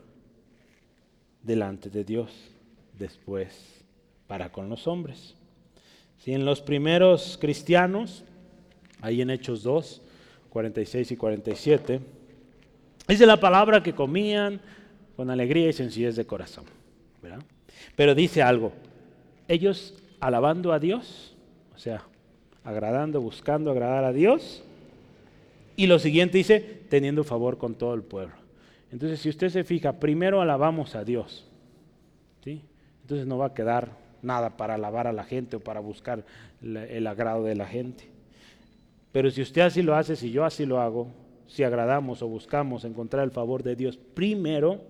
delante 1.41 1.89
de 1.89 2.03
Dios, 2.03 2.32
después 2.97 3.84
para 4.28 4.51
con 4.51 4.69
los 4.69 4.88
hombres. 4.88 5.36
Si 6.17 6.34
en 6.34 6.45
los 6.45 6.61
primeros 6.61 7.38
cristianos, 7.39 8.24
ahí 9.01 9.21
en 9.21 9.30
Hechos 9.30 9.63
2, 9.63 10.01
46 10.49 11.11
y 11.11 11.17
47, 11.17 11.99
dice 13.07 13.26
la 13.26 13.39
palabra 13.39 13.84
que 13.84 13.93
comían 13.93 14.61
con 15.15 15.30
alegría 15.30 15.67
y 15.67 15.74
sencillez 15.74 16.15
de 16.15 16.26
corazón 16.26 16.65
pero 17.95 18.15
dice 18.15 18.41
algo, 18.41 18.71
ellos 19.47 19.95
alabando 20.19 20.71
a 20.71 20.80
Dios, 20.80 21.36
o 21.76 21.78
sea, 21.78 22.03
agradando, 22.63 23.21
buscando 23.21 23.71
agradar 23.71 24.03
a 24.03 24.13
Dios, 24.13 24.62
y 25.76 25.88
lo 25.88 25.99
siguiente 25.99 26.38
dice, 26.38 26.59
teniendo 26.89 27.24
favor 27.24 27.57
con 27.57 27.76
todo 27.76 27.93
el 27.93 28.03
pueblo. 28.03 28.36
Entonces, 28.91 29.19
si 29.19 29.30
usted 29.30 29.49
se 29.49 29.63
fija, 29.63 29.93
primero 29.99 30.41
alabamos 30.41 30.95
a 30.95 31.03
Dios, 31.03 31.47
¿sí? 32.43 32.63
Entonces 33.01 33.26
no 33.26 33.38
va 33.38 33.47
a 33.47 33.53
quedar 33.53 33.97
nada 34.21 34.55
para 34.55 34.76
alabar 34.76 35.07
a 35.07 35.13
la 35.13 35.24
gente 35.24 35.57
o 35.57 35.59
para 35.59 35.80
buscar 35.80 36.26
el 36.61 37.07
agrado 37.07 37.43
de 37.43 37.55
la 37.55 37.65
gente. 37.65 38.09
Pero 39.11 39.30
si 39.30 39.41
usted 39.41 39.61
así 39.61 39.82
lo 39.82 39.95
hace, 39.95 40.15
si 40.15 40.32
yo 40.32 40.45
así 40.45 40.65
lo 40.65 40.80
hago, 40.80 41.11
si 41.47 41.63
agradamos 41.63 42.21
o 42.21 42.28
buscamos 42.28 42.86
encontrar 42.86 43.24
el 43.24 43.32
favor 43.32 43.63
de 43.63 43.76
Dios 43.76 43.97
primero, 43.97 44.82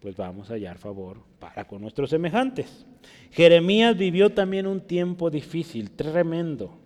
pues 0.00 0.16
vamos 0.16 0.50
a 0.50 0.54
hallar 0.54 0.78
favor 0.78 1.18
para 1.38 1.66
con 1.66 1.80
nuestros 1.82 2.10
semejantes. 2.10 2.86
Jeremías 3.30 3.96
vivió 3.96 4.30
también 4.30 4.66
un 4.66 4.80
tiempo 4.80 5.30
difícil, 5.30 5.90
tremendo, 5.90 6.78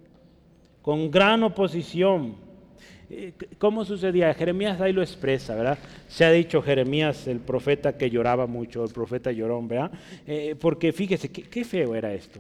con 0.86 1.10
gran 1.10 1.42
oposición. 1.42 2.36
Eh, 3.10 3.32
¿Cómo 3.58 3.84
sucedía? 3.84 4.32
Jeremías 4.34 4.80
ahí 4.80 4.92
lo 4.92 5.02
expresa, 5.02 5.56
¿verdad? 5.56 5.80
Se 6.06 6.24
ha 6.24 6.30
dicho 6.30 6.62
Jeremías, 6.62 7.26
el 7.26 7.40
profeta 7.40 7.98
que 7.98 8.08
lloraba 8.08 8.46
mucho, 8.46 8.84
el 8.84 8.92
profeta 8.92 9.32
llorón, 9.32 9.66
¿verdad? 9.66 9.90
Eh, 10.28 10.54
porque 10.60 10.92
fíjese, 10.92 11.28
qué, 11.28 11.64
feo 11.64 11.96
era 11.96 12.14
esto. 12.14 12.38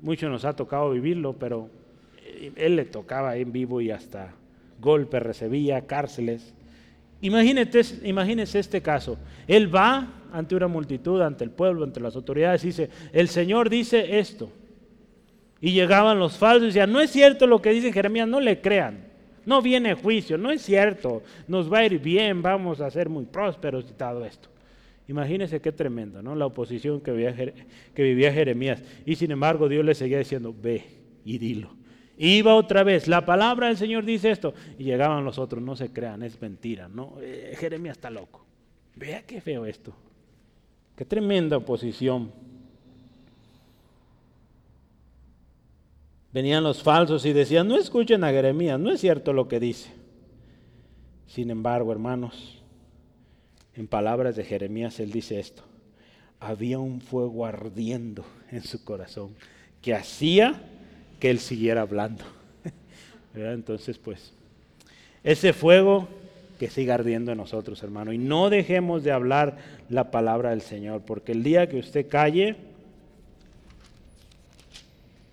Mucho 0.00 0.28
nos 0.28 0.44
ha 0.44 0.54
tocado 0.54 0.92
vivirlo, 0.92 1.32
pero 1.32 1.68
eh, 2.24 2.52
él 2.54 2.76
le 2.76 2.84
tocaba 2.84 3.36
en 3.36 3.50
vivo 3.50 3.80
y 3.80 3.90
hasta 3.90 4.32
golpes 4.80 5.20
recibía, 5.20 5.84
cárceles. 5.84 6.54
Imagínese, 7.20 8.60
este 8.60 8.82
caso. 8.82 9.18
Él 9.48 9.74
va 9.74 10.12
ante 10.32 10.54
una 10.54 10.68
multitud, 10.68 11.20
ante 11.20 11.42
el 11.42 11.50
pueblo, 11.50 11.82
ante 11.82 11.98
las 11.98 12.14
autoridades, 12.14 12.62
y 12.62 12.68
dice, 12.68 12.88
el 13.12 13.26
Señor 13.26 13.68
dice 13.68 14.20
esto. 14.20 14.48
Y 15.60 15.72
llegaban 15.72 16.18
los 16.18 16.36
falsos 16.36 16.64
y 16.64 16.66
decían, 16.66 16.92
no 16.92 17.00
es 17.00 17.10
cierto 17.10 17.46
lo 17.46 17.62
que 17.62 17.70
dice 17.70 17.92
Jeremías, 17.92 18.28
no 18.28 18.40
le 18.40 18.60
crean. 18.60 19.06
No 19.46 19.62
viene 19.62 19.94
juicio, 19.94 20.36
no 20.36 20.50
es 20.50 20.62
cierto. 20.62 21.22
Nos 21.46 21.72
va 21.72 21.78
a 21.78 21.86
ir 21.86 21.98
bien, 22.00 22.42
vamos 22.42 22.80
a 22.80 22.90
ser 22.90 23.08
muy 23.08 23.24
prósperos 23.24 23.86
y 23.88 23.94
todo 23.94 24.24
esto. 24.24 24.48
Imagínese 25.08 25.60
qué 25.60 25.70
tremendo, 25.70 26.20
¿no? 26.20 26.34
La 26.34 26.46
oposición 26.46 27.00
que 27.00 27.12
vivía, 27.12 27.34
que 27.94 28.02
vivía 28.02 28.32
Jeremías. 28.32 28.82
Y 29.04 29.14
sin 29.14 29.30
embargo 29.30 29.68
Dios 29.68 29.84
le 29.84 29.94
seguía 29.94 30.18
diciendo, 30.18 30.54
ve 30.60 30.84
y 31.24 31.38
dilo. 31.38 31.76
Iba 32.18 32.54
otra 32.54 32.82
vez, 32.82 33.08
la 33.08 33.24
palabra 33.24 33.68
del 33.68 33.76
Señor 33.76 34.04
dice 34.04 34.30
esto. 34.30 34.54
Y 34.78 34.84
llegaban 34.84 35.24
los 35.24 35.38
otros, 35.38 35.62
no 35.62 35.76
se 35.76 35.92
crean, 35.92 36.22
es 36.22 36.40
mentira. 36.40 36.88
No, 36.88 37.14
eh, 37.20 37.54
Jeremías 37.58 37.96
está 37.96 38.10
loco. 38.10 38.44
Vea 38.96 39.22
qué 39.22 39.40
feo 39.40 39.64
esto. 39.66 39.94
Qué 40.96 41.04
tremenda 41.04 41.58
oposición. 41.58 42.32
Venían 46.36 46.64
los 46.64 46.82
falsos 46.82 47.24
y 47.24 47.32
decían, 47.32 47.66
no 47.66 47.78
escuchen 47.78 48.22
a 48.22 48.28
Jeremías, 48.28 48.78
no 48.78 48.92
es 48.92 49.00
cierto 49.00 49.32
lo 49.32 49.48
que 49.48 49.58
dice. 49.58 49.88
Sin 51.26 51.48
embargo, 51.48 51.90
hermanos, 51.90 52.62
en 53.74 53.86
palabras 53.86 54.36
de 54.36 54.44
Jeremías, 54.44 55.00
él 55.00 55.12
dice 55.12 55.40
esto. 55.40 55.62
Había 56.38 56.78
un 56.78 57.00
fuego 57.00 57.46
ardiendo 57.46 58.22
en 58.50 58.62
su 58.64 58.84
corazón 58.84 59.30
que 59.80 59.94
hacía 59.94 60.60
que 61.20 61.30
Él 61.30 61.38
siguiera 61.38 61.80
hablando. 61.80 62.24
Entonces, 63.34 63.96
pues, 63.96 64.34
ese 65.24 65.54
fuego 65.54 66.06
que 66.58 66.68
siga 66.68 66.96
ardiendo 66.96 67.32
en 67.32 67.38
nosotros, 67.38 67.82
hermano. 67.82 68.12
Y 68.12 68.18
no 68.18 68.50
dejemos 68.50 69.02
de 69.04 69.12
hablar 69.12 69.56
la 69.88 70.10
palabra 70.10 70.50
del 70.50 70.60
Señor, 70.60 71.00
porque 71.00 71.32
el 71.32 71.42
día 71.42 71.66
que 71.66 71.78
usted 71.78 72.06
calle, 72.10 72.56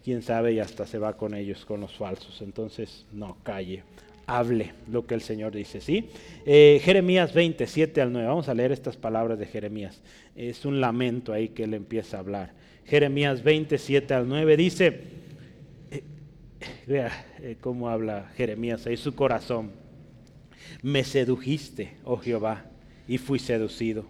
quién 0.04 0.22
sabe, 0.22 0.54
y 0.54 0.60
hasta 0.60 0.86
se 0.86 0.97
va 0.99 1.18
con 1.18 1.34
ellos, 1.34 1.66
con 1.66 1.82
los 1.82 1.93
falsos. 1.93 2.41
Entonces, 2.41 3.06
no, 3.12 3.38
calle, 3.43 3.84
hable 4.26 4.74
lo 4.91 5.06
que 5.06 5.16
el 5.16 5.22
Señor 5.22 5.54
dice, 5.54 5.82
¿sí? 5.82 6.10
Eh, 6.45 6.82
Jeremías 6.84 7.34
27 7.34 8.01
al 8.01 8.12
9, 8.12 8.28
vamos 8.28 8.49
a 8.49 8.54
leer 8.54 8.72
estas 8.72 8.97
palabras 8.97 9.39
de 9.39 9.45
Jeremías. 9.45 10.01
Es 10.36 10.66
un 10.66 10.82
lamento 10.82 11.34
ahí 11.34 11.49
que 11.49 11.64
él 11.64 11.74
empieza 11.74 12.18
a 12.18 12.20
hablar. 12.22 12.54
Jeremías 12.86 13.43
27 13.43 14.14
al 14.14 14.28
9 14.28 14.58
dice, 14.58 15.24
Vea 16.88 17.26
eh, 17.41 17.58
cómo 17.60 17.89
habla 17.89 18.32
Jeremías 18.36 18.86
ahí, 18.86 18.97
su 18.97 19.16
corazón. 19.16 19.72
Me 20.82 21.04
sedujiste, 21.04 21.95
oh 22.04 22.18
Jehová, 22.18 22.66
y 23.08 23.18
fui 23.18 23.39
seducido. 23.39 24.06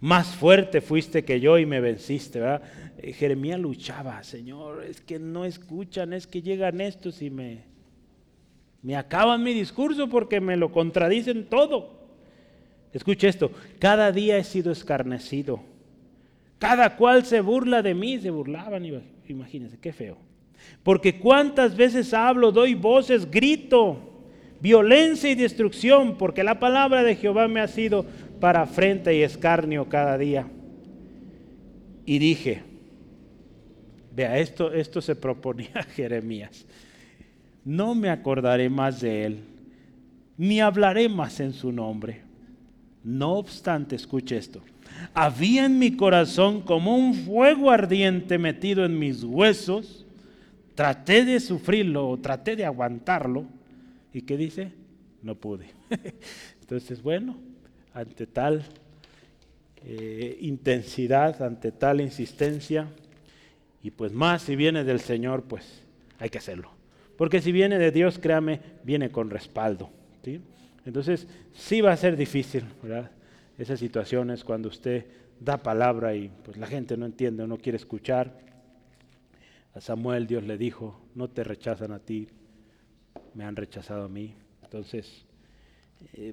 Más 0.00 0.34
fuerte 0.34 0.80
fuiste 0.80 1.24
que 1.24 1.40
yo 1.40 1.58
y 1.58 1.66
me 1.66 1.80
venciste, 1.80 2.40
¿verdad? 2.40 2.62
Eh, 2.98 3.12
Jeremías 3.12 3.60
luchaba, 3.60 4.22
Señor, 4.22 4.84
es 4.84 5.00
que 5.00 5.18
no 5.18 5.44
escuchan, 5.44 6.12
es 6.12 6.26
que 6.26 6.40
llegan 6.42 6.80
estos 6.80 7.20
y 7.20 7.30
me, 7.30 7.64
me 8.82 8.96
acaban 8.96 9.42
mi 9.42 9.52
discurso 9.52 10.08
porque 10.08 10.40
me 10.40 10.56
lo 10.56 10.72
contradicen 10.72 11.44
todo. 11.44 12.00
Escuche 12.92 13.28
esto, 13.28 13.52
cada 13.78 14.10
día 14.10 14.38
he 14.38 14.44
sido 14.44 14.72
escarnecido. 14.72 15.60
Cada 16.58 16.96
cual 16.96 17.24
se 17.24 17.40
burla 17.40 17.82
de 17.82 17.94
mí, 17.94 18.18
se 18.18 18.30
burlaban, 18.30 18.84
imagínense, 19.28 19.78
qué 19.78 19.92
feo. 19.92 20.18
Porque 20.82 21.18
cuántas 21.18 21.76
veces 21.76 22.12
hablo, 22.12 22.52
doy 22.52 22.74
voces, 22.74 23.30
grito, 23.30 24.10
violencia 24.60 25.30
y 25.30 25.34
destrucción, 25.34 26.18
porque 26.18 26.44
la 26.44 26.58
palabra 26.58 27.02
de 27.02 27.16
Jehová 27.16 27.48
me 27.48 27.60
ha 27.60 27.68
sido 27.68 28.04
para 28.40 28.62
afrenta 28.62 29.12
y 29.12 29.22
escarnio 29.22 29.88
cada 29.88 30.16
día. 30.16 30.46
Y 32.06 32.18
dije, 32.18 32.62
vea, 34.14 34.38
esto, 34.38 34.72
esto 34.72 35.00
se 35.00 35.14
proponía 35.14 35.82
Jeremías, 35.94 36.66
no 37.64 37.94
me 37.94 38.08
acordaré 38.08 38.68
más 38.70 39.00
de 39.00 39.26
él, 39.26 39.40
ni 40.36 40.60
hablaré 40.60 41.08
más 41.08 41.38
en 41.40 41.52
su 41.52 41.70
nombre. 41.70 42.22
No 43.04 43.34
obstante, 43.34 43.96
escuche 43.96 44.36
esto, 44.36 44.62
había 45.14 45.66
en 45.66 45.78
mi 45.78 45.96
corazón 45.96 46.62
como 46.62 46.96
un 46.96 47.14
fuego 47.14 47.70
ardiente 47.70 48.38
metido 48.38 48.84
en 48.84 48.98
mis 48.98 49.22
huesos, 49.22 50.04
traté 50.74 51.24
de 51.24 51.40
sufrirlo, 51.40 52.18
traté 52.18 52.56
de 52.56 52.64
aguantarlo, 52.64 53.44
¿y 54.12 54.22
qué 54.22 54.36
dice? 54.36 54.72
No 55.22 55.34
pude. 55.34 55.66
Entonces, 56.60 57.02
bueno, 57.02 57.36
ante 57.94 58.26
tal 58.26 58.64
eh, 59.84 60.36
intensidad, 60.40 61.42
ante 61.42 61.72
tal 61.72 62.00
insistencia, 62.00 62.88
y 63.82 63.90
pues 63.90 64.12
más 64.12 64.42
si 64.42 64.56
viene 64.56 64.84
del 64.84 65.00
Señor, 65.00 65.44
pues 65.44 65.82
hay 66.18 66.28
que 66.28 66.38
hacerlo. 66.38 66.70
Porque 67.16 67.40
si 67.40 67.52
viene 67.52 67.78
de 67.78 67.90
Dios, 67.90 68.18
créame, 68.18 68.60
viene 68.84 69.10
con 69.10 69.30
respaldo. 69.30 69.90
Entonces, 70.86 71.26
sí 71.52 71.80
va 71.80 71.92
a 71.92 71.96
ser 71.96 72.16
difícil, 72.16 72.64
¿verdad? 72.82 73.10
Esas 73.58 73.78
situaciones 73.78 74.44
cuando 74.44 74.68
usted 74.68 75.06
da 75.38 75.58
palabra 75.58 76.14
y 76.14 76.30
pues 76.42 76.56
la 76.56 76.66
gente 76.66 76.96
no 76.96 77.06
entiende 77.06 77.42
o 77.42 77.46
no 77.46 77.58
quiere 77.58 77.76
escuchar. 77.76 78.38
A 79.74 79.80
Samuel 79.80 80.26
Dios 80.26 80.44
le 80.44 80.58
dijo, 80.58 81.00
no 81.14 81.28
te 81.28 81.44
rechazan 81.44 81.92
a 81.92 81.98
ti, 82.00 82.28
me 83.34 83.44
han 83.44 83.56
rechazado 83.56 84.04
a 84.04 84.08
mí. 84.08 84.34
Entonces, 84.62 85.24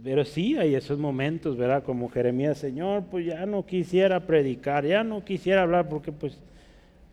pero 0.03 0.25
sí 0.25 0.57
hay 0.57 0.75
esos 0.75 0.97
momentos, 0.97 1.57
¿verdad? 1.57 1.83
Como 1.83 2.09
Jeremías, 2.09 2.57
Señor, 2.57 3.05
pues 3.09 3.25
ya 3.25 3.45
no 3.45 3.65
quisiera 3.65 4.19
predicar, 4.21 4.85
ya 4.85 5.03
no 5.03 5.23
quisiera 5.23 5.63
hablar 5.63 5.89
porque 5.89 6.11
pues 6.11 6.39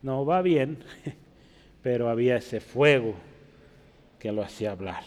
no 0.03 0.25
va 0.25 0.43
bien, 0.43 0.79
pero 1.83 2.09
había 2.09 2.37
ese 2.37 2.61
fuego 2.61 3.15
que 4.19 4.33
lo 4.33 4.43
hacía 4.43 4.73
hablar. 4.73 5.03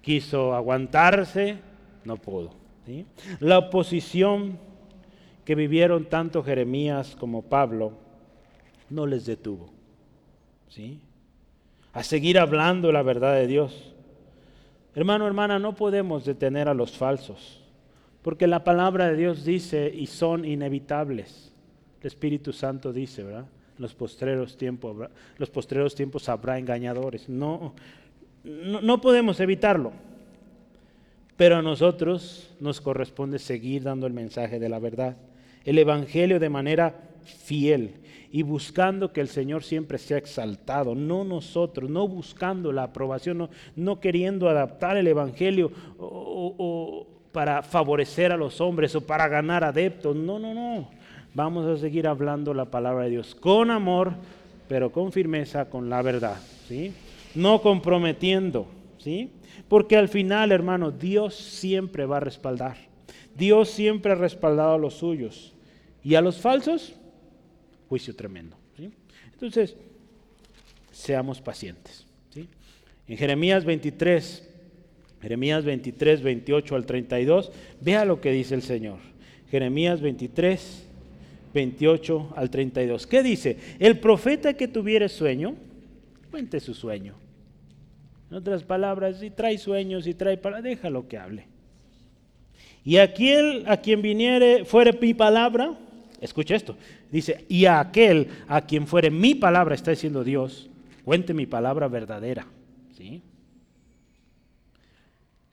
Quiso 0.00 0.54
aguantarse, 0.54 1.58
no 2.04 2.16
pudo. 2.16 2.50
La 3.40 3.58
oposición 3.58 4.58
que 5.44 5.54
vivieron 5.54 6.06
tanto 6.06 6.42
Jeremías 6.42 7.16
como 7.16 7.42
Pablo 7.42 7.92
no 8.90 9.06
les 9.06 9.26
detuvo. 9.26 9.70
¿sí? 10.68 11.00
A 11.92 12.02
seguir 12.02 12.38
hablando 12.38 12.92
la 12.92 13.02
verdad 13.02 13.34
de 13.34 13.46
Dios. 13.46 13.93
Hermano, 14.94 15.26
hermana, 15.26 15.58
no 15.58 15.74
podemos 15.74 16.24
detener 16.24 16.68
a 16.68 16.74
los 16.74 16.92
falsos, 16.96 17.60
porque 18.22 18.46
la 18.46 18.62
palabra 18.62 19.08
de 19.08 19.16
Dios 19.16 19.44
dice 19.44 19.92
y 19.92 20.06
son 20.06 20.44
inevitables. 20.44 21.52
El 22.00 22.06
Espíritu 22.06 22.52
Santo 22.52 22.92
dice, 22.92 23.24
¿verdad? 23.24 23.46
Los 23.78 23.94
postreros 23.94 24.56
tiempos, 24.56 25.08
los 25.36 25.50
postreros 25.50 25.94
tiempos 25.94 26.28
habrá 26.28 26.58
engañadores. 26.58 27.28
No, 27.28 27.74
no, 28.44 28.80
no 28.80 29.00
podemos 29.00 29.40
evitarlo. 29.40 29.92
Pero 31.36 31.56
a 31.56 31.62
nosotros 31.62 32.54
nos 32.60 32.80
corresponde 32.80 33.40
seguir 33.40 33.82
dando 33.82 34.06
el 34.06 34.12
mensaje 34.12 34.60
de 34.60 34.68
la 34.68 34.78
verdad, 34.78 35.16
el 35.64 35.78
Evangelio 35.78 36.38
de 36.38 36.48
manera 36.48 36.94
fiel 37.24 37.94
y 38.34 38.42
buscando 38.42 39.12
que 39.12 39.20
el 39.20 39.28
Señor 39.28 39.62
siempre 39.62 39.96
sea 39.96 40.18
exaltado, 40.18 40.96
no 40.96 41.22
nosotros, 41.22 41.88
no 41.88 42.08
buscando 42.08 42.72
la 42.72 42.82
aprobación, 42.82 43.48
no, 43.76 44.00
queriendo 44.00 44.48
adaptar 44.48 44.96
el 44.96 45.06
Evangelio 45.06 45.70
o, 46.00 47.06
para 47.30 47.62
favorecer 47.62 48.32
a 48.32 48.36
los 48.36 48.60
hombres 48.60 48.96
o 48.96 49.06
para 49.06 49.28
ganar 49.28 49.62
adeptos. 49.62 50.16
No, 50.16 50.40
no, 50.40 50.52
no. 50.52 50.90
Vamos 51.32 51.64
a 51.64 51.80
seguir 51.80 52.08
hablando 52.08 52.52
la 52.54 52.64
palabra 52.64 53.04
de 53.04 53.10
Dios 53.10 53.36
con 53.36 53.70
amor, 53.70 54.14
pero 54.66 54.90
con 54.90 55.12
firmeza, 55.12 55.70
con 55.70 55.88
la 55.88 56.02
verdad. 56.02 56.38
¿sí? 56.66 56.92
No 57.36 57.62
comprometiendo. 57.62 58.66
¿sí? 58.98 59.30
Porque 59.68 59.96
al 59.96 60.08
final, 60.08 60.50
hermano, 60.50 60.90
Dios 60.90 61.36
siempre 61.36 62.04
va 62.04 62.16
a 62.16 62.20
respaldar. 62.20 62.78
Dios 63.36 63.70
siempre 63.70 64.10
ha 64.10 64.16
respaldado 64.16 64.74
a 64.74 64.78
los 64.78 64.94
suyos. 64.94 65.54
¿Y 66.02 66.16
a 66.16 66.20
los 66.20 66.40
falsos? 66.40 66.96
Juicio 67.94 68.16
tremendo. 68.16 68.56
Entonces, 69.34 69.76
seamos 70.90 71.40
pacientes. 71.40 72.04
En 73.06 73.16
Jeremías 73.16 73.64
23, 73.64 74.50
Jeremías 75.22 75.64
23, 75.64 76.22
28 76.22 76.74
al 76.74 76.86
32, 76.86 77.52
vea 77.80 78.04
lo 78.04 78.20
que 78.20 78.32
dice 78.32 78.56
el 78.56 78.62
Señor. 78.62 78.98
Jeremías 79.48 80.00
23, 80.00 80.86
28 81.54 82.32
al 82.34 82.50
32. 82.50 83.06
¿Qué 83.06 83.22
dice? 83.22 83.58
El 83.78 84.00
profeta 84.00 84.54
que 84.54 84.66
tuviere 84.66 85.08
sueño, 85.08 85.54
cuente 86.32 86.58
su 86.58 86.74
sueño. 86.74 87.14
En 88.28 88.38
otras 88.38 88.64
palabras, 88.64 89.20
si 89.20 89.30
trae 89.30 89.56
sueños 89.56 90.08
y 90.08 90.14
trae 90.14 90.36
para, 90.36 90.60
déjalo 90.60 91.06
que 91.06 91.16
hable. 91.16 91.46
Y 92.84 92.96
aquel 92.96 93.62
a 93.68 93.76
quien 93.76 94.02
viniere, 94.02 94.64
fuere 94.64 94.98
mi 95.00 95.14
palabra, 95.14 95.78
Escucha 96.24 96.54
esto. 96.54 96.74
Dice, 97.14 97.44
y 97.48 97.66
a 97.66 97.78
aquel 97.78 98.26
a 98.48 98.62
quien 98.62 98.88
fuere 98.88 99.08
mi 99.08 99.36
palabra, 99.36 99.76
está 99.76 99.92
diciendo 99.92 100.24
Dios, 100.24 100.68
cuente 101.04 101.32
mi 101.32 101.46
palabra 101.46 101.86
verdadera. 101.86 102.44
¿Sí? 102.96 103.22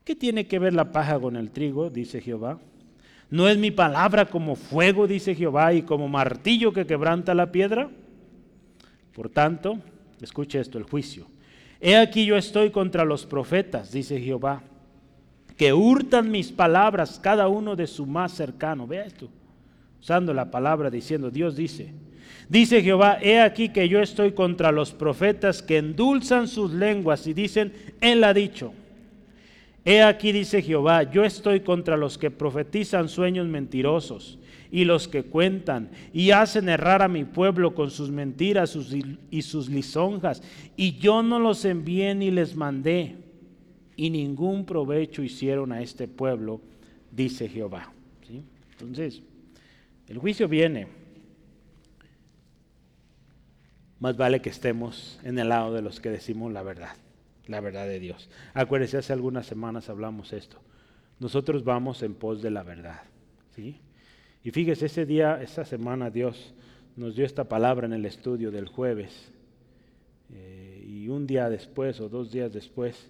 ¿Qué 0.04 0.16
tiene 0.16 0.48
que 0.48 0.58
ver 0.58 0.74
la 0.74 0.92
paja 0.92 1.20
con 1.20 1.36
el 1.36 1.52
trigo? 1.52 1.92
Dice 1.92 2.20
Jehová. 2.20 2.58
¿No 3.30 3.48
es 3.48 3.60
mi 3.60 3.70
palabra 3.70 4.26
como 4.26 4.56
fuego, 4.56 5.06
dice 5.06 5.36
Jehová, 5.36 5.72
y 5.76 5.84
como 5.84 6.08
martillo 6.08 6.74
que 6.74 6.88
quebranta 6.88 7.36
la 7.36 7.52
piedra? 7.52 7.92
Por 9.14 9.30
tanto, 9.30 9.78
escuche 10.20 10.60
esto, 10.60 10.80
el 10.80 10.86
juicio. 10.86 11.28
He 11.80 11.96
aquí 11.96 12.26
yo 12.26 12.38
estoy 12.38 12.72
contra 12.72 13.06
los 13.06 13.28
profetas, 13.28 13.92
dice 13.92 14.20
Jehová, 14.20 14.64
que 15.58 15.74
hurtan 15.74 16.32
mis 16.32 16.52
palabras, 16.52 17.20
cada 17.20 17.48
uno 17.50 17.76
de 17.76 17.86
su 17.86 18.08
más 18.08 18.32
cercano. 18.32 18.88
Vea 18.88 19.06
esto 19.06 19.30
usando 20.02 20.34
la 20.34 20.50
palabra 20.50 20.90
diciendo, 20.90 21.30
Dios 21.30 21.56
dice, 21.56 21.94
dice 22.50 22.82
Jehová, 22.82 23.20
he 23.22 23.40
aquí 23.40 23.70
que 23.70 23.88
yo 23.88 24.02
estoy 24.02 24.32
contra 24.32 24.72
los 24.72 24.92
profetas 24.92 25.62
que 25.62 25.78
endulzan 25.78 26.48
sus 26.48 26.72
lenguas 26.72 27.28
y 27.28 27.34
dicen, 27.34 27.72
Él 28.02 28.24
ha 28.24 28.34
dicho. 28.34 28.74
He 29.84 30.02
aquí, 30.04 30.32
dice 30.32 30.62
Jehová, 30.62 31.04
yo 31.04 31.24
estoy 31.24 31.62
contra 31.62 31.98
los 31.98 32.18
que 32.18 32.30
profetizan 32.30 33.10
sueños 33.10 33.48
mentirosos 33.48 34.38
y 34.72 34.86
los 34.86 35.08
que 35.08 35.24
cuentan 35.24 35.90
y 36.14 36.32
hacen 36.32 36.70
errar 36.70 37.02
a 37.02 37.08
mi 37.08 37.26
pueblo 37.26 37.74
con 37.74 37.90
sus 37.90 38.12
mentiras 38.12 38.78
y 39.32 39.42
sus 39.42 39.70
lisonjas. 39.70 40.44
Y 40.76 40.98
yo 40.98 41.24
no 41.24 41.40
los 41.40 41.66
envié 41.66 42.14
ni 42.14 42.30
les 42.30 42.56
mandé, 42.56 43.16
y 43.96 44.10
ningún 44.10 44.66
provecho 44.66 45.24
hicieron 45.24 45.72
a 45.72 45.82
este 45.82 46.08
pueblo, 46.08 46.62
dice 47.12 47.48
Jehová. 47.50 47.92
Entonces, 48.72 49.22
el 50.12 50.18
juicio 50.18 50.50
viene. 50.50 50.88
Más 54.00 54.18
vale 54.18 54.42
que 54.42 54.50
estemos 54.50 55.18
en 55.24 55.40
el 55.40 55.48
lado 55.48 55.74
de 55.74 55.82
los 55.82 56.02
que 56.02 56.10
decimos 56.10 56.52
la 56.52 56.64
verdad, 56.64 56.98
la 57.48 57.62
verdad 57.62 57.88
de 57.88 58.00
Dios. 58.00 58.30
Acuérdense, 58.54 58.98
hace 58.98 59.14
algunas 59.14 59.46
semanas 59.46 59.90
hablamos 59.90 60.34
esto. 60.34 60.58
Nosotros 61.20 61.64
vamos 61.64 62.04
en 62.04 62.14
pos 62.14 62.42
de 62.42 62.52
la 62.52 62.64
verdad. 62.64 63.04
¿sí? 63.56 63.80
Y 64.44 64.52
fíjese, 64.52 64.88
ese 64.88 65.06
día, 65.06 65.42
esa 65.42 65.64
semana 65.64 66.10
Dios 66.10 66.54
nos 66.98 67.16
dio 67.16 67.26
esta 67.26 67.46
palabra 67.46 67.88
en 67.88 67.94
el 67.94 68.06
estudio 68.06 68.52
del 68.52 68.68
jueves. 68.68 69.32
Eh, 70.34 70.84
y 70.86 71.08
un 71.08 71.26
día 71.26 71.50
después 71.50 72.02
o 72.02 72.10
dos 72.10 72.34
días 72.34 72.52
después, 72.52 73.10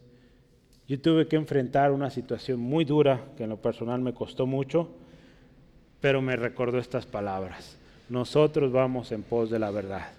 yo 0.88 1.02
tuve 1.02 1.28
que 1.28 1.36
enfrentar 1.36 1.94
una 1.94 2.12
situación 2.12 2.60
muy 2.60 2.86
dura 2.86 3.34
que 3.38 3.46
en 3.46 3.50
lo 3.50 3.60
personal 3.60 4.02
me 4.02 4.14
costó 4.14 4.46
mucho 4.46 5.01
pero 6.02 6.22
me 6.22 6.36
recordó 6.36 6.80
estas 6.80 7.06
palabras. 7.06 7.78
Nosotros 8.10 8.72
vamos 8.72 9.12
en 9.12 9.24
pos 9.24 9.50
de 9.50 9.60
la 9.60 9.72
verdad. 9.72 10.10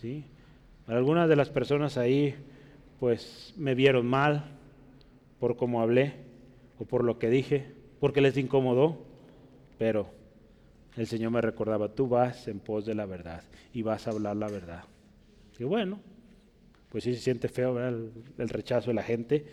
¿sí? 0.00 0.24
Algunas 0.86 1.28
de 1.28 1.36
las 1.36 1.48
personas 1.48 1.96
ahí 1.96 2.34
pues 3.00 3.52
me 3.56 3.74
vieron 3.74 4.06
mal 4.06 4.44
por 5.40 5.56
cómo 5.56 5.82
hablé. 5.82 6.14
o 6.78 6.84
por 6.84 7.04
lo 7.04 7.18
que 7.18 7.30
dije, 7.30 7.72
porque 8.00 8.20
les 8.20 8.36
incomodó, 8.36 8.98
pero 9.78 10.10
el 10.96 11.06
Señor 11.06 11.30
me 11.30 11.40
recordaba, 11.40 11.88
tú 11.88 12.06
vas 12.06 12.48
en 12.48 12.58
pos 12.58 12.84
de 12.84 12.94
la 12.94 13.06
verdad 13.06 13.42
y 13.72 13.82
vas 13.82 14.06
a 14.06 14.10
hablar 14.10 14.36
la 14.36 14.48
verdad. 14.48 14.84
Y 15.58 15.64
bueno, 15.64 15.98
pues 16.90 17.04
sí 17.04 17.14
se 17.14 17.20
siente 17.20 17.48
feo 17.48 17.78
el, 17.78 18.12
rechazo 18.48 18.90
de 18.90 18.94
la 18.94 19.02
gente, 19.02 19.44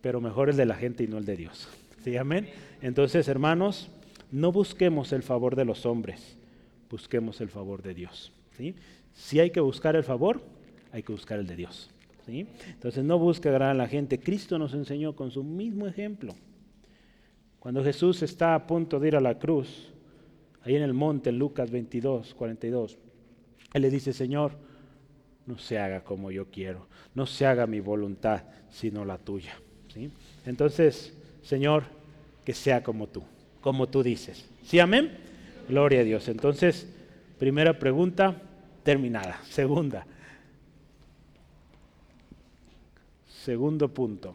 pero 0.00 0.20
mejor 0.20 0.50
el 0.50 0.56
de 0.56 0.66
la 0.66 0.74
gente 0.74 1.04
y 1.04 1.06
no 1.06 1.18
el 1.18 1.24
de 1.24 1.36
Dios. 1.36 1.68
¿Sí, 2.02 2.16
amén? 2.16 2.48
Entonces, 2.82 3.28
hermanos, 3.28 3.90
no 4.30 4.52
busquemos 4.52 5.12
el 5.12 5.22
favor 5.22 5.56
de 5.56 5.64
los 5.64 5.86
hombres, 5.86 6.36
busquemos 6.88 7.40
el 7.40 7.48
favor 7.48 7.82
de 7.82 7.94
Dios. 7.94 8.32
¿sí? 8.56 8.74
Si 9.12 9.40
hay 9.40 9.50
que 9.50 9.60
buscar 9.60 9.96
el 9.96 10.04
favor, 10.04 10.40
hay 10.92 11.02
que 11.02 11.12
buscar 11.12 11.38
el 11.38 11.46
de 11.46 11.56
Dios. 11.56 11.90
¿sí? 12.26 12.46
Entonces, 12.68 13.04
no 13.04 13.18
busque 13.18 13.48
agradar 13.48 13.74
a 13.74 13.78
la 13.78 13.88
gente. 13.88 14.20
Cristo 14.20 14.58
nos 14.58 14.74
enseñó 14.74 15.16
con 15.16 15.30
su 15.30 15.42
mismo 15.42 15.86
ejemplo. 15.86 16.34
Cuando 17.58 17.84
Jesús 17.84 18.22
está 18.22 18.54
a 18.54 18.66
punto 18.66 18.98
de 18.98 19.08
ir 19.08 19.16
a 19.16 19.20
la 19.20 19.38
cruz, 19.38 19.92
ahí 20.62 20.76
en 20.76 20.82
el 20.82 20.94
monte, 20.94 21.30
en 21.30 21.38
Lucas 21.38 21.70
22, 21.70 22.34
42, 22.34 22.98
Él 23.74 23.82
le 23.82 23.90
dice, 23.90 24.12
Señor, 24.12 24.52
no 25.46 25.58
se 25.58 25.78
haga 25.78 26.02
como 26.02 26.30
yo 26.30 26.46
quiero, 26.46 26.86
no 27.14 27.26
se 27.26 27.44
haga 27.46 27.66
mi 27.66 27.80
voluntad, 27.80 28.44
sino 28.70 29.04
la 29.04 29.18
tuya. 29.18 29.52
¿sí? 29.92 30.10
Entonces, 30.46 31.12
Señor, 31.42 31.84
que 32.44 32.54
sea 32.54 32.82
como 32.82 33.08
tú 33.08 33.22
como 33.60 33.88
tú 33.88 34.02
dices. 34.02 34.48
¿Sí, 34.64 34.78
amén? 34.78 35.18
Gloria 35.68 36.00
a 36.00 36.04
Dios. 36.04 36.28
Entonces, 36.28 36.86
primera 37.38 37.78
pregunta 37.78 38.40
terminada. 38.82 39.40
Segunda. 39.44 40.06
Segundo 43.26 43.88
punto. 43.88 44.34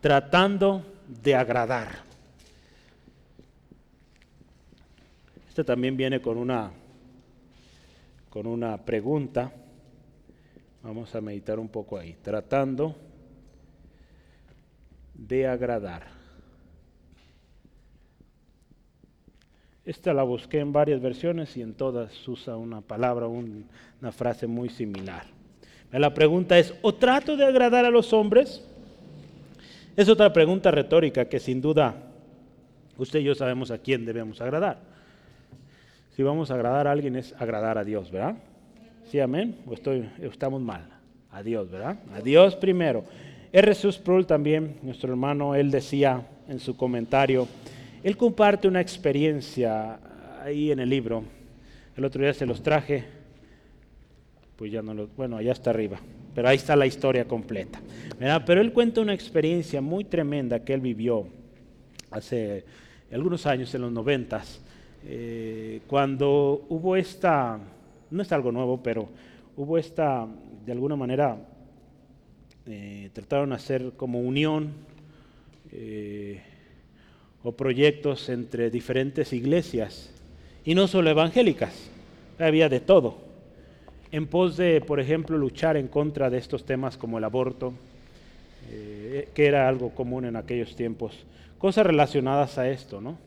Tratando 0.00 0.84
de 1.22 1.34
agradar. 1.34 2.10
Este 5.48 5.64
también 5.64 5.96
viene 5.96 6.20
con 6.20 6.38
una 6.38 6.70
con 8.30 8.46
una 8.46 8.78
pregunta. 8.78 9.52
Vamos 10.82 11.14
a 11.14 11.20
meditar 11.20 11.58
un 11.58 11.68
poco 11.68 11.98
ahí. 11.98 12.16
Tratando 12.22 12.96
de 15.14 15.46
agradar. 15.46 16.19
Esta 19.84 20.12
la 20.12 20.22
busqué 20.22 20.60
en 20.60 20.72
varias 20.72 21.00
versiones 21.00 21.56
y 21.56 21.62
en 21.62 21.74
todas 21.74 22.28
usa 22.28 22.56
una 22.56 22.80
palabra, 22.80 23.26
una 23.26 24.12
frase 24.12 24.46
muy 24.46 24.68
similar. 24.68 25.24
La 25.90 26.14
pregunta 26.14 26.58
es, 26.58 26.74
¿o 26.82 26.94
trato 26.94 27.36
de 27.36 27.44
agradar 27.44 27.84
a 27.84 27.90
los 27.90 28.12
hombres? 28.12 28.64
Es 29.96 30.08
otra 30.08 30.32
pregunta 30.32 30.70
retórica 30.70 31.24
que 31.24 31.40
sin 31.40 31.60
duda 31.60 31.94
usted 32.96 33.20
y 33.20 33.24
yo 33.24 33.34
sabemos 33.34 33.70
a 33.70 33.78
quién 33.78 34.04
debemos 34.04 34.40
agradar. 34.40 34.78
Si 36.14 36.22
vamos 36.22 36.50
a 36.50 36.54
agradar 36.54 36.86
a 36.86 36.92
alguien 36.92 37.16
es 37.16 37.34
agradar 37.38 37.78
a 37.78 37.84
Dios, 37.84 38.10
¿verdad? 38.10 38.36
Sí, 39.04 39.18
amén. 39.18 39.56
¿O 39.66 39.74
estamos 39.74 40.60
mal? 40.60 40.86
A 41.32 41.42
Dios, 41.42 41.70
¿verdad? 41.70 41.98
A 42.12 42.20
Dios 42.20 42.54
primero. 42.54 43.04
R. 43.52 43.74
Sproul 43.74 44.26
también, 44.26 44.76
nuestro 44.82 45.10
hermano, 45.10 45.54
él 45.54 45.70
decía 45.70 46.22
en 46.48 46.60
su 46.60 46.76
comentario, 46.76 47.48
él 48.02 48.16
comparte 48.16 48.68
una 48.68 48.80
experiencia 48.80 49.98
ahí 50.42 50.70
en 50.72 50.80
el 50.80 50.88
libro. 50.88 51.24
El 51.96 52.04
otro 52.04 52.22
día 52.22 52.32
se 52.32 52.46
los 52.46 52.62
traje, 52.62 53.04
pues 54.56 54.72
ya 54.72 54.82
no 54.82 54.94
lo, 54.94 55.08
bueno, 55.08 55.36
allá 55.36 55.52
está 55.52 55.70
arriba, 55.70 56.00
pero 56.34 56.48
ahí 56.48 56.56
está 56.56 56.76
la 56.76 56.86
historia 56.86 57.26
completa. 57.26 57.80
Pero 58.46 58.60
él 58.60 58.72
cuenta 58.72 59.00
una 59.00 59.14
experiencia 59.14 59.80
muy 59.80 60.04
tremenda 60.04 60.64
que 60.64 60.74
él 60.74 60.80
vivió 60.80 61.26
hace 62.10 62.64
algunos 63.12 63.44
años, 63.46 63.74
en 63.74 63.82
los 63.82 63.92
noventas, 63.92 64.60
eh, 65.04 65.80
cuando 65.86 66.66
hubo 66.68 66.96
esta, 66.96 67.58
no 68.10 68.22
es 68.22 68.32
algo 68.32 68.52
nuevo, 68.52 68.82
pero 68.82 69.08
hubo 69.56 69.78
esta, 69.78 70.26
de 70.64 70.72
alguna 70.72 70.96
manera, 70.96 71.38
eh, 72.66 73.10
trataron 73.12 73.50
de 73.50 73.56
hacer 73.56 73.92
como 73.96 74.20
unión. 74.20 74.72
Eh, 75.72 76.40
o 77.42 77.52
proyectos 77.52 78.28
entre 78.28 78.70
diferentes 78.70 79.32
iglesias, 79.32 80.10
y 80.64 80.74
no 80.74 80.88
solo 80.88 81.10
evangélicas, 81.10 81.90
había 82.38 82.68
de 82.68 82.80
todo, 82.80 83.18
en 84.12 84.26
pos 84.26 84.56
de, 84.56 84.80
por 84.80 85.00
ejemplo, 85.00 85.38
luchar 85.38 85.76
en 85.76 85.88
contra 85.88 86.30
de 86.30 86.38
estos 86.38 86.64
temas 86.64 86.96
como 86.96 87.18
el 87.18 87.24
aborto, 87.24 87.72
eh, 88.70 89.28
que 89.34 89.46
era 89.46 89.68
algo 89.68 89.90
común 89.90 90.24
en 90.24 90.36
aquellos 90.36 90.76
tiempos, 90.76 91.24
cosas 91.58 91.86
relacionadas 91.86 92.58
a 92.58 92.68
esto, 92.68 93.00
¿no? 93.00 93.18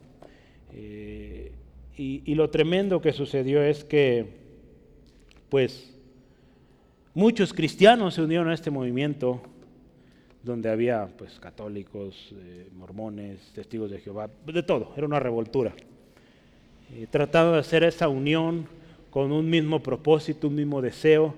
Eh, 0.74 1.52
y, 1.98 2.22
y 2.26 2.36
lo 2.36 2.50
tremendo 2.50 3.02
que 3.02 3.14
sucedió 3.14 3.64
es 3.64 3.84
que, 3.84 4.26
pues, 5.50 5.94
muchos 7.14 7.54
cristianos 7.54 8.16
se 8.16 8.22
unieron 8.22 8.50
a 8.50 8.54
este 8.54 8.72
movimiento, 8.72 9.42
donde 10.44 10.70
había 10.70 11.08
pues 11.18 11.40
católicos, 11.40 12.34
eh, 12.34 12.68
mormones, 12.74 13.40
testigos 13.54 13.90
de 13.90 14.00
Jehová, 14.00 14.30
de 14.46 14.64
todo, 14.64 14.94
era 14.96 15.08
una 15.08 15.20
revoltura. 15.20 15.74
Eh, 16.94 17.08
tratando 17.10 17.54
de 17.54 17.60
hacer 17.60 17.84
esa 17.84 18.10
unión 18.10 18.68
con 19.10 19.32
un 19.32 19.50
mismo 19.50 19.82
propósito, 19.82 20.50
un 20.50 20.56
mismo 20.56 20.82
deseo 20.82 21.34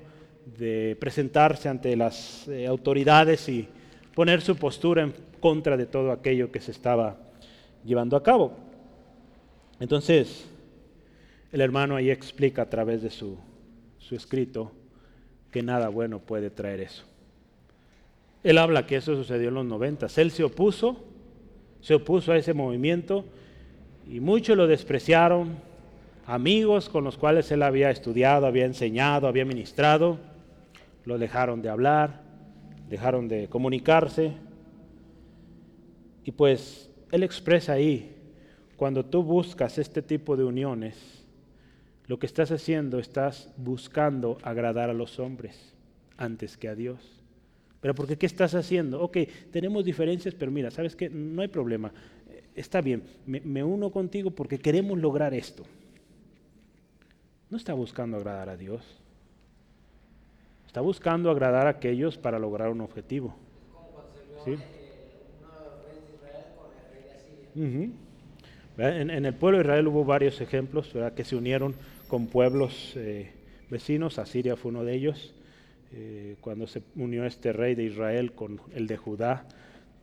de 0.57 0.97
presentarse 0.99 1.69
ante 1.69 1.95
las 1.95 2.47
eh, 2.47 2.65
autoridades 2.65 3.47
y 3.47 3.67
poner 4.15 4.41
su 4.41 4.55
postura 4.55 5.03
en 5.03 5.13
contra 5.39 5.77
de 5.77 5.85
todo 5.85 6.11
aquello 6.11 6.51
que 6.51 6.59
se 6.59 6.71
estaba 6.71 7.17
llevando 7.83 8.17
a 8.17 8.23
cabo. 8.23 8.57
Entonces, 9.79 10.45
el 11.51 11.61
hermano 11.61 11.95
ahí 11.95 12.09
explica 12.09 12.63
a 12.63 12.69
través 12.69 13.03
de 13.03 13.11
su, 13.11 13.37
su 13.99 14.15
escrito 14.15 14.71
que 15.51 15.61
nada 15.61 15.89
bueno 15.89 16.19
puede 16.19 16.49
traer 16.49 16.81
eso. 16.81 17.03
Él 18.45 18.59
habla 18.59 18.85
que 18.85 18.97
eso 18.97 19.15
sucedió 19.15 19.49
en 19.49 19.55
los 19.55 19.65
90. 19.65 20.05
Él 20.17 20.29
se 20.29 20.43
opuso, 20.43 21.03
se 21.81 21.95
opuso 21.95 22.31
a 22.31 22.37
ese 22.37 22.53
movimiento 22.53 23.25
y 24.07 24.19
muchos 24.19 24.55
lo 24.55 24.67
despreciaron. 24.67 25.55
Amigos 26.27 26.87
con 26.87 27.03
los 27.03 27.17
cuales 27.17 27.51
él 27.51 27.63
había 27.63 27.89
estudiado, 27.89 28.45
había 28.45 28.65
enseñado, 28.65 29.27
había 29.27 29.45
ministrado, 29.45 30.19
lo 31.05 31.17
dejaron 31.17 31.63
de 31.63 31.69
hablar, 31.69 32.21
dejaron 32.87 33.27
de 33.27 33.49
comunicarse. 33.49 34.33
Y 36.23 36.31
pues 36.31 36.91
él 37.11 37.23
expresa 37.23 37.73
ahí, 37.73 38.15
cuando 38.75 39.05
tú 39.05 39.23
buscas 39.23 39.79
este 39.79 40.03
tipo 40.03 40.37
de 40.37 40.43
uniones, 40.43 41.25
lo 42.05 42.19
que 42.19 42.27
estás 42.27 42.51
haciendo, 42.51 42.99
estás 42.99 43.51
buscando 43.57 44.37
agradar 44.43 44.91
a 44.91 44.93
los 44.93 45.17
hombres 45.17 45.73
antes 46.15 46.57
que 46.57 46.67
a 46.67 46.75
Dios. 46.75 47.24
Pero 47.85 47.93
porque 47.93 48.17
¿qué 48.17 48.25
estás 48.25 48.55
haciendo? 48.55 48.99
Ok, 48.99 49.17
tenemos 49.51 49.85
diferencias, 49.85 50.33
pero 50.33 50.49
mira, 50.49 50.71
¿sabes 50.71 50.95
qué? 50.95 51.07
No 51.07 51.43
hay 51.43 51.49
problema. 51.49 51.91
Está 52.55 52.81
bien, 52.81 53.03
me, 53.27 53.63
uno 53.63 53.91
contigo 53.91 54.31
porque 54.31 54.57
queremos 54.57 54.97
lograr 54.97 55.35
esto. 55.35 55.61
No 57.51 57.57
está 57.57 57.75
buscando 57.75 58.17
agradar 58.17 58.49
a 58.49 58.57
Dios. 58.57 58.81
Está 60.65 60.81
buscando 60.81 61.29
agradar 61.29 61.67
a 61.67 61.69
aquellos 61.69 62.17
para 62.17 62.39
lograr 62.39 62.71
un 62.71 62.81
objetivo. 62.81 63.35
¿Sí? 64.43 64.57
en, 68.79 69.25
el 69.25 69.33
pueblo 69.35 69.59
de 69.59 69.63
Israel 69.63 69.87
hubo 69.89 70.05
varios 70.05 70.41
ejemplos 70.41 70.91
que 71.15 71.23
se 71.23 71.35
unieron 71.35 71.75
con 72.07 72.25
pueblos 72.25 72.93
eh, 72.95 73.31
vecinos. 73.69 74.17
Asiria 74.17 74.55
fue 74.55 74.71
uno 74.71 74.83
de 74.83 74.95
ellos. 74.95 75.34
Eh, 75.97 76.35
cuando 76.41 76.67
se 76.67 76.83
unió 76.97 77.23
este 77.23 77.53
rey 77.53 77.73
de 77.73 77.83
Israel 77.85 78.33
con 78.33 78.59
el 78.73 78.85
de 78.85 78.97
Judá, 78.97 79.47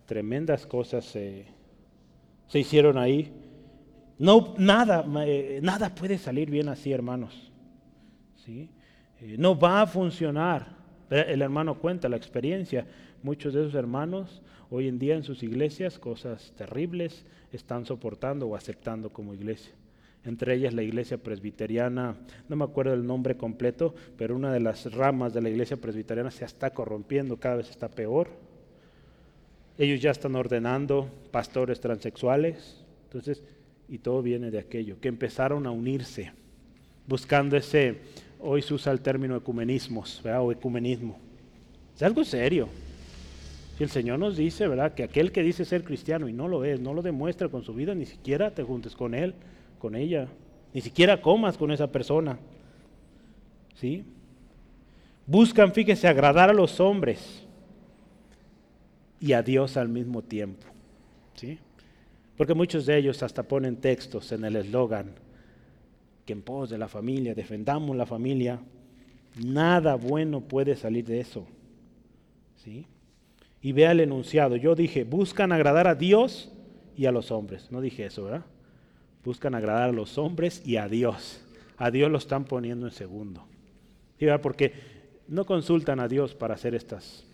tremendas 0.07 0.67
cosas 0.67 1.05
se 1.05 1.45
hicieron 2.55 2.97
ahí. 2.97 3.31
No, 4.19 4.55
nada, 4.57 5.05
eh, 5.27 5.61
nada 5.63 5.95
puede 5.95 6.17
salir 6.17 6.51
bien 6.51 6.71
así, 6.71 6.93
hermanos. 6.93 7.53
¿sí? 8.37 8.71
Eh, 9.21 9.37
no 9.39 9.59
va 9.59 9.83
a 9.83 9.87
funcionar. 9.87 10.81
El 11.11 11.43
hermano 11.43 11.79
cuenta 11.79 12.09
la 12.09 12.17
experiencia. 12.17 12.87
Muchos 13.23 13.53
de 13.53 13.61
esos 13.61 13.75
hermanos 13.75 14.41
hoy 14.71 14.89
en 14.89 14.99
día 14.99 15.15
en 15.15 15.25
sus 15.25 15.43
iglesias 15.43 15.99
cosas 15.99 16.55
terribles 16.57 17.27
están 17.53 17.85
soportando 17.85 18.47
o 18.47 18.57
aceptando 18.57 19.13
como 19.13 19.35
iglesia 19.35 19.75
entre 20.25 20.55
ellas 20.55 20.73
la 20.73 20.83
iglesia 20.83 21.19
presbiteriana, 21.19 22.17
no 22.49 22.57
me 22.57 22.65
acuerdo 22.65 22.95
el 22.95 23.07
nombre 23.07 23.37
completo, 23.37 23.95
pero 24.17 24.37
una 24.37 24.53
de 24.53 24.61
las 24.61 24.93
ramas 24.93 25.35
de 25.35 25.43
la 25.43 25.51
iglesia 25.51 25.77
presbiteriana 25.77 26.31
se 26.31 26.45
está 26.45 26.71
corrompiendo, 26.71 27.39
cada 27.39 27.57
vez 27.57 27.71
está 27.71 27.89
peor. 27.89 28.29
Ellos 29.79 30.01
ya 30.01 30.11
están 30.11 30.37
ordenando 30.37 31.11
pastores 31.31 31.81
transexuales, 31.81 32.85
entonces, 33.05 33.43
y 33.89 33.99
todo 33.99 34.23
viene 34.23 34.51
de 34.51 34.59
aquello, 34.59 35.01
que 35.01 35.09
empezaron 35.09 35.67
a 35.67 35.71
unirse, 35.71 36.33
buscando 37.07 37.57
ese, 37.57 37.99
hoy 38.39 38.63
se 38.63 38.75
usa 38.75 38.93
el 38.93 39.01
término 39.01 39.37
ecumenismos, 39.37 40.25
o 40.25 40.53
ecumenismo. 40.53 41.19
Es 41.97 42.03
algo 42.03 42.25
serio. 42.25 42.69
Y 43.79 43.83
el 43.83 43.91
Señor 43.91 44.19
nos 44.19 44.37
dice, 44.37 44.69
¿verdad? 44.69 44.95
Que 44.95 45.03
aquel 45.03 45.33
que 45.33 45.43
dice 45.43 45.65
ser 45.65 45.83
cristiano 45.83 46.29
y 46.29 46.33
no 46.33 46.47
lo 46.47 46.65
es, 46.65 46.79
no 46.79 46.95
lo 46.95 47.03
demuestra 47.03 47.49
con 47.49 47.65
su 47.65 47.75
vida, 47.75 47.95
ni 47.95 48.07
siquiera 48.07 48.55
te 48.55 48.63
juntes 48.63 48.95
con 48.95 49.15
él, 49.15 49.35
con 49.83 49.97
ella, 49.97 50.29
ni 50.73 50.81
siquiera 50.81 51.21
comas 51.21 51.59
con 51.59 51.73
esa 51.73 51.91
persona. 51.91 52.39
¿Sí? 53.75 54.05
Buscan, 55.27 55.73
fíjese, 55.73 56.07
agradar 56.07 56.51
a 56.51 56.53
los 56.53 56.79
hombres 56.79 57.43
y 59.19 59.33
a 59.33 59.43
Dios 59.43 59.77
al 59.77 59.89
mismo 59.89 60.23
tiempo. 60.23 60.69
¿Sí? 61.35 61.59
Porque 62.37 62.55
muchos 62.55 62.87
de 62.87 62.97
ellos 62.97 63.25
hasta 63.25 63.43
ponen 63.43 63.75
textos 63.75 64.31
en 64.31 64.45
el 64.45 64.55
eslogan 64.55 65.17
que 66.25 66.33
en 66.33 66.43
pos 66.43 66.71
de 66.71 66.79
la 66.79 66.87
familia, 66.87 67.35
defendamos 67.35 67.97
la 67.97 68.07
familia. 68.07 68.61
Nada 69.45 69.97
bueno 69.97 70.43
puede 70.43 70.77
salir 70.77 71.05
de 71.05 71.19
eso. 71.19 71.45
¿Sí? 72.63 72.87
Y 73.61 73.73
vea 73.73 73.91
el 73.91 73.99
enunciado. 73.99 74.55
Yo 74.55 74.77
dije, 74.77 75.03
buscan 75.03 75.51
agradar 75.51 75.89
a 75.89 75.97
Dios 75.97 76.53
y 76.97 77.07
a 77.07 77.11
los 77.11 77.33
hombres. 77.33 77.73
No 77.73 77.81
dije 77.81 78.07
eso, 78.07 78.23
¿verdad? 78.23 78.45
Buscan 79.25 79.55
agradar 79.55 79.91
a 79.91 79.93
los 79.93 80.19
hombres 80.19 80.63
y 80.65 80.77
a 80.77 80.89
Dios. 80.89 81.41
A 81.77 81.91
Dios 81.91 82.11
lo 82.11 82.19
están 82.19 82.45
poniendo 82.45 82.87
en 82.87 82.93
segundo. 82.93 83.45
¿Sí, 84.19 84.27
Porque 84.41 84.73
no 85.29 85.45
consultan 85.45 86.01
a 86.01 86.09
Dios 86.09 86.35
para 86.35 86.55
hacer 86.55 86.75
estas, 86.75 87.25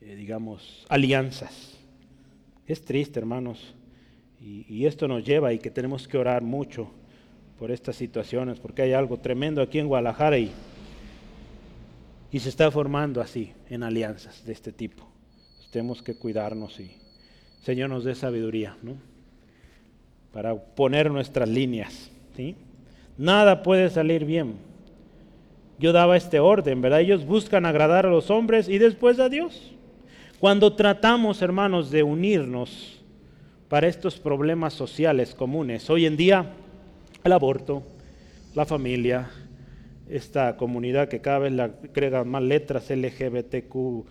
eh, 0.00 0.14
digamos, 0.14 0.86
alianzas. 0.88 1.78
Es 2.66 2.84
triste, 2.84 3.18
hermanos. 3.18 3.74
Y, 4.40 4.86
esto 4.86 5.06
nos 5.06 5.24
lleva 5.24 5.52
y 5.52 5.60
que 5.60 5.70
tenemos 5.70 6.08
que 6.08 6.18
orar 6.18 6.42
mucho 6.42 6.90
por 7.60 7.70
estas 7.70 7.94
situaciones, 7.94 8.58
porque 8.58 8.82
hay 8.82 8.92
algo 8.92 9.18
tremendo 9.18 9.62
aquí 9.62 9.78
en 9.78 9.86
Guadalajara 9.86 10.36
y, 10.36 10.50
y 12.32 12.40
se 12.40 12.48
está 12.48 12.68
formando 12.72 13.20
así, 13.20 13.52
en 13.68 13.84
alianzas 13.84 14.44
de 14.44 14.52
este 14.52 14.72
tipo. 14.72 15.08
Tenemos 15.70 16.02
que 16.02 16.16
cuidarnos 16.16 16.80
y 16.80 16.90
Señor 17.62 17.90
nos 17.90 18.02
dé 18.02 18.16
sabiduría, 18.16 18.76
¿no? 18.82 18.96
Para 20.32 20.54
poner 20.54 21.10
nuestras 21.10 21.48
líneas, 21.48 22.10
¿sí? 22.36 22.56
Nada 23.18 23.62
puede 23.62 23.90
salir 23.90 24.24
bien. 24.24 24.54
Yo 25.78 25.92
daba 25.92 26.16
este 26.16 26.40
orden, 26.40 26.80
¿verdad? 26.80 27.00
Ellos 27.00 27.26
buscan 27.26 27.66
agradar 27.66 28.06
a 28.06 28.10
los 28.10 28.30
hombres 28.30 28.68
y 28.68 28.78
después 28.78 29.18
a 29.18 29.28
Dios. 29.28 29.72
Cuando 30.38 30.74
tratamos, 30.74 31.42
hermanos, 31.42 31.90
de 31.90 32.02
unirnos 32.02 33.00
para 33.68 33.86
estos 33.86 34.18
problemas 34.18 34.74
sociales 34.74 35.34
comunes, 35.34 35.88
hoy 35.90 36.06
en 36.06 36.16
día 36.16 36.46
el 37.24 37.32
aborto, 37.32 37.82
la 38.54 38.66
familia, 38.66 39.30
esta 40.08 40.56
comunidad 40.56 41.08
que 41.08 41.20
cada 41.20 41.38
vez 41.40 41.52
le 41.52 41.62
agregan 41.62 42.28
más 42.28 42.42
letras, 42.42 42.90
LGBTQ, 42.90 44.04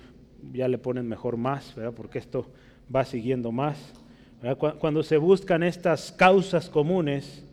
ya 0.53 0.67
le 0.67 0.77
ponen 0.77 1.07
mejor 1.07 1.37
más, 1.37 1.75
¿verdad? 1.75 1.93
porque 1.95 2.19
esto 2.19 2.47
va 2.93 3.05
siguiendo 3.05 3.51
más. 3.51 3.77
Cuando 4.79 5.03
se 5.03 5.17
buscan 5.17 5.63
estas 5.63 6.11
causas 6.11 6.69
comunes, 6.69 7.43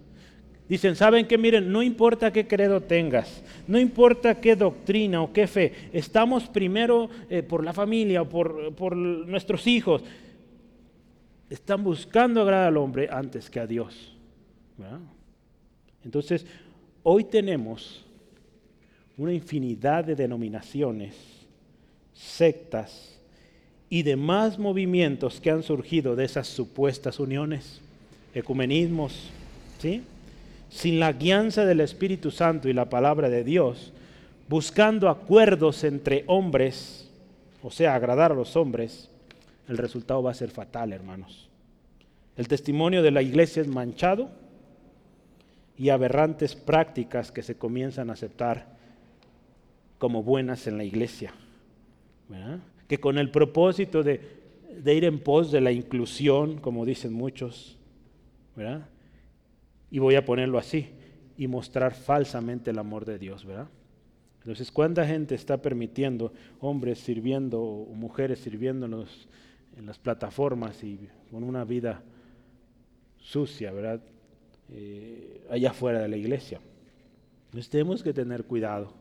Dicen, 0.68 0.96
¿saben 0.96 1.26
qué? 1.26 1.38
Miren, 1.38 1.72
no 1.72 1.82
importa 1.82 2.30
qué 2.30 2.46
credo 2.46 2.82
tengas, 2.82 3.42
no 3.66 3.78
importa 3.78 4.38
qué 4.38 4.54
doctrina 4.54 5.22
o 5.22 5.32
qué 5.32 5.46
fe, 5.46 5.72
estamos 5.94 6.46
primero 6.46 7.08
eh, 7.30 7.42
por 7.42 7.64
la 7.64 7.72
familia 7.72 8.20
o 8.20 8.28
por, 8.28 8.74
por 8.74 8.94
nuestros 8.94 9.66
hijos. 9.66 10.02
Están 11.48 11.82
buscando 11.82 12.42
agradar 12.42 12.68
al 12.68 12.76
hombre 12.76 13.08
antes 13.10 13.48
que 13.48 13.60
a 13.60 13.66
Dios. 13.66 14.14
Entonces, 16.04 16.46
hoy 17.02 17.24
tenemos 17.24 18.04
una 19.16 19.32
infinidad 19.32 20.04
de 20.04 20.14
denominaciones, 20.14 21.16
sectas 22.12 23.17
y 23.90 24.02
demás 24.02 24.58
movimientos 24.58 25.40
que 25.40 25.50
han 25.50 25.62
surgido 25.62 26.16
de 26.16 26.24
esas 26.24 26.46
supuestas 26.46 27.20
uniones, 27.20 27.80
ecumenismos, 28.34 29.30
¿sí? 29.80 30.02
sin 30.70 31.00
la 31.00 31.12
guianza 31.12 31.64
del 31.64 31.80
Espíritu 31.80 32.30
Santo 32.30 32.68
y 32.68 32.72
la 32.72 32.90
palabra 32.90 33.28
de 33.28 33.44
Dios, 33.44 33.92
buscando 34.48 35.08
acuerdos 35.08 35.84
entre 35.84 36.24
hombres, 36.26 37.08
o 37.62 37.70
sea, 37.70 37.94
agradar 37.94 38.32
a 38.32 38.34
los 38.34 38.56
hombres, 38.56 39.10
el 39.68 39.78
resultado 39.78 40.22
va 40.22 40.30
a 40.30 40.34
ser 40.34 40.50
fatal, 40.50 40.92
hermanos. 40.92 41.48
El 42.36 42.48
testimonio 42.48 43.02
de 43.02 43.10
la 43.10 43.22
iglesia 43.22 43.62
es 43.62 43.68
manchado 43.68 44.30
y 45.76 45.88
aberrantes 45.88 46.54
prácticas 46.54 47.32
que 47.32 47.42
se 47.42 47.56
comienzan 47.56 48.10
a 48.10 48.14
aceptar 48.14 48.66
como 49.98 50.22
buenas 50.22 50.66
en 50.66 50.76
la 50.76 50.84
iglesia. 50.84 51.32
Que 52.88 52.98
con 52.98 53.18
el 53.18 53.30
propósito 53.30 54.02
de, 54.02 54.20
ir 54.84 55.04
en 55.04 55.20
pos 55.20 55.52
de 55.52 55.60
la 55.60 55.70
inclusión, 55.70 56.58
como 56.58 56.84
dicen 56.84 57.12
muchos, 57.12 57.78
¿verdad? 58.56 58.88
y 59.90 59.98
voy 59.98 60.16
a 60.16 60.24
ponerlo 60.24 60.58
así, 60.58 60.88
y 61.36 61.46
mostrar 61.46 61.94
falsamente 61.94 62.70
el 62.70 62.78
amor 62.78 63.04
de 63.04 63.18
Dios, 63.18 63.44
¿verdad? 63.44 63.68
Entonces, 64.40 64.72
¿cuánta 64.72 65.06
gente 65.06 65.34
está 65.34 65.60
permitiendo 65.60 66.32
hombres 66.60 66.98
sirviendo 66.98 67.62
o 67.62 67.94
mujeres 67.94 68.40
sirviendo 68.40 68.86
en, 68.86 69.86
las 69.86 69.98
plataformas 69.98 70.82
y 70.82 71.08
con 71.30 71.44
una 71.44 71.64
vida 71.64 72.02
sucia, 73.18 73.70
¿verdad? 73.72 74.00
Eh, 74.72 75.46
allá 75.50 75.72
fuera 75.72 76.00
de 76.00 76.08
la 76.08 76.16
iglesia. 76.16 76.60
Entonces 77.46 77.70
tenemos 77.70 78.02
que 78.02 78.12
tener 78.12 78.44
cuidado. 78.44 78.92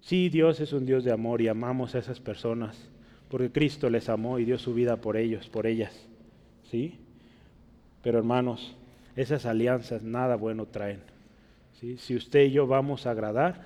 Sí, 0.00 0.28
Dios 0.28 0.60
es 0.60 0.72
un 0.72 0.86
Dios 0.86 1.04
de 1.04 1.12
amor 1.12 1.40
y 1.40 1.48
amamos 1.48 1.94
a 1.94 1.98
esas 1.98 2.20
personas 2.20 2.88
porque 3.28 3.50
Cristo 3.50 3.90
les 3.90 4.08
amó 4.08 4.38
y 4.38 4.44
dio 4.44 4.58
su 4.58 4.74
vida 4.74 4.96
por 4.96 5.16
ellos, 5.16 5.48
por 5.48 5.66
ellas. 5.66 5.94
¿Sí? 6.70 6.98
Pero 8.02 8.18
hermanos, 8.18 8.74
esas 9.16 9.46
alianzas 9.46 10.02
nada 10.02 10.36
bueno 10.36 10.66
traen. 10.66 11.00
Si 11.98 12.16
usted 12.16 12.46
y 12.46 12.50
yo 12.50 12.66
vamos 12.66 13.06
a 13.06 13.12
agradar, 13.12 13.62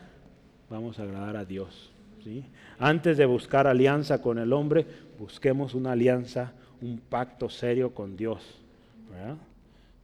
vamos 0.68 0.98
a 0.98 1.04
agradar 1.04 1.36
a 1.36 1.44
Dios. 1.44 1.90
¿sí? 2.22 2.44
Antes 2.78 3.16
de 3.16 3.24
buscar 3.24 3.66
alianza 3.66 4.20
con 4.20 4.38
el 4.38 4.52
hombre, 4.52 4.84
busquemos 5.18 5.74
una 5.74 5.92
alianza, 5.92 6.52
un 6.80 6.98
pacto 6.98 7.48
serio 7.48 7.94
con 7.94 8.16
Dios. 8.16 8.58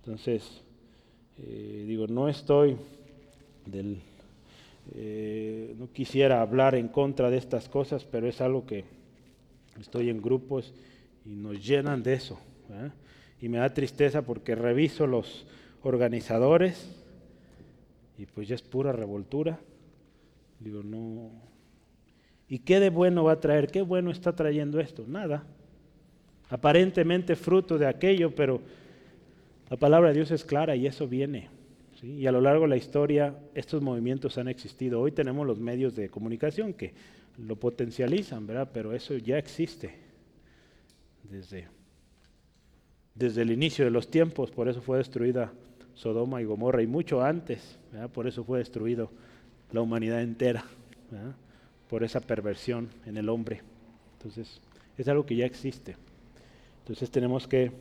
Entonces, 0.01 0.63
eh, 1.39 1.85
digo, 1.87 2.07
no 2.07 2.29
estoy 2.29 2.77
del... 3.67 4.01
Eh, 4.95 5.75
no 5.79 5.93
quisiera 5.93 6.41
hablar 6.41 6.75
en 6.75 6.89
contra 6.89 7.31
de 7.31 7.37
estas 7.37 7.69
cosas, 7.69 8.05
pero 8.05 8.27
es 8.27 8.41
algo 8.41 8.67
que 8.67 8.85
estoy 9.81 10.11
en 10.11 10.21
grupos 10.23 10.75
y 11.25 11.35
nos 11.35 11.65
llenan 11.65 12.03
de 12.03 12.15
eso 12.15 12.39
y 13.41 13.49
me 13.49 13.59
da 13.59 13.73
tristeza 13.73 14.23
porque 14.23 14.55
reviso 14.55 15.07
los 15.07 15.47
organizadores 15.83 16.91
y 18.17 18.27
pues 18.27 18.49
ya 18.49 18.57
es 18.57 18.63
pura 18.63 18.93
revoltura. 18.93 19.61
Digo, 20.59 20.83
no. 20.83 21.31
¿Y 22.49 22.61
qué 22.61 22.81
de 22.81 22.91
bueno 22.91 23.25
va 23.25 23.33
a 23.33 23.41
traer? 23.41 23.69
¿Qué 23.69 23.83
bueno 23.83 24.11
está 24.11 24.35
trayendo 24.35 24.81
esto? 24.81 25.05
Nada. 25.07 25.45
Aparentemente 26.51 27.37
fruto 27.37 27.79
de 27.79 27.87
aquello, 27.87 28.35
pero 28.35 28.61
la 29.71 29.77
palabra 29.77 30.09
de 30.09 30.15
Dios 30.15 30.31
es 30.33 30.45
clara 30.45 30.75
y 30.75 30.87
eso 30.87 31.07
viene. 31.07 31.49
Y 32.03 32.27
a 32.27 32.33
lo 32.33 32.41
largo 32.41 32.63
de 32.63 32.69
la 32.69 32.77
historia 32.77 33.37
estos 33.55 33.83
movimientos 33.83 34.39
han 34.39 34.49
existido. 34.49 35.01
Hoy 35.01 35.13
tenemos 35.13 35.47
los 35.47 35.59
medios 35.59 35.97
de 35.97 36.09
comunicación 36.09 36.75
que 36.75 36.95
lo 37.39 37.57
potencializan, 37.57 38.47
¿verdad? 38.47 38.71
Pero 38.73 38.93
eso 38.93 39.17
ya 39.17 39.39
existe 39.39 39.95
desde 41.25 41.67
desde 43.19 43.43
el 43.43 43.51
inicio 43.51 43.85
de 43.85 43.91
los 43.91 44.09
tiempos, 44.09 44.53
por 44.53 44.69
eso 44.69 44.81
fue 44.81 44.99
destruida 44.99 45.53
Sodoma 45.95 46.41
y 46.41 46.45
Gomorra, 46.45 46.83
y 46.83 46.87
mucho 46.87 47.21
antes, 47.21 47.77
por 48.15 48.29
eso 48.29 48.45
fue 48.45 48.61
destruido 48.61 49.11
la 49.73 49.81
humanidad 49.81 50.23
entera, 50.23 50.65
por 51.89 52.05
esa 52.05 52.21
perversión 52.21 52.91
en 53.07 53.17
el 53.17 53.29
hombre. 53.29 53.63
Entonces, 54.17 54.61
es 54.97 55.09
algo 55.09 55.27
que 55.27 55.35
ya 55.35 55.47
existe. 55.47 55.97
Entonces 56.83 57.11
tenemos 57.11 57.49
que 57.49 57.73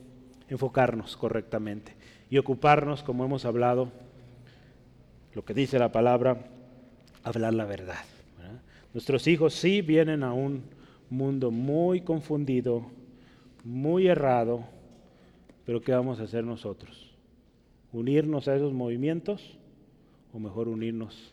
enfocarnos 0.48 1.16
correctamente 1.16 1.94
y 2.30 2.38
ocuparnos, 2.38 3.04
como 3.04 3.24
hemos 3.24 3.44
hablado, 3.44 3.92
lo 5.38 5.44
que 5.44 5.54
dice 5.54 5.78
la 5.78 5.92
palabra, 5.92 6.36
hablar 7.22 7.54
la 7.54 7.64
verdad. 7.64 8.04
Nuestros 8.92 9.28
hijos 9.28 9.54
sí 9.54 9.82
vienen 9.82 10.24
a 10.24 10.32
un 10.32 10.64
mundo 11.10 11.52
muy 11.52 12.00
confundido, 12.00 12.86
muy 13.62 14.08
errado, 14.08 14.64
pero 15.64 15.80
¿qué 15.80 15.92
vamos 15.92 16.18
a 16.18 16.24
hacer 16.24 16.42
nosotros? 16.42 17.12
¿Unirnos 17.92 18.48
a 18.48 18.56
esos 18.56 18.72
movimientos 18.72 19.56
o 20.32 20.40
mejor 20.40 20.66
unirnos 20.66 21.32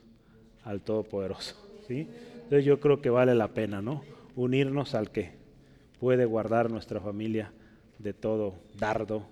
al 0.64 0.82
Todopoderoso? 0.82 1.56
¿sí? 1.88 2.08
Entonces 2.44 2.64
yo 2.64 2.80
creo 2.80 3.02
que 3.02 3.10
vale 3.10 3.34
la 3.34 3.48
pena, 3.48 3.82
¿no? 3.82 4.04
Unirnos 4.36 4.94
al 4.94 5.10
que 5.10 5.32
puede 6.00 6.26
guardar 6.26 6.70
nuestra 6.70 7.00
familia 7.02 7.52
de 7.98 8.14
todo 8.14 8.54
dardo, 8.78 9.24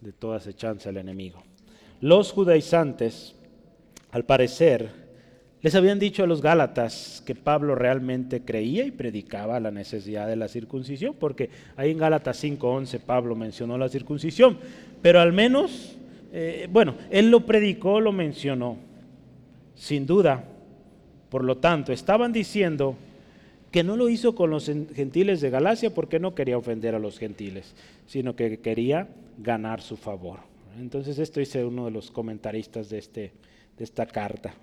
de 0.00 0.10
toda 0.10 0.38
acechanza 0.38 0.88
del 0.88 0.96
enemigo. 0.96 1.44
Los 2.00 2.32
judaizantes, 2.32 3.35
al 4.10 4.24
parecer, 4.24 5.06
Les 5.62 5.74
habían 5.74 5.98
dicho 5.98 6.22
a 6.22 6.28
los 6.28 6.42
Gálatas 6.42 7.24
que 7.26 7.34
Pablo 7.34 7.74
realmente 7.74 8.42
creía 8.42 8.84
y 8.84 8.92
predicaba 8.92 9.58
la 9.58 9.72
necesidad 9.72 10.28
de 10.28 10.36
la 10.36 10.46
circuncisión, 10.46 11.16
porque 11.18 11.50
ahí 11.76 11.90
en 11.90 11.98
Gálatas 11.98 12.44
5.11 12.44 13.00
Pablo 13.00 13.34
mencionó 13.34 13.76
la 13.76 13.88
circuncisión, 13.88 14.58
pero 15.02 15.18
al 15.18 15.32
menos, 15.32 15.96
eh, 16.32 16.68
bueno, 16.70 16.94
él 17.10 17.30
lo 17.30 17.46
predicó, 17.46 18.00
lo 18.00 18.12
mencionó, 18.12 18.76
sin 19.74 20.06
duda. 20.06 20.44
Por 21.30 21.42
lo 21.42 21.56
tanto, 21.56 21.92
estaban 21.92 22.32
diciendo 22.32 22.96
que 23.72 23.82
no 23.82 23.96
lo 23.96 24.08
hizo 24.08 24.34
con 24.34 24.50
los 24.50 24.66
gentiles 24.66 25.40
de 25.40 25.50
Galacia 25.50 25.92
porque 25.92 26.20
no 26.20 26.34
quería 26.34 26.58
ofender 26.58 26.94
a 26.94 27.00
los 27.00 27.18
gentiles, 27.18 27.74
sino 28.06 28.36
que 28.36 28.58
quería 28.60 29.08
ganar 29.38 29.80
su 29.80 29.96
favor. 29.96 30.40
Entonces 30.78 31.18
esto 31.18 31.40
dice 31.40 31.64
uno 31.64 31.86
de 31.86 31.90
los 31.90 32.10
comentaristas 32.10 32.88
de, 32.88 32.98
este, 32.98 33.32
de 33.76 33.84
esta 33.84 34.06
carta. 34.06 34.54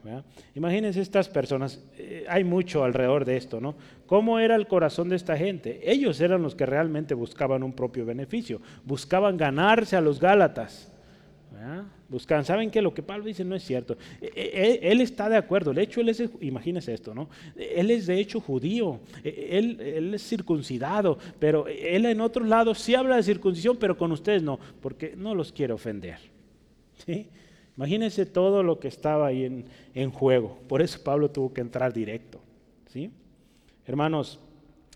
Imagínense 0.56 1.00
estas 1.00 1.30
personas, 1.30 1.84
eh, 1.98 2.26
hay 2.28 2.44
mucho 2.44 2.84
alrededor 2.84 3.26
de 3.26 3.38
esto, 3.38 3.62
¿no? 3.62 3.76
¿Cómo 4.08 4.40
era 4.40 4.56
el 4.56 4.68
corazón 4.68 5.10
de 5.10 5.16
esta 5.16 5.38
gente? 5.38 5.80
Ellos 5.84 6.20
eran 6.20 6.42
los 6.42 6.56
que 6.56 6.66
realmente 6.66 7.14
buscaban 7.14 7.62
un 7.64 7.74
propio 7.74 8.06
beneficio, 8.06 8.60
buscaban 8.84 9.38
ganarse 9.38 9.96
a 9.96 10.02
los 10.02 10.20
Gálatas. 10.20 10.90
Buscan, 12.10 12.44
¿saben 12.44 12.70
qué? 12.70 12.82
Lo 12.82 12.94
que 12.94 13.02
Pablo 13.02 13.26
dice 13.26 13.46
no 13.46 13.56
es 13.56 13.64
cierto. 13.64 13.98
E, 14.22 14.26
e, 14.36 14.80
e, 14.84 14.92
él, 14.92 15.02
está 15.02 15.30
de 15.30 15.38
acuerdo. 15.38 15.74
De 15.74 15.82
hecho, 15.82 16.02
él 16.02 16.10
es, 16.10 16.22
imagínense 16.42 16.94
esto, 16.94 17.16
¿no? 17.16 17.30
Él 17.56 17.90
es 17.90 18.06
de 18.06 18.20
hecho 18.20 18.42
judío. 18.42 19.00
Él, 19.24 19.80
él, 19.80 20.14
es 20.14 20.28
circuncidado. 20.28 21.18
Pero 21.40 21.66
él 21.68 22.06
en 22.06 22.22
otros 22.22 22.48
lados 22.48 22.80
sí 22.80 22.96
habla 22.96 23.16
de 23.16 23.24
circuncisión, 23.24 23.78
pero 23.78 23.98
con 23.98 24.12
ustedes 24.12 24.44
no, 24.44 24.60
porque 24.82 25.14
no 25.16 25.34
los 25.34 25.54
quiere 25.54 25.74
ofender. 25.74 26.20
¿Sí? 27.06 27.30
Imagínense 27.78 28.26
todo 28.26 28.64
lo 28.64 28.80
que 28.80 28.88
estaba 28.88 29.28
ahí 29.28 29.46
en, 29.46 29.66
en, 29.96 30.12
juego. 30.12 30.60
Por 30.68 30.82
eso 30.82 31.04
Pablo 31.04 31.32
tuvo 31.32 31.54
que 31.54 31.62
entrar 31.62 31.94
directo. 31.94 32.40
¿Sí? 32.88 33.12
Hermanos, 33.88 34.40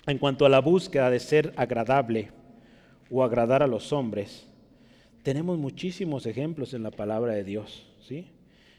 en 0.06 0.18
cuanto 0.20 0.46
a 0.46 0.50
la 0.50 0.60
búsqueda 0.60 1.10
de 1.10 1.20
ser 1.20 1.54
agradable 1.58 2.30
o 3.10 3.24
agradar 3.24 3.64
a 3.64 3.68
los 3.68 3.92
hombres, 3.92 4.48
tenemos 5.24 5.58
muchísimos 5.58 6.26
ejemplos 6.26 6.74
en 6.74 6.84
la 6.84 6.92
palabra 6.92 7.34
de 7.34 7.44
Dios, 7.44 7.86
¿sí? 8.02 8.28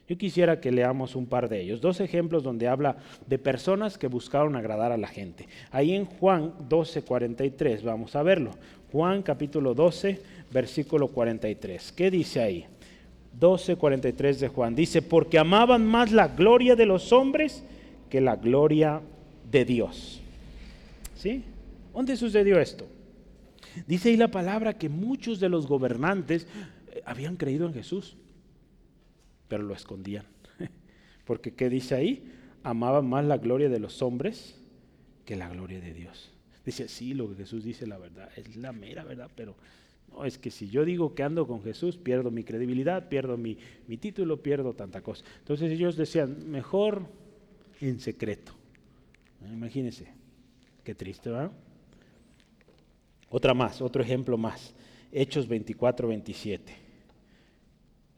Yo 0.08 0.16
quisiera 0.16 0.58
que 0.58 0.72
leamos 0.72 1.14
un 1.14 1.26
par 1.26 1.50
de 1.50 1.60
ellos. 1.60 1.82
Dos 1.82 2.00
ejemplos 2.00 2.42
donde 2.42 2.66
habla 2.66 2.96
de 3.26 3.38
personas 3.38 3.98
que 3.98 4.06
buscaron 4.06 4.56
agradar 4.56 4.90
a 4.90 4.96
la 4.96 5.08
gente. 5.08 5.46
Ahí 5.70 5.92
en 5.92 6.06
Juan 6.06 6.54
12, 6.66 7.02
43, 7.02 7.82
vamos 7.82 8.16
a 8.16 8.22
verlo. 8.22 8.52
Juan 8.90 9.22
capítulo 9.22 9.74
12, 9.74 10.22
versículo 10.50 11.08
43. 11.08 11.92
¿Qué 11.92 12.10
dice 12.10 12.40
ahí? 12.40 12.66
12, 13.38 13.76
43 13.76 14.40
de 14.40 14.48
Juan. 14.48 14.74
Dice, 14.74 15.02
porque 15.02 15.38
amaban 15.38 15.86
más 15.86 16.12
la 16.12 16.28
gloria 16.28 16.76
de 16.76 16.86
los 16.86 17.12
hombres 17.12 17.62
que 18.10 18.20
la 18.20 18.36
gloria 18.36 19.00
de 19.50 19.64
Dios. 19.64 20.20
¿Sí? 21.14 21.44
¿Dónde 21.92 22.16
sucedió 22.16 22.58
esto? 22.58 22.86
Dice 23.86 24.10
ahí 24.10 24.16
la 24.16 24.30
palabra 24.30 24.78
que 24.78 24.88
muchos 24.88 25.40
de 25.40 25.48
los 25.48 25.66
gobernantes 25.66 26.46
eh, 26.92 27.02
habían 27.04 27.36
creído 27.36 27.66
en 27.66 27.74
Jesús, 27.74 28.16
pero 29.46 29.62
lo 29.62 29.74
escondían. 29.74 30.24
Porque 31.24 31.54
¿qué 31.54 31.68
dice 31.68 31.94
ahí? 31.94 32.32
Amaban 32.62 33.08
más 33.08 33.24
la 33.24 33.38
gloria 33.38 33.68
de 33.68 33.78
los 33.78 34.02
hombres 34.02 34.56
que 35.24 35.36
la 35.36 35.48
gloria 35.48 35.80
de 35.80 35.92
Dios. 35.92 36.32
Dice, 36.64 36.88
sí, 36.88 37.14
lo 37.14 37.28
que 37.30 37.36
Jesús 37.36 37.64
dice 37.64 37.86
la 37.86 37.98
verdad, 37.98 38.30
es 38.36 38.56
la 38.56 38.72
mera 38.72 39.04
verdad, 39.04 39.30
pero 39.34 39.56
no, 40.12 40.24
es 40.24 40.38
que 40.38 40.50
si 40.50 40.68
yo 40.68 40.84
digo 40.84 41.14
que 41.14 41.22
ando 41.22 41.46
con 41.46 41.62
Jesús, 41.62 41.96
pierdo 41.96 42.30
mi 42.30 42.44
credibilidad, 42.44 43.08
pierdo 43.08 43.36
mi, 43.36 43.58
mi 43.86 43.96
título, 43.96 44.42
pierdo 44.42 44.74
tanta 44.74 45.00
cosa. 45.00 45.24
Entonces 45.38 45.70
ellos 45.72 45.96
decían, 45.96 46.50
mejor 46.50 47.06
en 47.80 48.00
secreto. 48.00 48.52
Imagínense, 49.50 50.08
qué 50.82 50.94
triste, 50.94 51.30
¿verdad? 51.30 51.52
Otra 53.30 53.54
más, 53.54 53.80
otro 53.80 54.02
ejemplo 54.02 54.36
más. 54.36 54.74
Hechos 55.12 55.46
24, 55.48 56.08
27. 56.08 56.72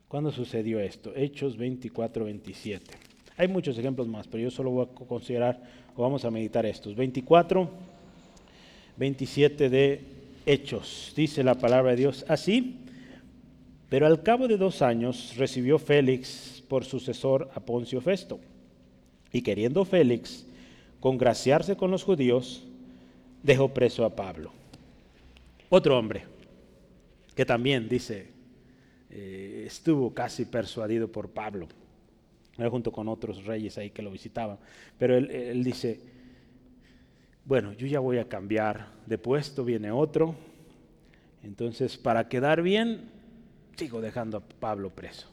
¿Cuándo 0.09 0.32
sucedió 0.32 0.80
esto? 0.80 1.12
Hechos 1.14 1.57
24, 1.57 2.24
27. 2.24 2.91
Hay 3.36 3.49
muchos 3.49 3.78
ejemplos 3.78 4.09
más, 4.09 4.26
pero 4.26 4.43
yo 4.43 4.51
solo 4.51 4.70
voy 4.70 4.86
a 4.86 5.07
considerar 5.07 5.62
o 5.95 6.03
vamos 6.03 6.24
a 6.24 6.30
meditar 6.30 6.66
estos. 6.66 6.95
24, 6.95 7.70
27 8.97 9.70
de 9.70 10.20
Hechos. 10.51 11.12
Dice 11.14 11.44
la 11.44 11.55
palabra 11.55 11.92
de 11.92 11.98
Dios 11.98 12.24
así. 12.28 12.78
Pero 13.88 14.07
al 14.07 14.22
cabo 14.22 14.48
de 14.48 14.57
dos 14.57 14.82
años 14.82 15.34
recibió 15.36 15.78
Félix 15.78 16.62
por 16.68 16.84
sucesor 16.84 17.51
a 17.55 17.61
Poncio 17.61 18.01
Festo. 18.01 18.40
Y 19.32 19.42
queriendo 19.42 19.84
Félix 19.84 20.46
congraciarse 20.98 21.76
con 21.76 21.90
los 21.90 22.03
judíos, 22.03 22.64
dejó 23.42 23.72
preso 23.72 24.05
a 24.05 24.14
Pablo. 24.14 24.53
Otro 25.68 25.96
hombre 25.96 26.24
que 27.34 27.44
también 27.44 27.88
dice, 27.88 28.26
eh, 29.11 29.64
estuvo 29.66 30.12
casi 30.12 30.44
persuadido 30.44 31.11
por 31.11 31.30
Pablo, 31.30 31.68
junto 32.70 32.90
con 32.92 33.09
otros 33.09 33.44
reyes 33.44 33.78
ahí 33.78 33.90
que 33.90 34.03
lo 34.03 34.11
visitaban, 34.11 34.59
pero 34.98 35.16
él, 35.16 35.30
él 35.30 35.64
dice, 35.64 36.01
bueno, 37.51 37.72
yo 37.72 37.88
ya 37.88 37.98
voy 37.98 38.18
a 38.18 38.28
cambiar 38.28 38.86
de 39.07 39.18
puesto, 39.18 39.64
viene 39.64 39.90
otro, 39.90 40.36
entonces 41.42 41.98
para 41.98 42.28
quedar 42.28 42.62
bien, 42.62 43.11
sigo 43.74 44.01
dejando 44.01 44.36
a 44.36 44.40
Pablo 44.40 44.90
preso. 44.90 45.26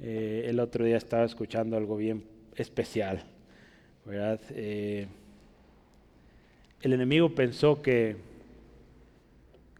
Eh, 0.00 0.46
el 0.48 0.58
otro 0.58 0.84
día 0.84 0.96
estaba 0.96 1.22
escuchando 1.22 1.76
algo 1.76 1.96
bien 1.96 2.24
especial, 2.56 3.22
¿verdad? 4.04 4.40
Eh, 4.50 5.06
el 6.80 6.92
enemigo 6.92 7.32
pensó 7.32 7.80
que 7.80 8.16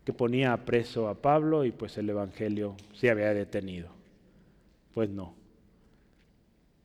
que 0.04 0.12
ponía 0.12 0.56
preso 0.64 1.08
a 1.08 1.20
Pablo 1.20 1.64
y 1.64 1.72
pues 1.72 1.98
el 1.98 2.08
Evangelio 2.08 2.76
se 2.94 3.10
había 3.10 3.34
detenido. 3.34 3.88
Pues 4.94 5.10
no. 5.10 5.34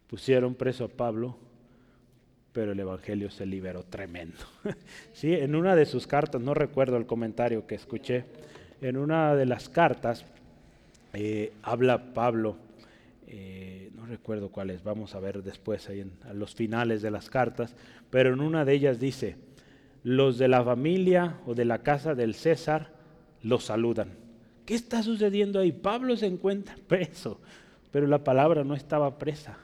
Pusieron 0.08 0.56
preso 0.56 0.86
a 0.86 0.88
Pablo, 0.88 1.38
pero 2.58 2.72
el 2.72 2.80
Evangelio 2.80 3.30
se 3.30 3.46
liberó 3.46 3.84
tremendo. 3.84 4.40
sí, 5.14 5.32
en 5.32 5.54
una 5.54 5.76
de 5.76 5.86
sus 5.86 6.08
cartas, 6.08 6.42
no 6.42 6.56
recuerdo 6.56 6.98
el 6.98 7.06
comentario 7.06 7.68
que 7.68 7.76
escuché, 7.76 8.26
en 8.82 8.98
una 8.98 9.36
de 9.36 9.46
las 9.46 9.70
cartas 9.70 10.26
eh, 11.14 11.54
habla 11.62 12.16
Pablo, 12.16 12.58
eh, 13.28 13.92
no 13.96 14.08
recuerdo 14.08 14.50
cuál 14.50 14.72
es, 14.72 14.84
vamos 14.84 15.14
a 15.14 15.20
ver 15.20 15.44
después 15.44 15.88
ahí 15.88 16.00
en, 16.00 16.14
a 16.28 16.34
los 16.34 16.56
finales 16.56 17.04
de 17.04 17.12
las 17.12 17.30
cartas, 17.30 17.76
pero 18.10 18.34
en 18.34 18.40
una 18.40 18.66
de 18.66 18.74
ellas 18.74 19.00
dice, 19.00 19.36
los 20.04 20.40
de 20.40 20.48
la 20.48 20.64
familia 20.64 21.36
o 21.46 21.54
de 21.54 21.66
la 21.66 21.84
casa 21.84 22.16
del 22.16 22.34
César, 22.34 22.90
lo 23.44 23.60
saludan. 23.60 24.10
¿Qué 24.66 24.74
está 24.74 25.04
sucediendo 25.04 25.60
ahí? 25.60 25.72
Pablo 25.72 26.18
se 26.18 26.26
encuentra 26.26 26.76
preso, 26.88 27.40
pero 27.92 28.08
la 28.08 28.24
palabra 28.24 28.64
no 28.64 28.74
estaba 28.74 29.20
presa. 29.20 29.60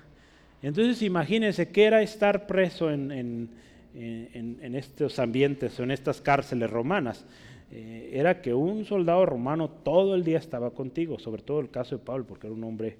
Entonces 0.63 1.01
imagínense 1.01 1.69
qué 1.69 1.83
era 1.83 2.01
estar 2.01 2.47
preso 2.47 2.89
en, 2.89 3.49
estos 3.93 5.19
ambientes 5.19 5.77
o 5.79 5.83
en 5.83 5.91
estas 5.91 6.21
cárceles 6.21 6.69
romanas. 6.69 7.25
Eh, 7.69 8.11
era 8.13 8.41
que 8.41 8.53
un 8.53 8.85
soldado 8.85 9.25
romano 9.25 9.69
todo 9.69 10.15
el 10.15 10.23
día 10.23 10.37
estaba 10.37 10.71
contigo, 10.71 11.19
sobre 11.19 11.41
todo 11.41 11.59
el 11.59 11.69
caso 11.69 11.97
de 11.97 12.03
Pablo, 12.03 12.25
porque 12.25 12.47
era 12.47 12.55
un 12.55 12.63
hombre 12.63 12.97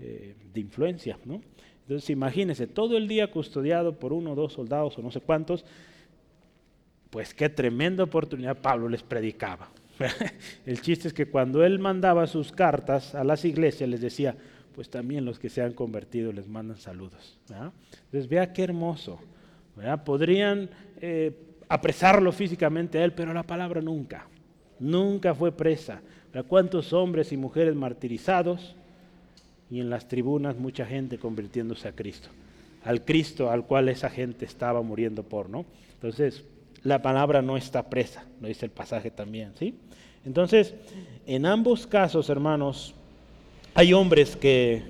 eh, 0.00 0.34
de 0.52 0.60
influencia. 0.60 1.16
¿no? 1.24 1.40
Entonces 1.82 2.10
imagínense, 2.10 2.66
todo 2.66 2.96
el 2.96 3.06
día 3.06 3.30
custodiado 3.30 3.96
por 3.98 4.12
uno 4.12 4.32
o 4.32 4.34
dos 4.34 4.54
soldados 4.54 4.98
o 4.98 5.02
no 5.02 5.12
sé 5.12 5.20
cuántos, 5.20 5.64
pues 7.10 7.32
qué 7.32 7.48
tremenda 7.48 8.02
oportunidad 8.02 8.60
Pablo 8.60 8.88
les 8.88 9.04
predicaba. 9.04 9.70
El 10.66 10.80
chiste 10.80 11.06
es 11.06 11.14
que 11.14 11.26
cuando 11.26 11.64
él 11.64 11.78
mandaba 11.78 12.26
sus 12.26 12.50
cartas 12.50 13.14
a 13.14 13.22
las 13.22 13.44
iglesias 13.44 13.88
les 13.88 14.00
decía, 14.00 14.36
pues 14.74 14.90
también 14.90 15.24
los 15.24 15.38
que 15.38 15.48
se 15.48 15.62
han 15.62 15.72
convertido 15.72 16.32
les 16.32 16.48
mandan 16.48 16.76
saludos. 16.76 17.38
Entonces 17.48 18.28
vea 18.28 18.52
qué 18.52 18.64
hermoso. 18.64 19.18
Podrían 20.04 20.68
eh, 21.00 21.32
apresarlo 21.68 22.32
físicamente 22.32 22.98
a 22.98 23.04
él, 23.04 23.12
pero 23.12 23.32
la 23.32 23.42
palabra 23.42 23.80
nunca, 23.80 24.26
nunca 24.78 25.34
fue 25.34 25.52
presa. 25.52 26.00
¿Cuántos 26.48 26.92
hombres 26.92 27.32
y 27.32 27.36
mujeres 27.36 27.74
martirizados? 27.74 28.74
Y 29.70 29.80
en 29.80 29.90
las 29.90 30.08
tribunas 30.08 30.56
mucha 30.56 30.84
gente 30.84 31.18
convirtiéndose 31.18 31.88
a 31.88 31.92
Cristo, 31.92 32.28
al 32.84 33.04
Cristo 33.04 33.50
al 33.50 33.66
cual 33.66 33.88
esa 33.88 34.10
gente 34.10 34.44
estaba 34.44 34.82
muriendo 34.82 35.22
por, 35.22 35.48
¿no? 35.48 35.64
Entonces, 35.94 36.44
la 36.82 37.00
palabra 37.00 37.40
no 37.40 37.56
está 37.56 37.88
presa, 37.88 38.24
lo 38.40 38.48
dice 38.48 38.66
el 38.66 38.72
pasaje 38.72 39.10
también, 39.10 39.52
¿sí? 39.58 39.74
Entonces, 40.26 40.74
en 41.26 41.46
ambos 41.46 41.86
casos, 41.86 42.28
hermanos, 42.28 42.94
hay 43.74 43.92
hombres 43.92 44.36
que 44.36 44.82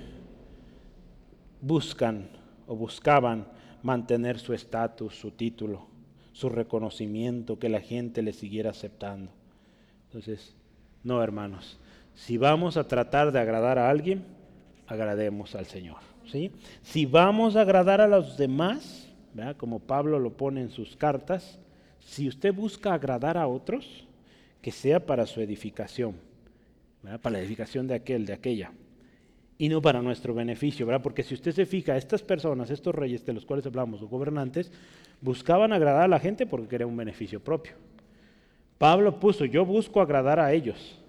buscan 1.59 2.29
o 2.67 2.75
buscaban 2.75 3.47
mantener 3.81 4.37
su 4.37 4.53
estatus, 4.53 5.15
su 5.15 5.31
título, 5.31 5.87
su 6.33 6.49
reconocimiento, 6.49 7.57
que 7.57 7.69
la 7.69 7.81
gente 7.81 8.21
le 8.21 8.31
siguiera 8.31 8.69
aceptando. 8.69 9.31
Entonces, 10.05 10.55
no, 11.03 11.21
hermanos, 11.23 11.79
si 12.13 12.37
vamos 12.37 12.77
a 12.77 12.87
tratar 12.87 13.31
de 13.31 13.39
agradar 13.39 13.79
a 13.79 13.89
alguien, 13.89 14.23
agrademos 14.87 15.55
al 15.55 15.65
Señor. 15.65 15.97
¿sí? 16.31 16.51
Si 16.83 17.07
vamos 17.07 17.55
a 17.55 17.61
agradar 17.61 18.01
a 18.01 18.07
los 18.07 18.37
demás, 18.37 19.09
como 19.57 19.79
Pablo 19.79 20.19
lo 20.19 20.37
pone 20.37 20.61
en 20.61 20.69
sus 20.69 20.95
cartas, 20.95 21.59
si 21.99 22.27
usted 22.27 22.53
busca 22.53 22.93
agradar 22.93 23.37
a 23.37 23.47
otros, 23.47 24.05
que 24.61 24.71
sea 24.71 25.03
para 25.05 25.25
su 25.25 25.41
edificación, 25.41 26.15
para 27.21 27.33
la 27.33 27.39
edificación 27.39 27.87
de 27.87 27.95
aquel, 27.95 28.25
de 28.25 28.33
aquella, 28.33 28.71
y 29.57 29.69
no 29.69 29.81
para 29.81 30.01
nuestro 30.01 30.33
beneficio, 30.33 30.85
¿verdad? 30.85 31.01
Porque 31.01 31.23
si 31.23 31.33
usted 31.33 31.51
se 31.51 31.65
fija, 31.65 31.95
estas 31.95 32.21
personas, 32.21 32.69
estos 32.69 32.93
reyes 32.93 33.25
de 33.25 33.33
los 33.33 33.45
cuales 33.45 33.65
hablamos, 33.65 34.01
o 34.01 34.07
gobernantes, 34.07 34.71
buscaban 35.21 35.71
agradar 35.71 36.03
a 36.03 36.07
la 36.07 36.19
gente 36.19 36.45
porque 36.45 36.67
querían 36.67 36.89
un 36.89 36.97
beneficio 36.97 37.39
propio. 37.39 37.73
Pablo 38.77 39.19
puso, 39.19 39.45
yo 39.45 39.65
busco 39.65 40.01
agradar 40.01 40.39
a 40.39 40.51
ellos, 40.51 40.99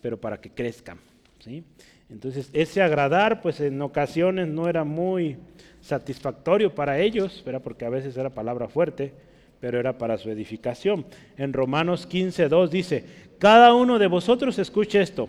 pero 0.00 0.20
para 0.20 0.40
que 0.40 0.50
crezcan, 0.50 0.98
¿sí? 1.40 1.64
Entonces, 2.08 2.50
ese 2.52 2.82
agradar, 2.82 3.40
pues 3.40 3.60
en 3.60 3.80
ocasiones 3.82 4.48
no 4.48 4.68
era 4.68 4.84
muy 4.84 5.36
satisfactorio 5.80 6.74
para 6.74 6.98
ellos, 6.98 7.42
¿verdad? 7.44 7.62
Porque 7.62 7.84
a 7.84 7.90
veces 7.90 8.16
era 8.16 8.30
palabra 8.30 8.68
fuerte, 8.68 9.12
pero 9.60 9.78
era 9.78 9.98
para 9.98 10.18
su 10.18 10.30
edificación. 10.30 11.04
En 11.36 11.52
Romanos 11.52 12.06
15, 12.06 12.48
2 12.48 12.70
dice, 12.70 13.04
cada 13.38 13.74
uno 13.74 13.98
de 13.98 14.06
vosotros 14.06 14.58
escuche 14.58 15.00
esto, 15.00 15.28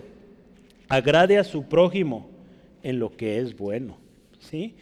agrade 0.90 1.38
a 1.38 1.44
su 1.44 1.64
prójimo 1.66 2.30
en 2.84 3.00
lo 3.00 3.16
que 3.16 3.40
es 3.40 3.56
bueno, 3.58 3.98
¿sí? 4.40 4.76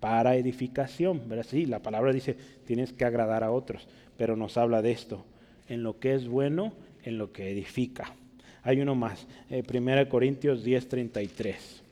Para 0.00 0.36
edificación, 0.36 1.22
¿verdad? 1.28 1.46
Sí, 1.48 1.66
la 1.66 1.80
palabra 1.80 2.12
dice, 2.12 2.36
tienes 2.66 2.92
que 2.92 3.04
agradar 3.04 3.42
a 3.44 3.50
otros, 3.50 3.88
pero 4.16 4.36
nos 4.36 4.56
habla 4.56 4.82
de 4.82 4.92
esto, 4.92 5.24
en 5.68 5.82
lo 5.82 5.98
que 5.98 6.14
es 6.14 6.28
bueno, 6.28 6.72
en 7.04 7.18
lo 7.18 7.32
que 7.32 7.50
edifica. 7.50 8.14
Hay 8.62 8.80
uno 8.80 8.94
más, 8.94 9.26
eh, 9.48 9.62
Primera 9.62 10.08
Corintios 10.08 10.64
10, 10.64 10.88
33. 10.88 11.82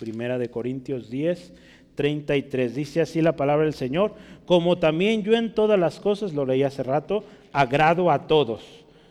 Primera 0.00 0.38
de 0.38 0.48
Corintios 0.48 1.10
10, 1.10 1.38
33. 1.38 1.71
Dice 1.96 3.00
así 3.00 3.20
la 3.20 3.36
palabra 3.36 3.64
del 3.64 3.74
Señor, 3.74 4.14
como 4.46 4.78
también 4.78 5.22
yo 5.22 5.34
en 5.34 5.54
todas 5.54 5.78
las 5.78 6.00
cosas, 6.00 6.32
lo 6.32 6.46
leí 6.46 6.62
hace 6.62 6.82
rato, 6.82 7.24
agrado 7.52 8.10
a 8.10 8.26
todos, 8.26 8.62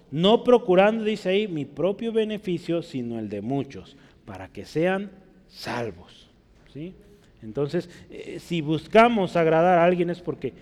no 0.09 0.43
procurando, 0.43 1.03
dice 1.03 1.29
ahí, 1.29 1.47
mi 1.47 1.65
propio 1.65 2.11
beneficio, 2.11 2.81
sino 2.81 3.19
el 3.19 3.29
de 3.29 3.41
muchos, 3.41 3.95
para 4.25 4.49
que 4.49 4.65
sean 4.65 5.11
salvos. 5.47 6.29
¿sí? 6.73 6.93
Entonces, 7.41 7.89
eh, 8.09 8.39
si 8.39 8.61
buscamos 8.61 9.35
agradar 9.35 9.79
a 9.79 9.85
alguien 9.85 10.09
es 10.09 10.21
porque 10.21 10.53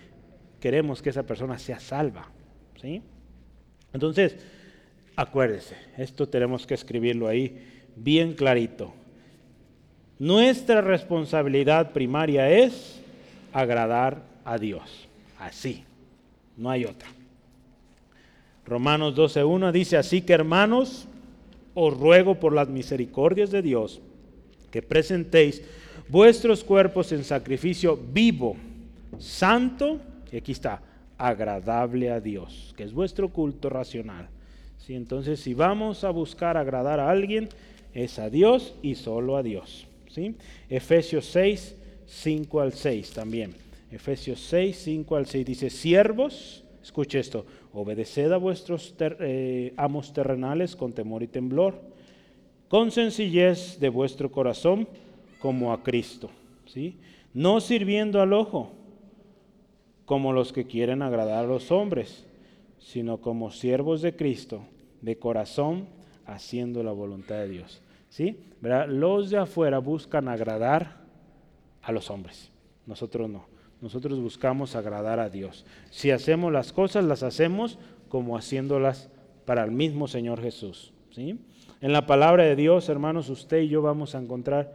queremos 0.59 1.01
que 1.01 1.09
esa 1.09 1.23
persona 1.23 1.57
sea 1.57 1.79
salva. 1.79 2.29
¿sí? 2.81 3.01
Entonces, 3.93 4.37
acuérdese, 5.15 5.75
esto 5.97 6.27
tenemos 6.29 6.67
que 6.67 6.75
escribirlo 6.75 7.27
ahí 7.27 7.83
bien 7.95 8.33
clarito. 8.33 8.93
Nuestra 10.19 10.81
responsabilidad 10.81 11.93
primaria 11.93 12.51
es 12.51 12.99
agradar 13.53 14.21
a 14.43 14.57
Dios. 14.57 15.07
Así, 15.39 15.85
no 16.57 16.69
hay 16.69 16.83
otra. 16.83 17.07
Romanos 18.65 19.15
12.1 19.15 19.71
dice, 19.71 19.97
así 19.97 20.21
que 20.21 20.33
hermanos, 20.33 21.07
os 21.73 21.97
ruego 21.97 22.35
por 22.35 22.53
las 22.53 22.67
misericordias 22.67 23.49
de 23.49 23.61
Dios 23.61 24.01
que 24.71 24.81
presentéis 24.81 25.63
vuestros 26.09 26.63
cuerpos 26.63 27.11
en 27.11 27.23
sacrificio 27.23 27.97
vivo, 27.97 28.55
santo, 29.17 29.99
y 30.31 30.37
aquí 30.37 30.51
está, 30.51 30.81
agradable 31.17 32.11
a 32.11 32.19
Dios, 32.19 32.73
que 32.77 32.83
es 32.83 32.93
vuestro 32.93 33.29
culto 33.29 33.69
racional. 33.69 34.27
¿Sí? 34.77 34.95
Entonces, 34.95 35.39
si 35.39 35.53
vamos 35.53 36.03
a 36.03 36.09
buscar 36.09 36.57
agradar 36.57 36.99
a 36.99 37.09
alguien, 37.09 37.49
es 37.93 38.19
a 38.19 38.29
Dios 38.29 38.75
y 38.81 38.95
solo 38.95 39.35
a 39.35 39.43
Dios. 39.43 39.88
Efesios 40.69 41.25
6, 41.25 41.75
5 42.05 42.61
al 42.61 42.73
6 42.73 43.11
también. 43.11 43.53
Efesios 43.91 44.39
6, 44.41 44.77
5 44.77 45.15
al 45.15 45.25
6 45.25 45.45
dice, 45.45 45.69
siervos, 45.69 46.63
escuche 46.81 47.19
esto, 47.19 47.45
obedeced 47.73 48.31
a 48.31 48.37
vuestros 48.37 48.93
eh, 48.99 49.73
amos 49.77 50.13
terrenales 50.13 50.75
con 50.75 50.93
temor 50.93 51.23
y 51.23 51.27
temblor, 51.27 51.81
con 52.67 52.91
sencillez 52.91 53.79
de 53.79 53.89
vuestro 53.89 54.31
corazón 54.31 54.87
como 55.39 55.73
a 55.73 55.83
Cristo, 55.83 56.29
¿sí? 56.65 56.97
no 57.33 57.61
sirviendo 57.61 58.21
al 58.21 58.33
ojo 58.33 58.71
como 60.05 60.33
los 60.33 60.53
que 60.53 60.65
quieren 60.65 61.01
agradar 61.01 61.45
a 61.45 61.47
los 61.47 61.71
hombres, 61.71 62.25
sino 62.79 63.21
como 63.21 63.51
siervos 63.51 64.01
de 64.01 64.15
Cristo, 64.15 64.61
de 65.01 65.17
corazón, 65.17 65.87
haciendo 66.25 66.83
la 66.83 66.91
voluntad 66.91 67.35
de 67.35 67.49
Dios. 67.49 67.81
¿Sí? 68.09 68.39
Los 68.61 69.29
de 69.29 69.37
afuera 69.37 69.79
buscan 69.79 70.27
agradar 70.27 70.97
a 71.81 71.91
los 71.91 72.09
hombres, 72.09 72.51
nosotros 72.85 73.29
no. 73.29 73.47
Nosotros 73.81 74.19
buscamos 74.19 74.75
agradar 74.75 75.19
a 75.19 75.29
Dios. 75.29 75.65
Si 75.89 76.11
hacemos 76.11 76.51
las 76.51 76.73
cosas, 76.73 77.05
las 77.05 77.23
hacemos 77.23 77.79
como 78.09 78.37
haciéndolas 78.37 79.09
para 79.45 79.63
el 79.63 79.71
mismo 79.71 80.07
Señor 80.07 80.41
Jesús. 80.41 80.91
¿sí? 81.11 81.39
En 81.79 81.93
la 81.93 82.05
palabra 82.05 82.43
de 82.43 82.57
Dios, 82.57 82.89
hermanos, 82.89 83.29
usted 83.29 83.61
y 83.61 83.69
yo 83.69 83.81
vamos 83.81 84.15
a 84.15 84.19
encontrar 84.19 84.73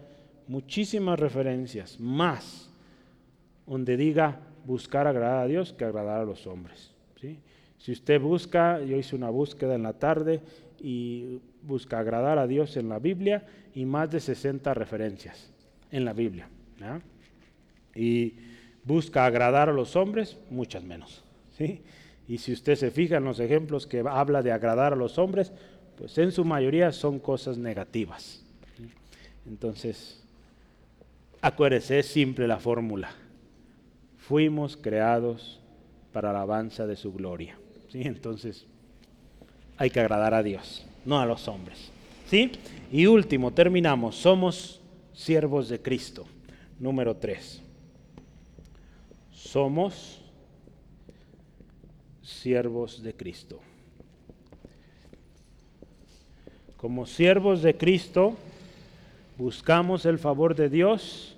muchísimas 0.49 1.21
referencias, 1.21 2.01
más, 2.01 2.71
donde 3.67 3.97
diga 3.97 4.41
buscar 4.65 5.07
agradar 5.07 5.45
a 5.45 5.47
Dios 5.47 5.75
que 5.75 5.85
agradar 5.85 6.23
a 6.23 6.25
los 6.25 6.47
hombres. 6.47 6.95
¿sí? 7.21 7.39
Si 7.77 7.93
usted 7.93 8.21
busca, 8.21 8.81
yo 8.83 8.97
hice 8.97 9.17
una 9.17 9.29
búsqueda 9.29 9.75
en 9.75 9.83
la 9.83 9.93
tarde 9.93 10.41
y 10.81 11.41
busca 11.67 11.99
agradar 11.99 12.39
a 12.39 12.47
Dios 12.47 12.77
en 12.77 12.89
la 12.89 12.99
Biblia 12.99 13.47
y 13.75 13.85
más 13.85 14.11
de 14.11 14.21
60 14.21 14.75
referencias 14.75 15.51
en 15.91 16.05
la 16.05 16.13
Biblia. 16.13 16.49
Y 17.95 18.35
busca 18.85 19.25
agradar 19.25 19.69
a 19.69 19.73
los 19.73 19.97
hombres, 19.97 20.37
muchas 20.51 20.85
menos. 20.85 21.25
¿sí? 21.57 21.83
Y 22.29 22.39
si 22.39 22.53
usted 22.53 22.77
se 22.77 22.91
fija 22.91 23.17
en 23.17 23.25
los 23.25 23.41
ejemplos 23.41 23.87
que 23.87 24.03
habla 24.07 24.43
de 24.43 24.53
agradar 24.53 24.93
a 24.93 24.97
los 24.97 25.19
hombres, 25.19 25.53
pues 25.97 26.17
en 26.19 26.33
su 26.33 26.45
mayoría 26.45 26.93
son 26.93 27.19
cosas 27.19 27.59
negativas. 27.59 28.43
Entonces, 29.47 30.23
acuérdese, 31.41 31.99
es 31.99 32.07
simple 32.07 32.49
la 32.49 32.59
fórmula. 32.59 33.11
Fuimos 34.19 34.77
creados 34.77 35.61
para 36.13 36.33
la 36.33 36.39
alabanza 36.39 36.87
de 36.87 36.97
su 36.97 37.13
gloria. 37.13 37.59
¿sí? 37.91 38.03
Entonces, 38.03 38.67
hay 39.77 39.91
que 39.91 40.01
agradar 40.01 40.35
a 40.35 40.43
Dios, 40.43 40.87
no 41.05 41.21
a 41.21 41.27
los 41.27 41.47
hombres. 41.49 41.91
¿sí? 42.29 42.53
Y 42.93 43.07
último, 43.07 43.53
terminamos. 43.53 44.17
Somos 44.17 44.81
siervos 45.13 45.69
de 45.69 45.81
Cristo. 45.81 46.25
Número 46.79 47.17
3. 47.17 47.63
Somos 49.33 50.21
siervos 52.23 53.03
de 53.03 53.15
Cristo. 53.15 53.61
Como 56.77 57.07
siervos 57.07 57.63
de 57.63 57.77
Cristo, 57.77 58.37
buscamos 59.39 60.05
el 60.05 60.19
favor 60.19 60.55
de 60.55 60.69
Dios, 60.69 61.35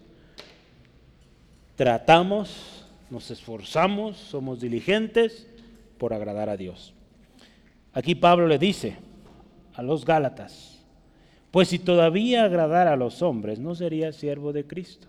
tratamos, 1.76 2.84
nos 3.10 3.30
esforzamos, 3.30 4.16
somos 4.16 4.60
diligentes 4.60 5.46
por 5.98 6.12
agradar 6.12 6.48
a 6.48 6.56
Dios. 6.56 6.92
Aquí 7.92 8.14
Pablo 8.14 8.48
le 8.48 8.58
dice 8.58 8.96
a 9.76 9.82
los 9.82 10.04
Gálatas, 10.04 10.84
pues 11.50 11.68
si 11.68 11.78
todavía 11.78 12.44
agradara 12.44 12.92
a 12.94 12.96
los 12.96 13.22
hombres, 13.22 13.58
no 13.58 13.74
sería 13.74 14.12
siervo 14.12 14.52
de 14.52 14.66
Cristo. 14.66 15.08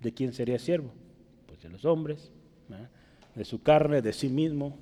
¿De 0.00 0.12
quién 0.12 0.32
sería 0.32 0.58
siervo? 0.58 0.90
Pues 1.46 1.62
de 1.62 1.68
los 1.68 1.84
hombres, 1.84 2.30
de 3.34 3.44
su 3.44 3.62
carne, 3.62 4.02
de 4.02 4.12
sí 4.12 4.28
mismo. 4.28 4.76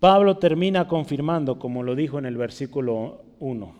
Pablo 0.00 0.38
termina 0.38 0.88
confirmando, 0.88 1.58
como 1.58 1.82
lo 1.82 1.94
dijo 1.94 2.18
en 2.18 2.26
el 2.26 2.36
versículo 2.36 3.22
uno, 3.40 3.74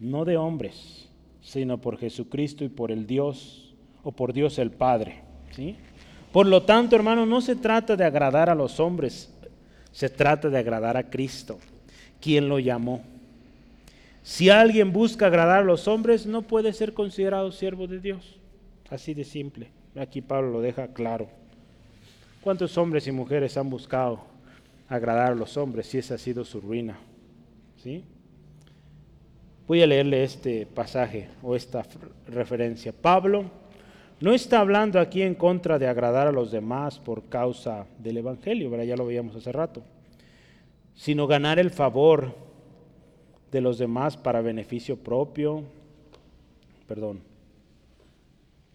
no 0.00 0.24
de 0.24 0.36
hombres, 0.36 1.08
sino 1.40 1.78
por 1.78 1.98
Jesucristo 1.98 2.64
y 2.64 2.68
por 2.68 2.90
el 2.90 3.06
Dios, 3.06 3.74
o 4.02 4.12
por 4.12 4.32
Dios 4.32 4.58
el 4.58 4.70
Padre. 4.70 5.22
¿sí? 5.52 5.76
Por 6.32 6.46
lo 6.46 6.62
tanto, 6.64 6.96
hermano, 6.96 7.24
no 7.24 7.40
se 7.40 7.56
trata 7.56 7.96
de 7.96 8.04
agradar 8.04 8.50
a 8.50 8.54
los 8.54 8.80
hombres, 8.80 9.32
se 9.92 10.10
trata 10.10 10.50
de 10.50 10.58
agradar 10.58 10.96
a 10.96 11.08
Cristo, 11.08 11.58
quien 12.20 12.48
lo 12.48 12.58
llamó. 12.58 13.02
Si 14.26 14.50
alguien 14.50 14.92
busca 14.92 15.28
agradar 15.28 15.60
a 15.60 15.64
los 15.64 15.86
hombres, 15.86 16.26
no 16.26 16.42
puede 16.42 16.72
ser 16.72 16.94
considerado 16.94 17.52
siervo 17.52 17.86
de 17.86 18.00
Dios. 18.00 18.40
Así 18.90 19.14
de 19.14 19.22
simple. 19.22 19.70
Aquí 19.94 20.20
Pablo 20.20 20.50
lo 20.50 20.60
deja 20.60 20.88
claro. 20.88 21.28
¿Cuántos 22.40 22.76
hombres 22.76 23.06
y 23.06 23.12
mujeres 23.12 23.56
han 23.56 23.70
buscado 23.70 24.24
agradar 24.88 25.30
a 25.30 25.34
los 25.36 25.56
hombres 25.56 25.86
si 25.86 25.98
esa 25.98 26.16
ha 26.16 26.18
sido 26.18 26.44
su 26.44 26.60
ruina? 26.60 26.98
¿Sí? 27.76 28.02
Voy 29.68 29.82
a 29.82 29.86
leerle 29.86 30.24
este 30.24 30.66
pasaje 30.66 31.28
o 31.40 31.54
esta 31.54 31.84
referencia. 32.26 32.92
Pablo 32.92 33.44
no 34.20 34.34
está 34.34 34.58
hablando 34.58 34.98
aquí 34.98 35.22
en 35.22 35.36
contra 35.36 35.78
de 35.78 35.86
agradar 35.86 36.26
a 36.26 36.32
los 36.32 36.50
demás 36.50 36.98
por 36.98 37.28
causa 37.28 37.86
del 38.00 38.16
Evangelio, 38.16 38.82
ya 38.82 38.96
lo 38.96 39.06
veíamos 39.06 39.36
hace 39.36 39.52
rato, 39.52 39.84
sino 40.96 41.28
ganar 41.28 41.60
el 41.60 41.70
favor 41.70 42.45
de 43.50 43.60
los 43.60 43.78
demás 43.78 44.16
para 44.16 44.40
beneficio 44.40 44.96
propio, 44.96 45.62
perdón, 46.86 47.20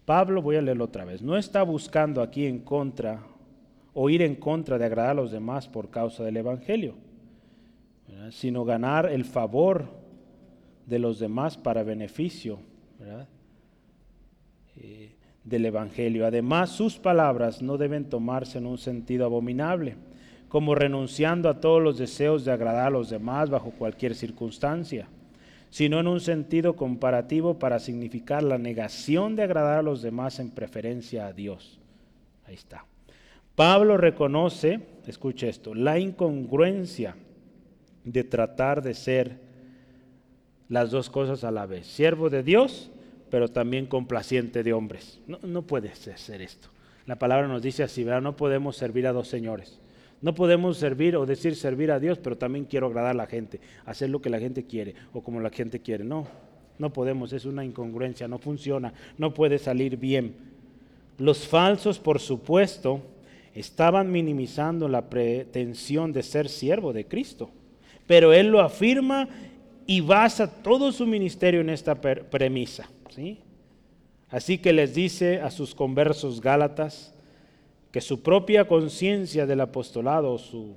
Pablo, 0.04 0.42
voy 0.42 0.56
a 0.56 0.62
leerlo 0.62 0.84
otra 0.84 1.04
vez, 1.04 1.22
no 1.22 1.36
está 1.36 1.62
buscando 1.62 2.22
aquí 2.22 2.46
en 2.46 2.58
contra 2.58 3.22
o 3.94 4.10
ir 4.10 4.22
en 4.22 4.34
contra 4.34 4.78
de 4.78 4.84
agradar 4.84 5.10
a 5.10 5.22
los 5.22 5.30
demás 5.30 5.68
por 5.68 5.90
causa 5.90 6.24
del 6.24 6.36
Evangelio, 6.36 6.94
sino 8.30 8.64
ganar 8.64 9.10
el 9.10 9.24
favor 9.24 9.86
de 10.86 10.98
los 10.98 11.18
demás 11.18 11.56
para 11.56 11.82
beneficio 11.82 12.58
eh, 14.76 15.12
del 15.44 15.66
Evangelio. 15.66 16.26
Además, 16.26 16.70
sus 16.70 16.98
palabras 16.98 17.62
no 17.62 17.76
deben 17.76 18.08
tomarse 18.08 18.58
en 18.58 18.66
un 18.66 18.78
sentido 18.78 19.26
abominable, 19.26 19.96
como 20.52 20.74
renunciando 20.74 21.48
a 21.48 21.60
todos 21.60 21.82
los 21.82 21.96
deseos 21.96 22.44
de 22.44 22.52
agradar 22.52 22.88
a 22.88 22.90
los 22.90 23.08
demás 23.08 23.48
bajo 23.48 23.70
cualquier 23.70 24.14
circunstancia 24.14 25.08
sino 25.72 25.98
en 25.98 26.06
un 26.06 26.20
sentido 26.20 26.76
comparativo 26.76 27.58
para 27.58 27.78
significar 27.78 28.42
la 28.42 28.58
negación 28.58 29.36
de 29.36 29.44
agradar 29.44 29.78
a 29.78 29.82
los 29.82 30.02
demás 30.02 30.38
en 30.38 30.50
preferencia 30.50 31.26
a 31.26 31.32
Dios. 31.32 31.80
Ahí 32.44 32.56
está. 32.56 32.84
Pablo 33.54 33.96
reconoce, 33.96 34.80
escuche 35.06 35.48
esto, 35.48 35.74
la 35.74 35.98
incongruencia 35.98 37.16
de 38.04 38.22
tratar 38.22 38.82
de 38.82 38.92
ser 38.92 39.40
las 40.68 40.90
dos 40.90 41.08
cosas 41.08 41.42
a 41.42 41.50
la 41.50 41.64
vez, 41.64 41.86
siervo 41.86 42.28
de 42.28 42.42
Dios, 42.42 42.90
pero 43.30 43.48
también 43.48 43.86
complaciente 43.86 44.62
de 44.62 44.74
hombres. 44.74 45.22
No, 45.26 45.62
puede 45.62 45.94
ser 45.94 46.42
esto. 46.42 46.68
La 47.06 47.16
palabra 47.16 47.48
nos 47.48 47.62
dice 47.62 47.82
así, 47.82 48.04
¿verdad? 48.04 48.20
No 48.20 48.36
podemos 48.36 48.76
servir 48.76 49.06
a 49.06 49.12
dos 49.12 49.28
señores. 49.28 49.80
No 50.22 50.34
podemos 50.34 50.78
servir 50.78 51.16
o 51.16 51.26
decir 51.26 51.56
servir 51.56 51.90
a 51.90 51.98
Dios, 51.98 52.18
pero 52.18 52.38
también 52.38 52.64
quiero 52.64 52.86
agradar 52.86 53.10
a 53.10 53.14
la 53.14 53.26
gente, 53.26 53.60
hacer 53.84 54.08
lo 54.08 54.22
que 54.22 54.30
la 54.30 54.38
gente 54.38 54.64
quiere 54.64 54.94
o 55.12 55.20
como 55.20 55.40
la 55.40 55.50
gente 55.50 55.80
quiere. 55.80 56.04
No, 56.04 56.28
no 56.78 56.92
podemos, 56.92 57.32
es 57.32 57.44
una 57.44 57.64
incongruencia, 57.64 58.28
no 58.28 58.38
funciona, 58.38 58.94
no 59.18 59.34
puede 59.34 59.58
salir 59.58 59.96
bien. 59.96 60.34
Los 61.18 61.46
falsos, 61.46 61.98
por 61.98 62.20
supuesto, 62.20 63.02
estaban 63.54 64.10
minimizando 64.10 64.88
la 64.88 65.10
pretensión 65.10 66.12
de 66.12 66.22
ser 66.22 66.48
siervo 66.48 66.92
de 66.92 67.04
Cristo, 67.06 67.50
pero 68.06 68.32
Él 68.32 68.48
lo 68.48 68.60
afirma 68.60 69.28
y 69.86 70.00
basa 70.00 70.62
todo 70.62 70.92
su 70.92 71.06
ministerio 71.06 71.60
en 71.60 71.70
esta 71.70 72.00
premisa. 72.00 72.88
¿sí? 73.10 73.40
Así 74.30 74.58
que 74.58 74.72
les 74.72 74.94
dice 74.94 75.40
a 75.40 75.50
sus 75.50 75.74
conversos 75.74 76.40
gálatas, 76.40 77.11
que 77.92 78.00
su 78.00 78.22
propia 78.22 78.66
conciencia 78.66 79.46
del 79.46 79.60
apostolado, 79.60 80.38
su 80.38 80.74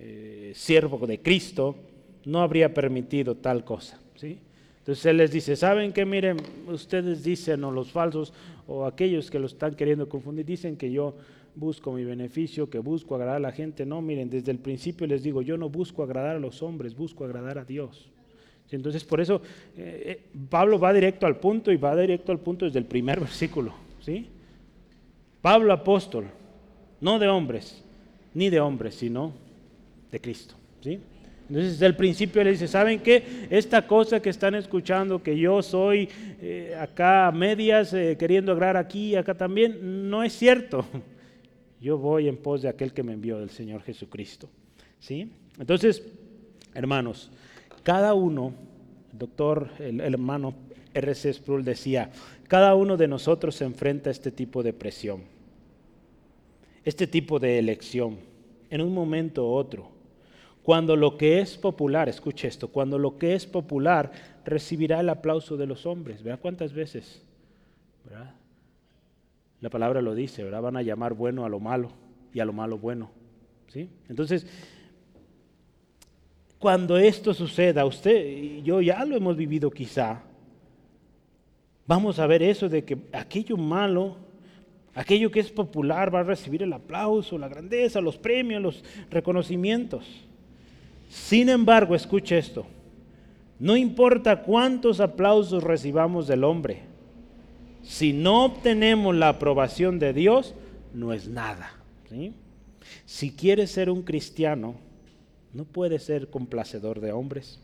eh, 0.00 0.52
siervo 0.54 1.06
de 1.06 1.20
Cristo, 1.20 1.76
no 2.24 2.40
habría 2.40 2.72
permitido 2.72 3.36
tal 3.36 3.62
cosa. 3.62 4.00
¿sí? 4.16 4.38
Entonces 4.78 5.04
Él 5.04 5.18
les 5.18 5.30
dice, 5.30 5.54
¿saben 5.54 5.92
qué? 5.92 6.06
Miren, 6.06 6.38
ustedes 6.66 7.22
dicen, 7.22 7.62
o 7.62 7.70
los 7.70 7.92
falsos, 7.92 8.32
o 8.66 8.86
aquellos 8.86 9.30
que 9.30 9.38
lo 9.38 9.46
están 9.46 9.74
queriendo 9.74 10.08
confundir, 10.08 10.46
dicen 10.46 10.76
que 10.76 10.90
yo 10.90 11.14
busco 11.54 11.92
mi 11.92 12.04
beneficio, 12.04 12.70
que 12.70 12.78
busco 12.78 13.14
agradar 13.14 13.36
a 13.36 13.40
la 13.40 13.52
gente. 13.52 13.84
No, 13.84 14.00
miren, 14.00 14.30
desde 14.30 14.52
el 14.52 14.58
principio 14.58 15.06
les 15.06 15.22
digo, 15.22 15.42
yo 15.42 15.58
no 15.58 15.68
busco 15.68 16.02
agradar 16.02 16.36
a 16.36 16.40
los 16.40 16.62
hombres, 16.62 16.96
busco 16.96 17.24
agradar 17.24 17.58
a 17.58 17.64
Dios. 17.64 18.08
Entonces 18.70 19.04
por 19.04 19.20
eso 19.20 19.42
eh, 19.76 20.02
eh, 20.06 20.38
Pablo 20.48 20.78
va 20.78 20.92
directo 20.92 21.26
al 21.26 21.36
punto 21.36 21.70
y 21.70 21.76
va 21.76 21.94
directo 21.94 22.32
al 22.32 22.40
punto 22.40 22.64
desde 22.64 22.78
el 22.78 22.86
primer 22.86 23.20
versículo. 23.26 23.72
¿sí? 24.00 24.26
Pablo 25.46 25.72
apóstol, 25.72 26.24
no 27.00 27.20
de 27.20 27.28
hombres, 27.28 27.80
ni 28.34 28.50
de 28.50 28.58
hombres, 28.58 28.96
sino 28.96 29.32
de 30.10 30.20
Cristo. 30.20 30.56
¿sí? 30.80 30.98
Entonces, 31.42 31.74
desde 31.74 31.86
el 31.86 31.94
principio 31.94 32.42
le 32.42 32.50
dice, 32.50 32.66
¿saben 32.66 32.98
qué? 32.98 33.46
Esta 33.48 33.86
cosa 33.86 34.20
que 34.20 34.28
están 34.28 34.56
escuchando, 34.56 35.22
que 35.22 35.38
yo 35.38 35.62
soy 35.62 36.08
eh, 36.40 36.76
acá 36.76 37.28
a 37.28 37.30
medias, 37.30 37.94
eh, 37.94 38.16
queriendo 38.18 38.50
agradar 38.50 38.76
aquí 38.76 39.10
y 39.10 39.14
acá 39.14 39.34
también, 39.34 40.10
no 40.10 40.24
es 40.24 40.32
cierto. 40.32 40.84
Yo 41.80 41.96
voy 41.96 42.26
en 42.26 42.38
pos 42.38 42.62
de 42.62 42.68
aquel 42.68 42.92
que 42.92 43.04
me 43.04 43.12
envió, 43.12 43.38
del 43.38 43.50
Señor 43.50 43.82
Jesucristo. 43.82 44.48
¿sí? 44.98 45.30
Entonces, 45.60 46.02
hermanos, 46.74 47.30
cada 47.84 48.14
uno, 48.14 48.52
el 49.12 49.18
doctor, 49.20 49.70
el, 49.78 50.00
el 50.00 50.14
hermano 50.14 50.56
R.C. 50.92 51.34
Sproul 51.34 51.64
decía, 51.64 52.10
cada 52.48 52.74
uno 52.74 52.96
de 52.96 53.06
nosotros 53.06 53.54
se 53.54 53.64
enfrenta 53.64 54.10
a 54.10 54.12
este 54.12 54.32
tipo 54.32 54.64
de 54.64 54.72
presión 54.72 55.35
este 56.86 57.08
tipo 57.08 57.40
de 57.40 57.58
elección 57.58 58.16
en 58.70 58.80
un 58.80 58.94
momento 58.94 59.44
u 59.44 59.52
otro. 59.54 59.90
Cuando 60.62 60.96
lo 60.96 61.18
que 61.18 61.40
es 61.40 61.58
popular, 61.58 62.08
escuche 62.08 62.46
esto, 62.48 62.68
cuando 62.68 62.96
lo 62.96 63.18
que 63.18 63.34
es 63.34 63.44
popular 63.44 64.12
recibirá 64.44 65.00
el 65.00 65.08
aplauso 65.08 65.56
de 65.56 65.66
los 65.66 65.84
hombres. 65.84 66.22
¿Verdad 66.22 66.40
cuántas 66.40 66.72
veces? 66.72 67.22
La 69.60 69.68
palabra 69.68 70.00
lo 70.00 70.14
dice, 70.14 70.44
¿verdad? 70.44 70.62
Van 70.62 70.76
a 70.76 70.82
llamar 70.82 71.14
bueno 71.14 71.44
a 71.44 71.48
lo 71.48 71.58
malo 71.58 71.90
y 72.32 72.38
a 72.38 72.44
lo 72.44 72.52
malo 72.52 72.78
bueno. 72.78 73.10
¿sí? 73.66 73.88
Entonces, 74.08 74.46
cuando 76.60 76.96
esto 76.98 77.34
suceda, 77.34 77.84
usted 77.84 78.26
y 78.26 78.62
yo 78.62 78.80
ya 78.80 79.04
lo 79.04 79.16
hemos 79.16 79.36
vivido 79.36 79.72
quizá, 79.72 80.22
vamos 81.84 82.20
a 82.20 82.28
ver 82.28 82.44
eso 82.44 82.68
de 82.68 82.84
que 82.84 82.98
aquello 83.12 83.56
malo 83.56 84.25
Aquello 84.96 85.30
que 85.30 85.40
es 85.40 85.50
popular 85.50 86.12
va 86.12 86.20
a 86.20 86.24
recibir 86.24 86.62
el 86.62 86.72
aplauso, 86.72 87.36
la 87.36 87.48
grandeza, 87.48 88.00
los 88.00 88.16
premios, 88.16 88.62
los 88.62 88.84
reconocimientos. 89.10 90.06
Sin 91.10 91.50
embargo, 91.50 91.94
escuche 91.94 92.38
esto, 92.38 92.66
no 93.58 93.76
importa 93.76 94.42
cuántos 94.42 95.00
aplausos 95.00 95.62
recibamos 95.62 96.26
del 96.26 96.44
hombre, 96.44 96.80
si 97.82 98.14
no 98.14 98.46
obtenemos 98.46 99.14
la 99.14 99.28
aprobación 99.28 99.98
de 99.98 100.14
Dios, 100.14 100.54
no 100.94 101.12
es 101.12 101.28
nada. 101.28 101.74
Si 103.04 103.30
quieres 103.30 103.70
ser 103.70 103.90
un 103.90 104.02
cristiano, 104.02 104.76
no 105.52 105.64
puedes 105.64 106.04
ser 106.04 106.30
complacedor 106.30 107.00
de 107.00 107.12
hombres. 107.12 107.60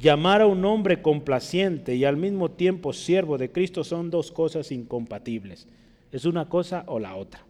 Llamar 0.00 0.42
a 0.42 0.46
un 0.46 0.64
hombre 0.64 1.00
complaciente 1.00 1.94
y 1.94 2.04
al 2.04 2.16
mismo 2.16 2.50
tiempo 2.50 2.92
siervo 2.92 3.38
de 3.38 3.52
Cristo 3.52 3.84
son 3.84 4.10
dos 4.10 4.32
cosas 4.32 4.72
incompatibles. 4.72 5.68
Es 6.12 6.24
una 6.24 6.48
cosa 6.48 6.84
o 6.86 6.98
la 6.98 7.14
otra. 7.14 7.40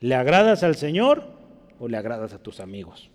¿Le 0.00 0.14
agradas 0.14 0.62
al 0.62 0.76
Señor 0.76 1.24
o 1.78 1.88
le 1.88 1.96
agradas 1.96 2.32
a 2.32 2.42
tus 2.42 2.60
amigos? 2.60 3.10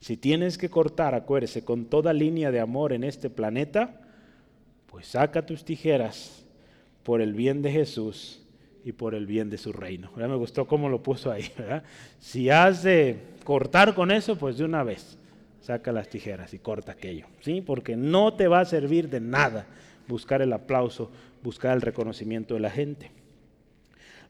Si 0.00 0.16
tienes 0.16 0.58
que 0.58 0.68
cortar, 0.68 1.14
acuérdese, 1.14 1.64
con 1.64 1.86
toda 1.86 2.12
línea 2.12 2.50
de 2.50 2.60
amor 2.60 2.92
en 2.92 3.04
este 3.04 3.30
planeta, 3.30 4.00
pues 4.86 5.08
saca 5.08 5.46
tus 5.46 5.64
tijeras 5.64 6.44
por 7.02 7.20
el 7.20 7.34
bien 7.34 7.62
de 7.62 7.72
Jesús 7.72 8.42
y 8.84 8.92
por 8.92 9.14
el 9.14 9.26
bien 9.26 9.50
de 9.50 9.58
su 9.58 9.72
reino. 9.72 10.10
Ya 10.16 10.28
me 10.28 10.36
gustó 10.36 10.66
cómo 10.66 10.88
lo 10.88 11.02
puso 11.02 11.30
ahí. 11.30 11.50
Si 12.20 12.50
has 12.50 12.82
de 12.82 13.18
cortar 13.44 13.94
con 13.94 14.10
eso, 14.10 14.36
pues 14.36 14.58
de 14.58 14.64
una 14.64 14.84
vez 14.84 15.18
saca 15.60 15.90
las 15.90 16.08
tijeras 16.08 16.54
y 16.54 16.60
corta 16.60 16.92
aquello, 16.92 17.26
¿sí? 17.40 17.60
Porque 17.60 17.96
no 17.96 18.34
te 18.34 18.46
va 18.46 18.60
a 18.60 18.64
servir 18.64 19.08
de 19.08 19.20
nada 19.20 19.66
buscar 20.06 20.40
el 20.40 20.52
aplauso, 20.52 21.10
buscar 21.42 21.74
el 21.74 21.82
reconocimiento 21.82 22.54
de 22.54 22.60
la 22.60 22.70
gente. 22.70 23.10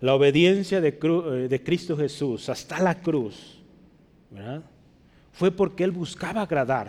La 0.00 0.14
obediencia 0.14 0.80
de, 0.80 0.98
eh, 0.98 1.62
Cristo 1.64 1.96
Jesús 1.96 2.48
hasta 2.48 2.80
la 2.80 3.00
cruz 3.00 3.58
fue 5.32 5.50
porque 5.50 5.84
Él 5.84 5.90
buscaba 5.90 6.42
agradar 6.42 6.88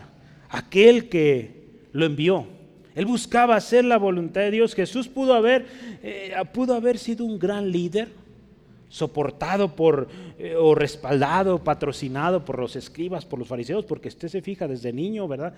a 0.49 0.57
aquel 0.59 1.07
que 1.07 1.51
lo 1.93 2.05
envió. 2.05 2.45
Él 2.95 3.05
buscaba 3.05 3.55
hacer 3.55 3.85
la 3.85 3.97
voluntad 3.97 4.41
de 4.41 4.51
Dios. 4.51 4.73
Jesús 4.73 5.07
pudo 5.07 5.33
haber, 5.35 5.65
eh, 6.03 6.33
pudo 6.53 6.73
haber 6.73 6.97
sido 6.97 7.23
un 7.23 7.39
gran 7.39 7.71
líder, 7.71 8.09
soportado 8.89 9.75
por 9.75 10.07
eh, 10.39 10.55
o 10.57 10.73
respaldado, 10.75 11.63
patrocinado 11.63 12.43
por 12.43 12.59
los 12.59 12.75
escribas, 12.75 13.25
por 13.25 13.39
los 13.39 13.47
fariseos, 13.47 13.85
porque 13.85 14.07
usted 14.09 14.27
se 14.27 14.41
fija 14.41 14.67
desde 14.67 14.91
niño, 14.91 15.27
¿verdad? 15.27 15.53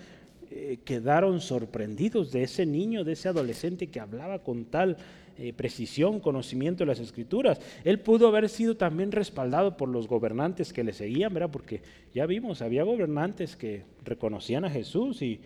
quedaron 0.83 1.41
sorprendidos 1.41 2.31
de 2.31 2.41
ese 2.41 2.65
niño, 2.65 3.03
de 3.03 3.11
ese 3.13 3.29
adolescente 3.29 3.85
que 3.85 3.99
hablaba 3.99 4.39
con 4.39 4.65
tal 4.65 4.97
eh, 5.41 5.53
precisión, 5.53 6.19
conocimiento 6.19 6.83
de 6.83 6.87
las 6.87 6.99
escrituras. 6.99 7.61
Él 7.85 8.01
pudo 8.01 8.27
haber 8.27 8.49
sido 8.49 8.75
también 8.75 9.13
respaldado 9.13 9.77
por 9.77 9.87
los 9.87 10.05
gobernantes 10.05 10.73
que 10.73 10.83
le 10.83 10.91
seguían, 10.91 11.33
¿verdad? 11.33 11.49
Porque 11.49 11.81
ya 12.13 12.25
vimos, 12.25 12.61
había 12.61 12.83
gobernantes 12.83 13.55
que 13.55 13.83
reconocían 14.03 14.65
a 14.65 14.69
Jesús 14.69 15.21
y, 15.21 15.39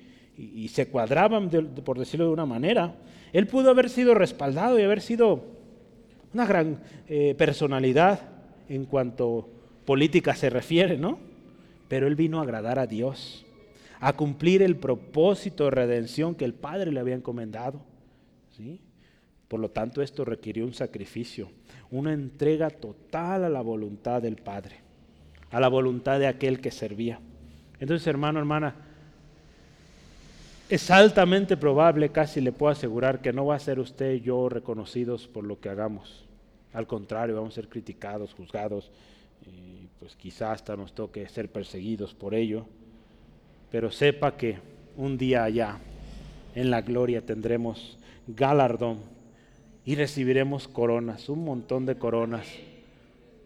se 0.69 0.87
cuadraban, 0.87 1.51
por 1.85 1.99
decirlo 1.99 2.25
de 2.25 2.31
una 2.31 2.47
manera. 2.47 2.95
Él 3.33 3.45
pudo 3.45 3.69
haber 3.69 3.87
sido 3.87 4.15
respaldado 4.15 4.79
y 4.79 4.81
haber 4.81 4.99
sido 4.99 5.43
una 6.33 6.47
gran 6.47 6.79
eh, 7.07 7.35
personalidad 7.37 8.19
en 8.69 8.85
cuanto 8.85 9.47
política 9.85 10.33
se 10.33 10.49
refiere, 10.49 10.97
¿no? 10.97 11.19
Pero 11.87 12.07
él 12.07 12.15
vino 12.15 12.39
a 12.39 12.43
agradar 12.43 12.79
a 12.79 12.87
Dios, 12.87 13.45
a 13.99 14.13
cumplir 14.13 14.63
el 14.63 14.75
propósito 14.75 15.65
de 15.65 15.69
redención 15.69 16.33
que 16.33 16.45
el 16.45 16.55
Padre 16.55 16.91
le 16.91 16.99
había 16.99 17.13
encomendado. 17.13 17.79
¿sí? 18.57 18.79
Por 19.53 19.59
lo 19.59 19.69
tanto, 19.69 20.01
esto 20.01 20.25
requirió 20.25 20.65
un 20.65 20.73
sacrificio, 20.73 21.51
una 21.91 22.11
entrega 22.11 22.71
total 22.71 23.43
a 23.43 23.49
la 23.49 23.61
voluntad 23.61 24.19
del 24.19 24.37
Padre, 24.37 24.77
a 25.51 25.59
la 25.59 25.67
voluntad 25.67 26.17
de 26.17 26.25
aquel 26.25 26.59
que 26.59 26.71
servía. 26.71 27.19
Entonces, 27.79 28.07
hermano, 28.07 28.39
hermana, 28.39 28.73
es 30.69 30.89
altamente 30.89 31.55
probable, 31.55 32.09
casi 32.09 32.41
le 32.41 32.51
puedo 32.51 32.71
asegurar, 32.71 33.21
que 33.21 33.31
no 33.31 33.45
va 33.45 33.53
a 33.53 33.59
ser 33.59 33.77
usted 33.77 34.13
y 34.13 34.21
yo 34.21 34.49
reconocidos 34.49 35.27
por 35.27 35.43
lo 35.43 35.59
que 35.59 35.69
hagamos. 35.69 36.25
Al 36.73 36.87
contrario, 36.87 37.35
vamos 37.35 37.53
a 37.53 37.61
ser 37.61 37.69
criticados, 37.69 38.33
juzgados, 38.33 38.89
y 39.45 39.87
pues 39.99 40.15
quizás 40.15 40.49
hasta 40.49 40.75
nos 40.75 40.93
toque 40.93 41.29
ser 41.29 41.51
perseguidos 41.51 42.15
por 42.15 42.33
ello. 42.33 42.65
Pero 43.69 43.91
sepa 43.91 44.35
que 44.35 44.57
un 44.97 45.15
día 45.15 45.43
allá, 45.43 45.77
en 46.55 46.71
la 46.71 46.81
gloria, 46.81 47.23
tendremos 47.23 47.99
galardón 48.25 49.12
y 49.85 49.95
recibiremos 49.95 50.67
coronas, 50.67 51.29
un 51.29 51.43
montón 51.43 51.85
de 51.85 51.95
coronas, 51.95 52.47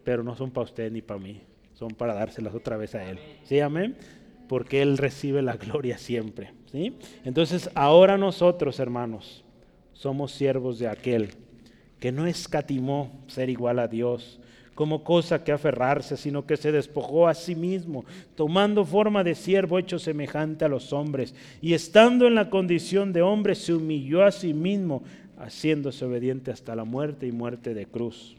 pero 0.03 0.23
no 0.23 0.35
son 0.35 0.51
para 0.51 0.65
usted 0.65 0.91
ni 0.91 1.01
para 1.01 1.19
mí, 1.19 1.41
son 1.73 1.89
para 1.89 2.13
dárselas 2.13 2.53
otra 2.53 2.77
vez 2.77 2.95
a 2.95 3.09
Él. 3.09 3.19
¿Sí, 3.43 3.59
amén? 3.59 3.97
Porque 4.47 4.81
Él 4.81 4.97
recibe 4.97 5.41
la 5.41 5.57
gloria 5.57 5.97
siempre. 5.97 6.51
¿sí? 6.71 6.95
Entonces, 7.25 7.69
ahora 7.73 8.17
nosotros, 8.17 8.79
hermanos, 8.79 9.43
somos 9.93 10.31
siervos 10.31 10.79
de 10.79 10.87
aquel 10.87 11.31
que 11.99 12.11
no 12.11 12.27
escatimó 12.27 13.11
ser 13.27 13.49
igual 13.49 13.79
a 13.79 13.87
Dios 13.87 14.39
como 14.77 15.03
cosa 15.03 15.43
que 15.43 15.51
aferrarse, 15.51 16.15
sino 16.17 16.45
que 16.45 16.55
se 16.55 16.71
despojó 16.71 17.27
a 17.27 17.33
sí 17.33 17.55
mismo, 17.55 18.05
tomando 18.35 18.85
forma 18.85 19.23
de 19.23 19.33
siervo 19.33 19.79
hecho 19.79 19.97
semejante 19.97 20.65
a 20.65 20.67
los 20.67 20.93
hombres, 20.93 21.33
y 21.63 21.73
estando 21.73 22.27
en 22.27 22.35
la 22.35 22.51
condición 22.51 23.11
de 23.11 23.23
hombre, 23.23 23.55
se 23.55 23.73
humilló 23.73 24.23
a 24.23 24.31
sí 24.31 24.53
mismo, 24.53 25.01
haciéndose 25.39 26.05
obediente 26.05 26.51
hasta 26.51 26.75
la 26.75 26.83
muerte 26.83 27.27
y 27.27 27.31
muerte 27.31 27.73
de 27.73 27.85
cruz. 27.85 28.35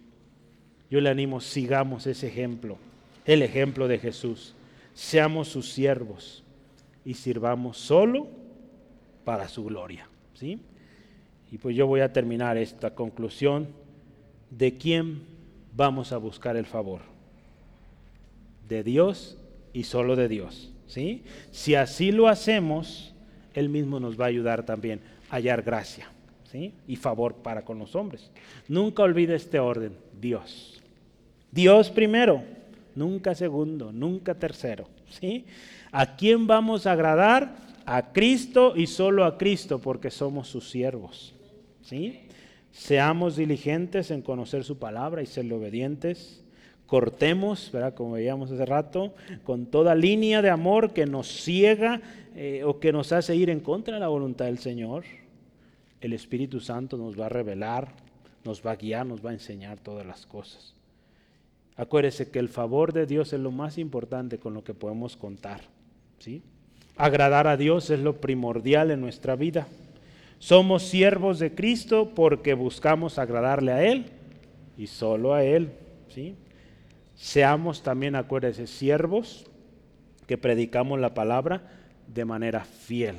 Yo 0.91 1.01
le 1.01 1.11
animo, 1.11 1.41
sigamos 1.41 2.07
ese 2.07 2.29
ejemplo, 2.29 2.79
el 3.25 3.43
ejemplo 3.43 3.89
de 3.89 3.99
Jesús. 3.99 4.55
Seamos 4.95 5.49
sus 5.49 5.73
siervos 5.73 6.43
y 7.05 7.15
sirvamos 7.15 7.79
solo 7.79 8.27
para 9.25 9.49
su 9.49 9.65
gloria. 9.65 10.09
¿sí? 10.35 10.61
Y 11.53 11.59
pues 11.59 11.77
yo 11.77 11.87
voy 11.87 12.01
a 12.01 12.13
terminar 12.13 12.57
esta 12.57 12.95
conclusión 12.95 13.69
de 14.51 14.77
quién 14.77 15.23
vamos 15.77 16.13
a 16.13 16.17
buscar 16.17 16.57
el 16.57 16.67
favor. 16.67 17.03
De 18.69 18.83
Dios 18.83 19.39
y 19.73 19.85
solo 19.85 20.17
de 20.17 20.29
Dios. 20.29 20.73
¿sí? 20.87 21.23
Si 21.53 21.75
así 21.75 22.11
lo 22.11 22.29
hacemos, 22.29 23.15
Él 23.55 23.69
mismo 23.69 24.01
nos 24.01 24.19
va 24.19 24.25
a 24.25 24.29
ayudar 24.29 24.65
también 24.65 25.01
a 25.31 25.37
hallar 25.37 25.63
gracia 25.63 26.09
y 26.87 26.97
favor 26.97 27.35
para 27.37 27.65
con 27.65 27.79
los 27.79 27.95
hombres. 27.95 28.31
Nunca 28.69 29.03
olvide 29.03 29.35
este 29.35 29.59
orden, 29.59 29.93
Dios. 30.21 30.81
Dios 31.51 31.91
primero, 31.91 32.43
nunca 32.95 33.35
segundo, 33.35 33.93
nunca 33.93 34.35
tercero. 34.35 34.89
¿sí? 35.11 35.45
¿A 35.93 36.17
quién 36.17 36.47
vamos 36.47 36.87
a 36.87 36.93
agradar? 36.93 37.69
A 37.87 38.13
Cristo 38.13 38.75
y 38.77 38.87
solo 38.87 39.25
a 39.25 39.39
Cristo, 39.39 39.79
porque 39.79 40.11
somos 40.11 40.49
sus 40.49 40.71
siervos. 40.71 41.35
¿sí? 41.83 42.21
Seamos 42.73 43.37
diligentes 43.37 44.11
en 44.11 44.23
conocer 44.23 44.65
su 44.65 44.79
palabra 44.79 45.23
y 45.23 45.27
serle 45.27 45.55
obedientes. 45.55 46.45
Cortemos, 46.87 47.71
¿verdad? 47.73 47.95
como 47.95 48.13
veíamos 48.13 48.51
hace 48.51 48.65
rato, 48.65 49.15
con 49.45 49.67
toda 49.67 49.95
línea 49.95 50.41
de 50.41 50.49
amor 50.49 50.93
que 50.93 51.05
nos 51.05 51.29
ciega 51.29 52.01
eh, 52.35 52.63
o 52.65 52.79
que 52.81 52.93
nos 52.93 53.13
hace 53.13 53.37
ir 53.37 53.51
en 53.51 53.61
contra 53.61 53.95
de 53.95 54.01
la 54.01 54.09
voluntad 54.09 54.47
del 54.47 54.59
Señor. 54.59 55.05
El 56.01 56.13
Espíritu 56.13 56.61
Santo 56.61 56.97
nos 56.97 57.19
va 57.19 57.27
a 57.27 57.31
revelar, 57.31 57.89
nos 58.45 58.65
va 58.65 58.73
a 58.73 58.77
guiar, 58.77 59.07
nos 59.07 59.25
va 59.25 59.31
a 59.31 59.35
enseñar 59.35 59.79
todas 59.79 60.07
las 60.07 60.27
cosas. 60.27 60.75
Acuérdese 61.77 62.31
que 62.31 62.39
el 62.39 62.49
favor 62.49 62.93
de 62.93 63.07
Dios 63.07 63.33
es 63.33 63.41
lo 63.41 63.51
más 63.51 63.79
importante 63.79 64.39
con 64.39 64.55
lo 64.55 64.65
que 64.65 64.75
podemos 64.75 65.17
contar. 65.17 65.61
¿sí? 66.19 66.43
Agradar 66.97 67.47
a 67.47 67.57
Dios 67.57 67.91
es 67.91 68.01
lo 68.01 68.21
primordial 68.21 68.91
en 68.91 69.01
nuestra 69.01 69.37
vida. 69.37 69.69
Somos 70.41 70.85
siervos 70.85 71.39
de 71.39 71.55
Cristo 71.55 72.13
porque 72.15 72.55
buscamos 72.55 73.19
agradarle 73.19 73.73
a 73.73 73.85
Él 73.85 74.07
y 74.77 74.89
solo 74.89 75.35
a 75.35 75.45
Él. 75.45 75.71
¿sí? 76.09 76.37
Seamos 77.15 77.83
también, 77.83 78.15
acuérdese, 78.15 78.67
siervos 78.67 79.47
que 80.27 80.39
predicamos 80.39 80.99
la 81.01 81.15
palabra 81.15 81.63
de 82.07 82.25
manera 82.25 82.65
fiel, 82.65 83.17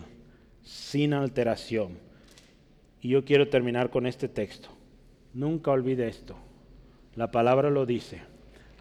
sin 0.63 1.13
alteración. 1.13 2.08
Y 3.01 3.09
yo 3.09 3.23
quiero 3.23 3.47
terminar 3.47 3.89
con 3.89 4.05
este 4.05 4.27
texto. 4.27 4.69
Nunca 5.33 5.71
olvide 5.71 6.07
esto. 6.07 6.35
La 7.15 7.31
palabra 7.31 7.69
lo 7.69 7.85
dice 7.85 8.21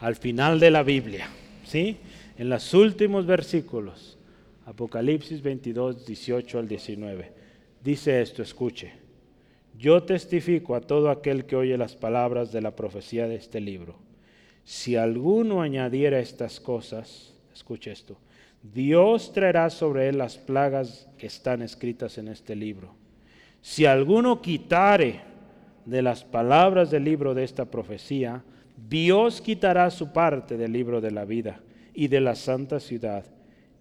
al 0.01 0.16
final 0.16 0.61
de 0.61 0.70
la 0.70 0.82
Biblia, 0.82 1.28
¿sí? 1.65 1.97
En 2.36 2.49
los 2.49 2.73
últimos 2.73 3.27
versículos, 3.27 4.16
Apocalipsis 4.65 5.43
22, 5.43 6.07
18 6.07 6.59
al 6.59 6.69
19. 6.69 7.32
Dice 7.82 8.20
esto, 8.20 8.43
escuche. 8.43 8.93
Yo 9.77 10.03
testifico 10.03 10.74
a 10.74 10.81
todo 10.81 11.11
aquel 11.11 11.47
que 11.47 11.57
oye 11.57 11.77
las 11.78 11.97
palabras 11.97 12.53
de 12.53 12.61
la 12.61 12.74
profecía 12.77 13.27
de 13.28 13.36
este 13.36 13.61
libro. 13.61 13.97
Si 14.65 14.97
alguno 14.97 15.62
añadiera 15.62 16.20
estas 16.20 16.61
cosas, 16.61 17.35
escuche 17.53 17.90
esto, 17.90 18.19
Dios 18.62 19.32
traerá 19.32 19.70
sobre 19.70 20.09
él 20.09 20.19
las 20.19 20.36
plagas 20.36 21.09
que 21.16 21.27
están 21.27 21.62
escritas 21.62 22.19
en 22.19 22.28
este 22.28 22.55
libro. 22.55 22.98
Si 23.60 23.86
alguno 23.86 24.40
quitare 24.40 25.20
de 25.85 26.02
las 26.02 26.24
palabras 26.24 26.90
del 26.90 27.05
libro 27.05 27.35
de 27.35 27.44
esta 27.44 27.64
profecía, 27.64 28.43
Dios 28.89 29.40
quitará 29.40 29.90
su 29.90 30.12
parte 30.12 30.56
del 30.56 30.72
libro 30.72 31.01
de 31.01 31.10
la 31.10 31.24
vida 31.24 31.60
y 31.94 32.09
de 32.09 32.20
la 32.20 32.35
santa 32.35 32.78
ciudad 32.78 33.24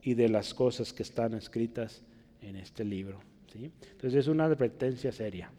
y 0.02 0.14
de 0.14 0.30
las 0.30 0.54
cosas 0.54 0.94
que 0.94 1.04
están 1.04 1.34
escritas 1.34 2.02
en 2.42 2.56
este 2.56 2.84
libro. 2.84 3.20
Entonces 3.54 4.14
es 4.16 4.28
una 4.28 4.46
advertencia 4.46 5.12
seria. 5.12 5.50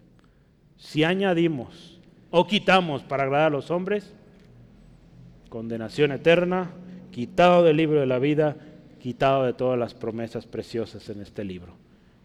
Si 0.76 1.04
añadimos 1.04 2.00
o 2.30 2.46
quitamos 2.46 3.02
para 3.02 3.24
agradar 3.24 3.48
a 3.48 3.56
los 3.56 3.70
hombres, 3.70 4.14
condenación 5.48 6.12
eterna, 6.12 6.70
quitado 7.10 7.64
del 7.64 7.76
libro 7.76 8.00
de 8.00 8.06
la 8.06 8.18
vida, 8.18 8.56
quitado 9.00 9.44
de 9.44 9.54
todas 9.54 9.78
las 9.78 9.94
promesas 9.94 10.46
preciosas 10.46 11.08
en 11.08 11.20
este 11.20 11.44
libro. 11.44 11.74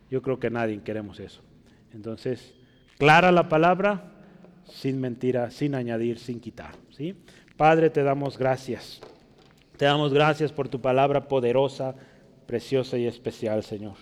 Yo 0.09 0.21
creo 0.21 0.39
que 0.39 0.49
nadie 0.49 0.81
queremos 0.83 1.19
eso. 1.19 1.41
Entonces, 1.93 2.53
clara 2.97 3.31
la 3.31 3.49
palabra, 3.49 4.11
sin 4.65 4.99
mentira, 4.99 5.51
sin 5.51 5.75
añadir, 5.75 6.19
sin 6.19 6.39
quitar. 6.39 6.75
¿sí? 6.91 7.15
Padre, 7.57 7.89
te 7.89 8.03
damos 8.03 8.37
gracias. 8.37 9.01
Te 9.77 9.85
damos 9.85 10.13
gracias 10.13 10.51
por 10.51 10.69
tu 10.69 10.81
palabra 10.81 11.27
poderosa, 11.27 11.95
preciosa 12.45 12.97
y 12.97 13.05
especial, 13.05 13.63
Señor. 13.63 13.95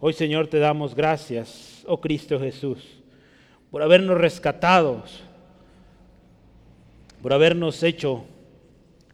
Hoy, 0.00 0.12
Señor, 0.12 0.46
te 0.46 0.58
damos 0.58 0.94
gracias, 0.94 1.82
oh 1.86 2.00
Cristo 2.00 2.38
Jesús, 2.38 3.02
por 3.70 3.82
habernos 3.82 4.16
rescatado, 4.16 5.02
por 7.20 7.32
habernos 7.32 7.82
hecho 7.82 8.24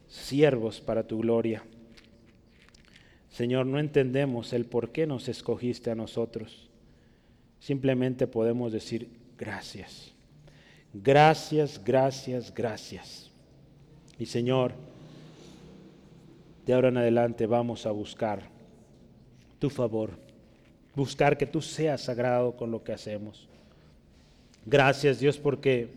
siervos 0.09 0.81
para 0.81 1.07
tu 1.07 1.21
gloria. 1.21 1.63
Señor, 3.31 3.67
no 3.67 3.79
entendemos 3.79 4.53
el 4.53 4.67
por 4.67 4.91
qué 4.91 5.07
nos 5.07 5.29
escogiste 5.29 5.91
a 5.91 5.95
nosotros. 5.95 6.69
Simplemente 7.65 8.27
podemos 8.27 8.73
decir 8.73 9.09
gracias. 9.39 10.13
Gracias, 10.93 11.81
gracias, 11.83 12.53
gracias. 12.55 13.31
Y 14.19 14.27
Señor, 14.27 14.75
de 16.67 16.75
ahora 16.75 16.89
en 16.89 16.99
adelante 16.99 17.47
vamos 17.47 17.87
a 17.87 17.91
buscar 17.91 18.43
tu 19.59 19.71
favor, 19.71 20.11
buscar 20.95 21.39
que 21.39 21.47
tú 21.47 21.63
seas 21.63 22.03
sagrado 22.03 22.55
con 22.55 22.71
lo 22.71 22.85
que 22.85 22.93
hacemos. 22.93 23.49
Gracias 24.67 25.19
Dios 25.19 25.39
porque 25.39 25.89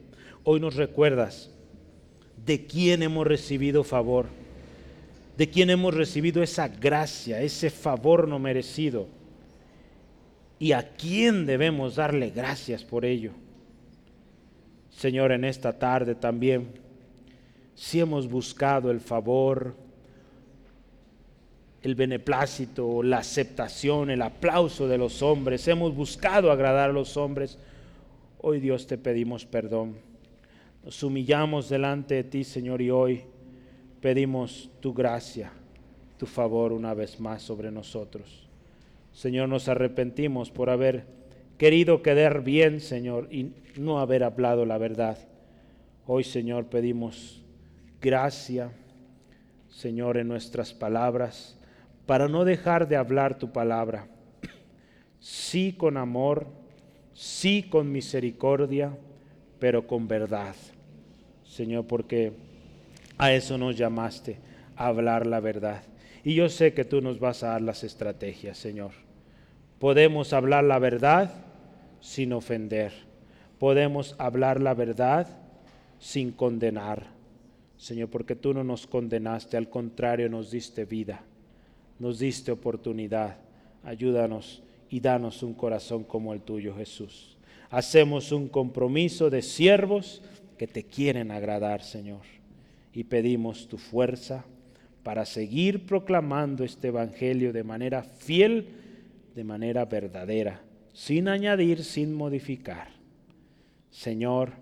hoy 0.46 0.62
nos 0.62 0.76
recuerdas 0.76 1.52
de 2.46 2.66
quién 2.66 3.04
hemos 3.04 3.28
recibido 3.28 3.84
favor, 3.84 4.28
de 5.36 5.50
quién 5.50 5.70
hemos 5.70 5.94
recibido 5.94 6.42
esa 6.42 6.70
gracia, 6.70 7.42
ese 7.42 7.70
favor 7.70 8.26
no 8.26 8.40
merecido 8.40 9.17
y 10.60 10.72
a 10.72 10.96
quién 10.96 11.46
debemos 11.46 11.96
darle 11.96 12.32
gracias 12.32 12.84
por 12.84 13.06
ello. 13.06 13.32
Señor, 14.90 15.32
en 15.32 15.44
esta 15.44 15.78
tarde 15.78 16.16
también, 16.16 16.70
si 17.76 18.00
hemos 18.00 18.28
buscado 18.28 18.90
el 18.90 19.00
favor, 19.00 19.76
el 21.84 21.94
beneplácito, 21.94 23.04
la 23.04 23.20
aceptación, 23.20 24.10
el 24.10 24.24
aplauso 24.24 24.88
de 24.88 24.98
los 24.98 25.22
hombres, 25.22 25.68
hemos 25.68 25.94
buscado 25.96 26.52
agradar 26.52 26.90
a 26.90 26.94
los 26.94 27.16
hombres, 27.18 27.60
hoy 28.40 28.60
Dios 28.60 28.88
te 28.88 28.98
pedimos 28.98 29.46
perdón. 29.46 29.98
Nos 30.84 31.04
humillamos 31.04 31.70
delante 31.70 32.16
de 32.16 32.24
ti, 32.24 32.44
Señor, 32.44 32.82
y 32.82 32.90
hoy 32.90 33.24
pedimos 34.02 34.72
tu 34.80 34.94
gracia, 34.94 35.52
tu 36.18 36.26
favor 36.26 36.72
una 36.72 36.96
vez 36.96 37.20
más 37.20 37.44
sobre 37.44 37.72
nosotros. 37.72 38.47
Señor, 39.18 39.50
nos 39.50 39.68
arrepentimos 39.68 40.52
por 40.52 40.70
haber 40.70 41.08
querido 41.58 42.04
quedar 42.04 42.44
bien, 42.44 42.80
Señor, 42.80 43.28
y 43.34 43.52
no 43.76 43.98
haber 43.98 44.24
hablado 44.24 44.64
la 44.64 44.78
verdad. 44.78 45.18
Hoy, 46.06 46.24
Señor, 46.24 46.68
pedimos 46.68 47.44
gracia, 48.00 48.70
Señor, 49.70 50.18
en 50.18 50.28
nuestras 50.28 50.72
palabras, 50.72 51.58
para 52.06 52.28
no 52.28 52.46
dejar 52.46 52.88
de 52.88 52.96
hablar 52.96 53.40
tu 53.40 53.52
palabra. 53.52 54.08
sí 55.20 55.74
con 55.74 55.98
amor, 55.98 56.46
sí 57.16 57.64
con 57.64 57.92
misericordia, 57.92 58.96
pero 59.58 59.88
con 59.88 60.08
verdad. 60.08 60.56
Señor, 61.44 61.88
porque 61.88 62.34
a 63.18 63.34
eso 63.34 63.58
nos 63.58 63.76
llamaste, 63.76 64.38
a 64.76 64.86
hablar 64.86 65.26
la 65.26 65.40
verdad. 65.40 65.82
Y 66.24 66.36
yo 66.36 66.50
sé 66.50 66.76
que 66.76 66.86
tú 66.86 67.02
nos 67.02 67.20
vas 67.20 67.42
a 67.42 67.48
dar 67.48 67.64
las 67.64 67.84
estrategias, 67.84 68.60
Señor. 68.60 69.07
Podemos 69.80 70.34
hablar 70.34 70.64
la 70.64 70.80
verdad 70.80 71.32
sin 72.00 72.34
ofender. 72.34 72.92
Podemos 73.60 74.16
hablar 74.18 74.62
la 74.62 74.74
verdad 74.74 75.28
sin 76.00 76.32
condenar. 76.32 77.08
Señor, 77.78 78.10
porque 78.10 78.36
tú 78.36 78.54
no 78.54 78.64
nos 78.64 78.88
condenaste, 78.88 79.56
al 79.56 79.70
contrario, 79.70 80.30
nos 80.30 80.50
diste 80.50 80.86
vida, 80.86 81.22
nos 82.00 82.20
diste 82.20 82.52
oportunidad. 82.52 83.38
Ayúdanos 83.84 84.64
y 84.90 85.00
danos 85.00 85.44
un 85.44 85.54
corazón 85.54 86.04
como 86.04 86.34
el 86.34 86.42
tuyo, 86.42 86.76
Jesús. 86.76 87.38
Hacemos 87.70 88.32
un 88.32 88.48
compromiso 88.48 89.30
de 89.30 89.42
siervos 89.42 90.22
que 90.58 90.68
te 90.68 90.84
quieren 90.84 91.32
agradar, 91.32 91.84
Señor. 91.84 92.22
Y 92.94 93.04
pedimos 93.04 93.68
tu 93.68 93.78
fuerza 93.78 94.46
para 95.04 95.26
seguir 95.26 95.86
proclamando 95.86 96.64
este 96.64 96.88
Evangelio 96.88 97.54
de 97.54 97.64
manera 97.64 98.04
fiel, 98.04 98.70
de 99.38 99.44
manera 99.44 99.86
verdadera, 99.86 100.64
sin 100.94 101.28
añadir, 101.28 101.84
sin 101.84 102.12
modificar. 102.12 102.88
Señor, 103.92 104.54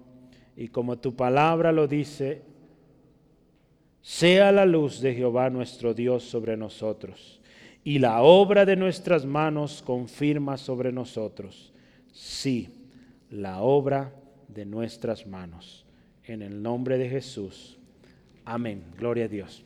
y 0.57 0.67
como 0.67 0.97
tu 0.97 1.15
palabra 1.15 1.71
lo 1.71 1.87
dice, 1.87 2.41
sea 4.01 4.51
la 4.51 4.65
luz 4.65 4.99
de 4.99 5.13
Jehová 5.15 5.49
nuestro 5.49 5.93
Dios 5.93 6.23
sobre 6.23 6.57
nosotros, 6.57 7.39
y 7.85 7.99
la 7.99 8.21
obra 8.21 8.65
de 8.65 8.75
nuestras 8.75 9.25
manos 9.25 9.81
confirma 9.81 10.57
sobre 10.57 10.91
nosotros. 10.91 11.71
Sí, 12.11 12.67
la 13.29 13.61
obra 13.61 14.13
de 14.49 14.65
nuestras 14.65 15.25
manos. 15.25 15.85
En 16.25 16.41
el 16.41 16.61
nombre 16.61 16.97
de 16.97 17.07
Jesús. 17.07 17.79
Amén. 18.43 18.83
Gloria 18.97 19.23
a 19.23 19.29
Dios. 19.29 19.63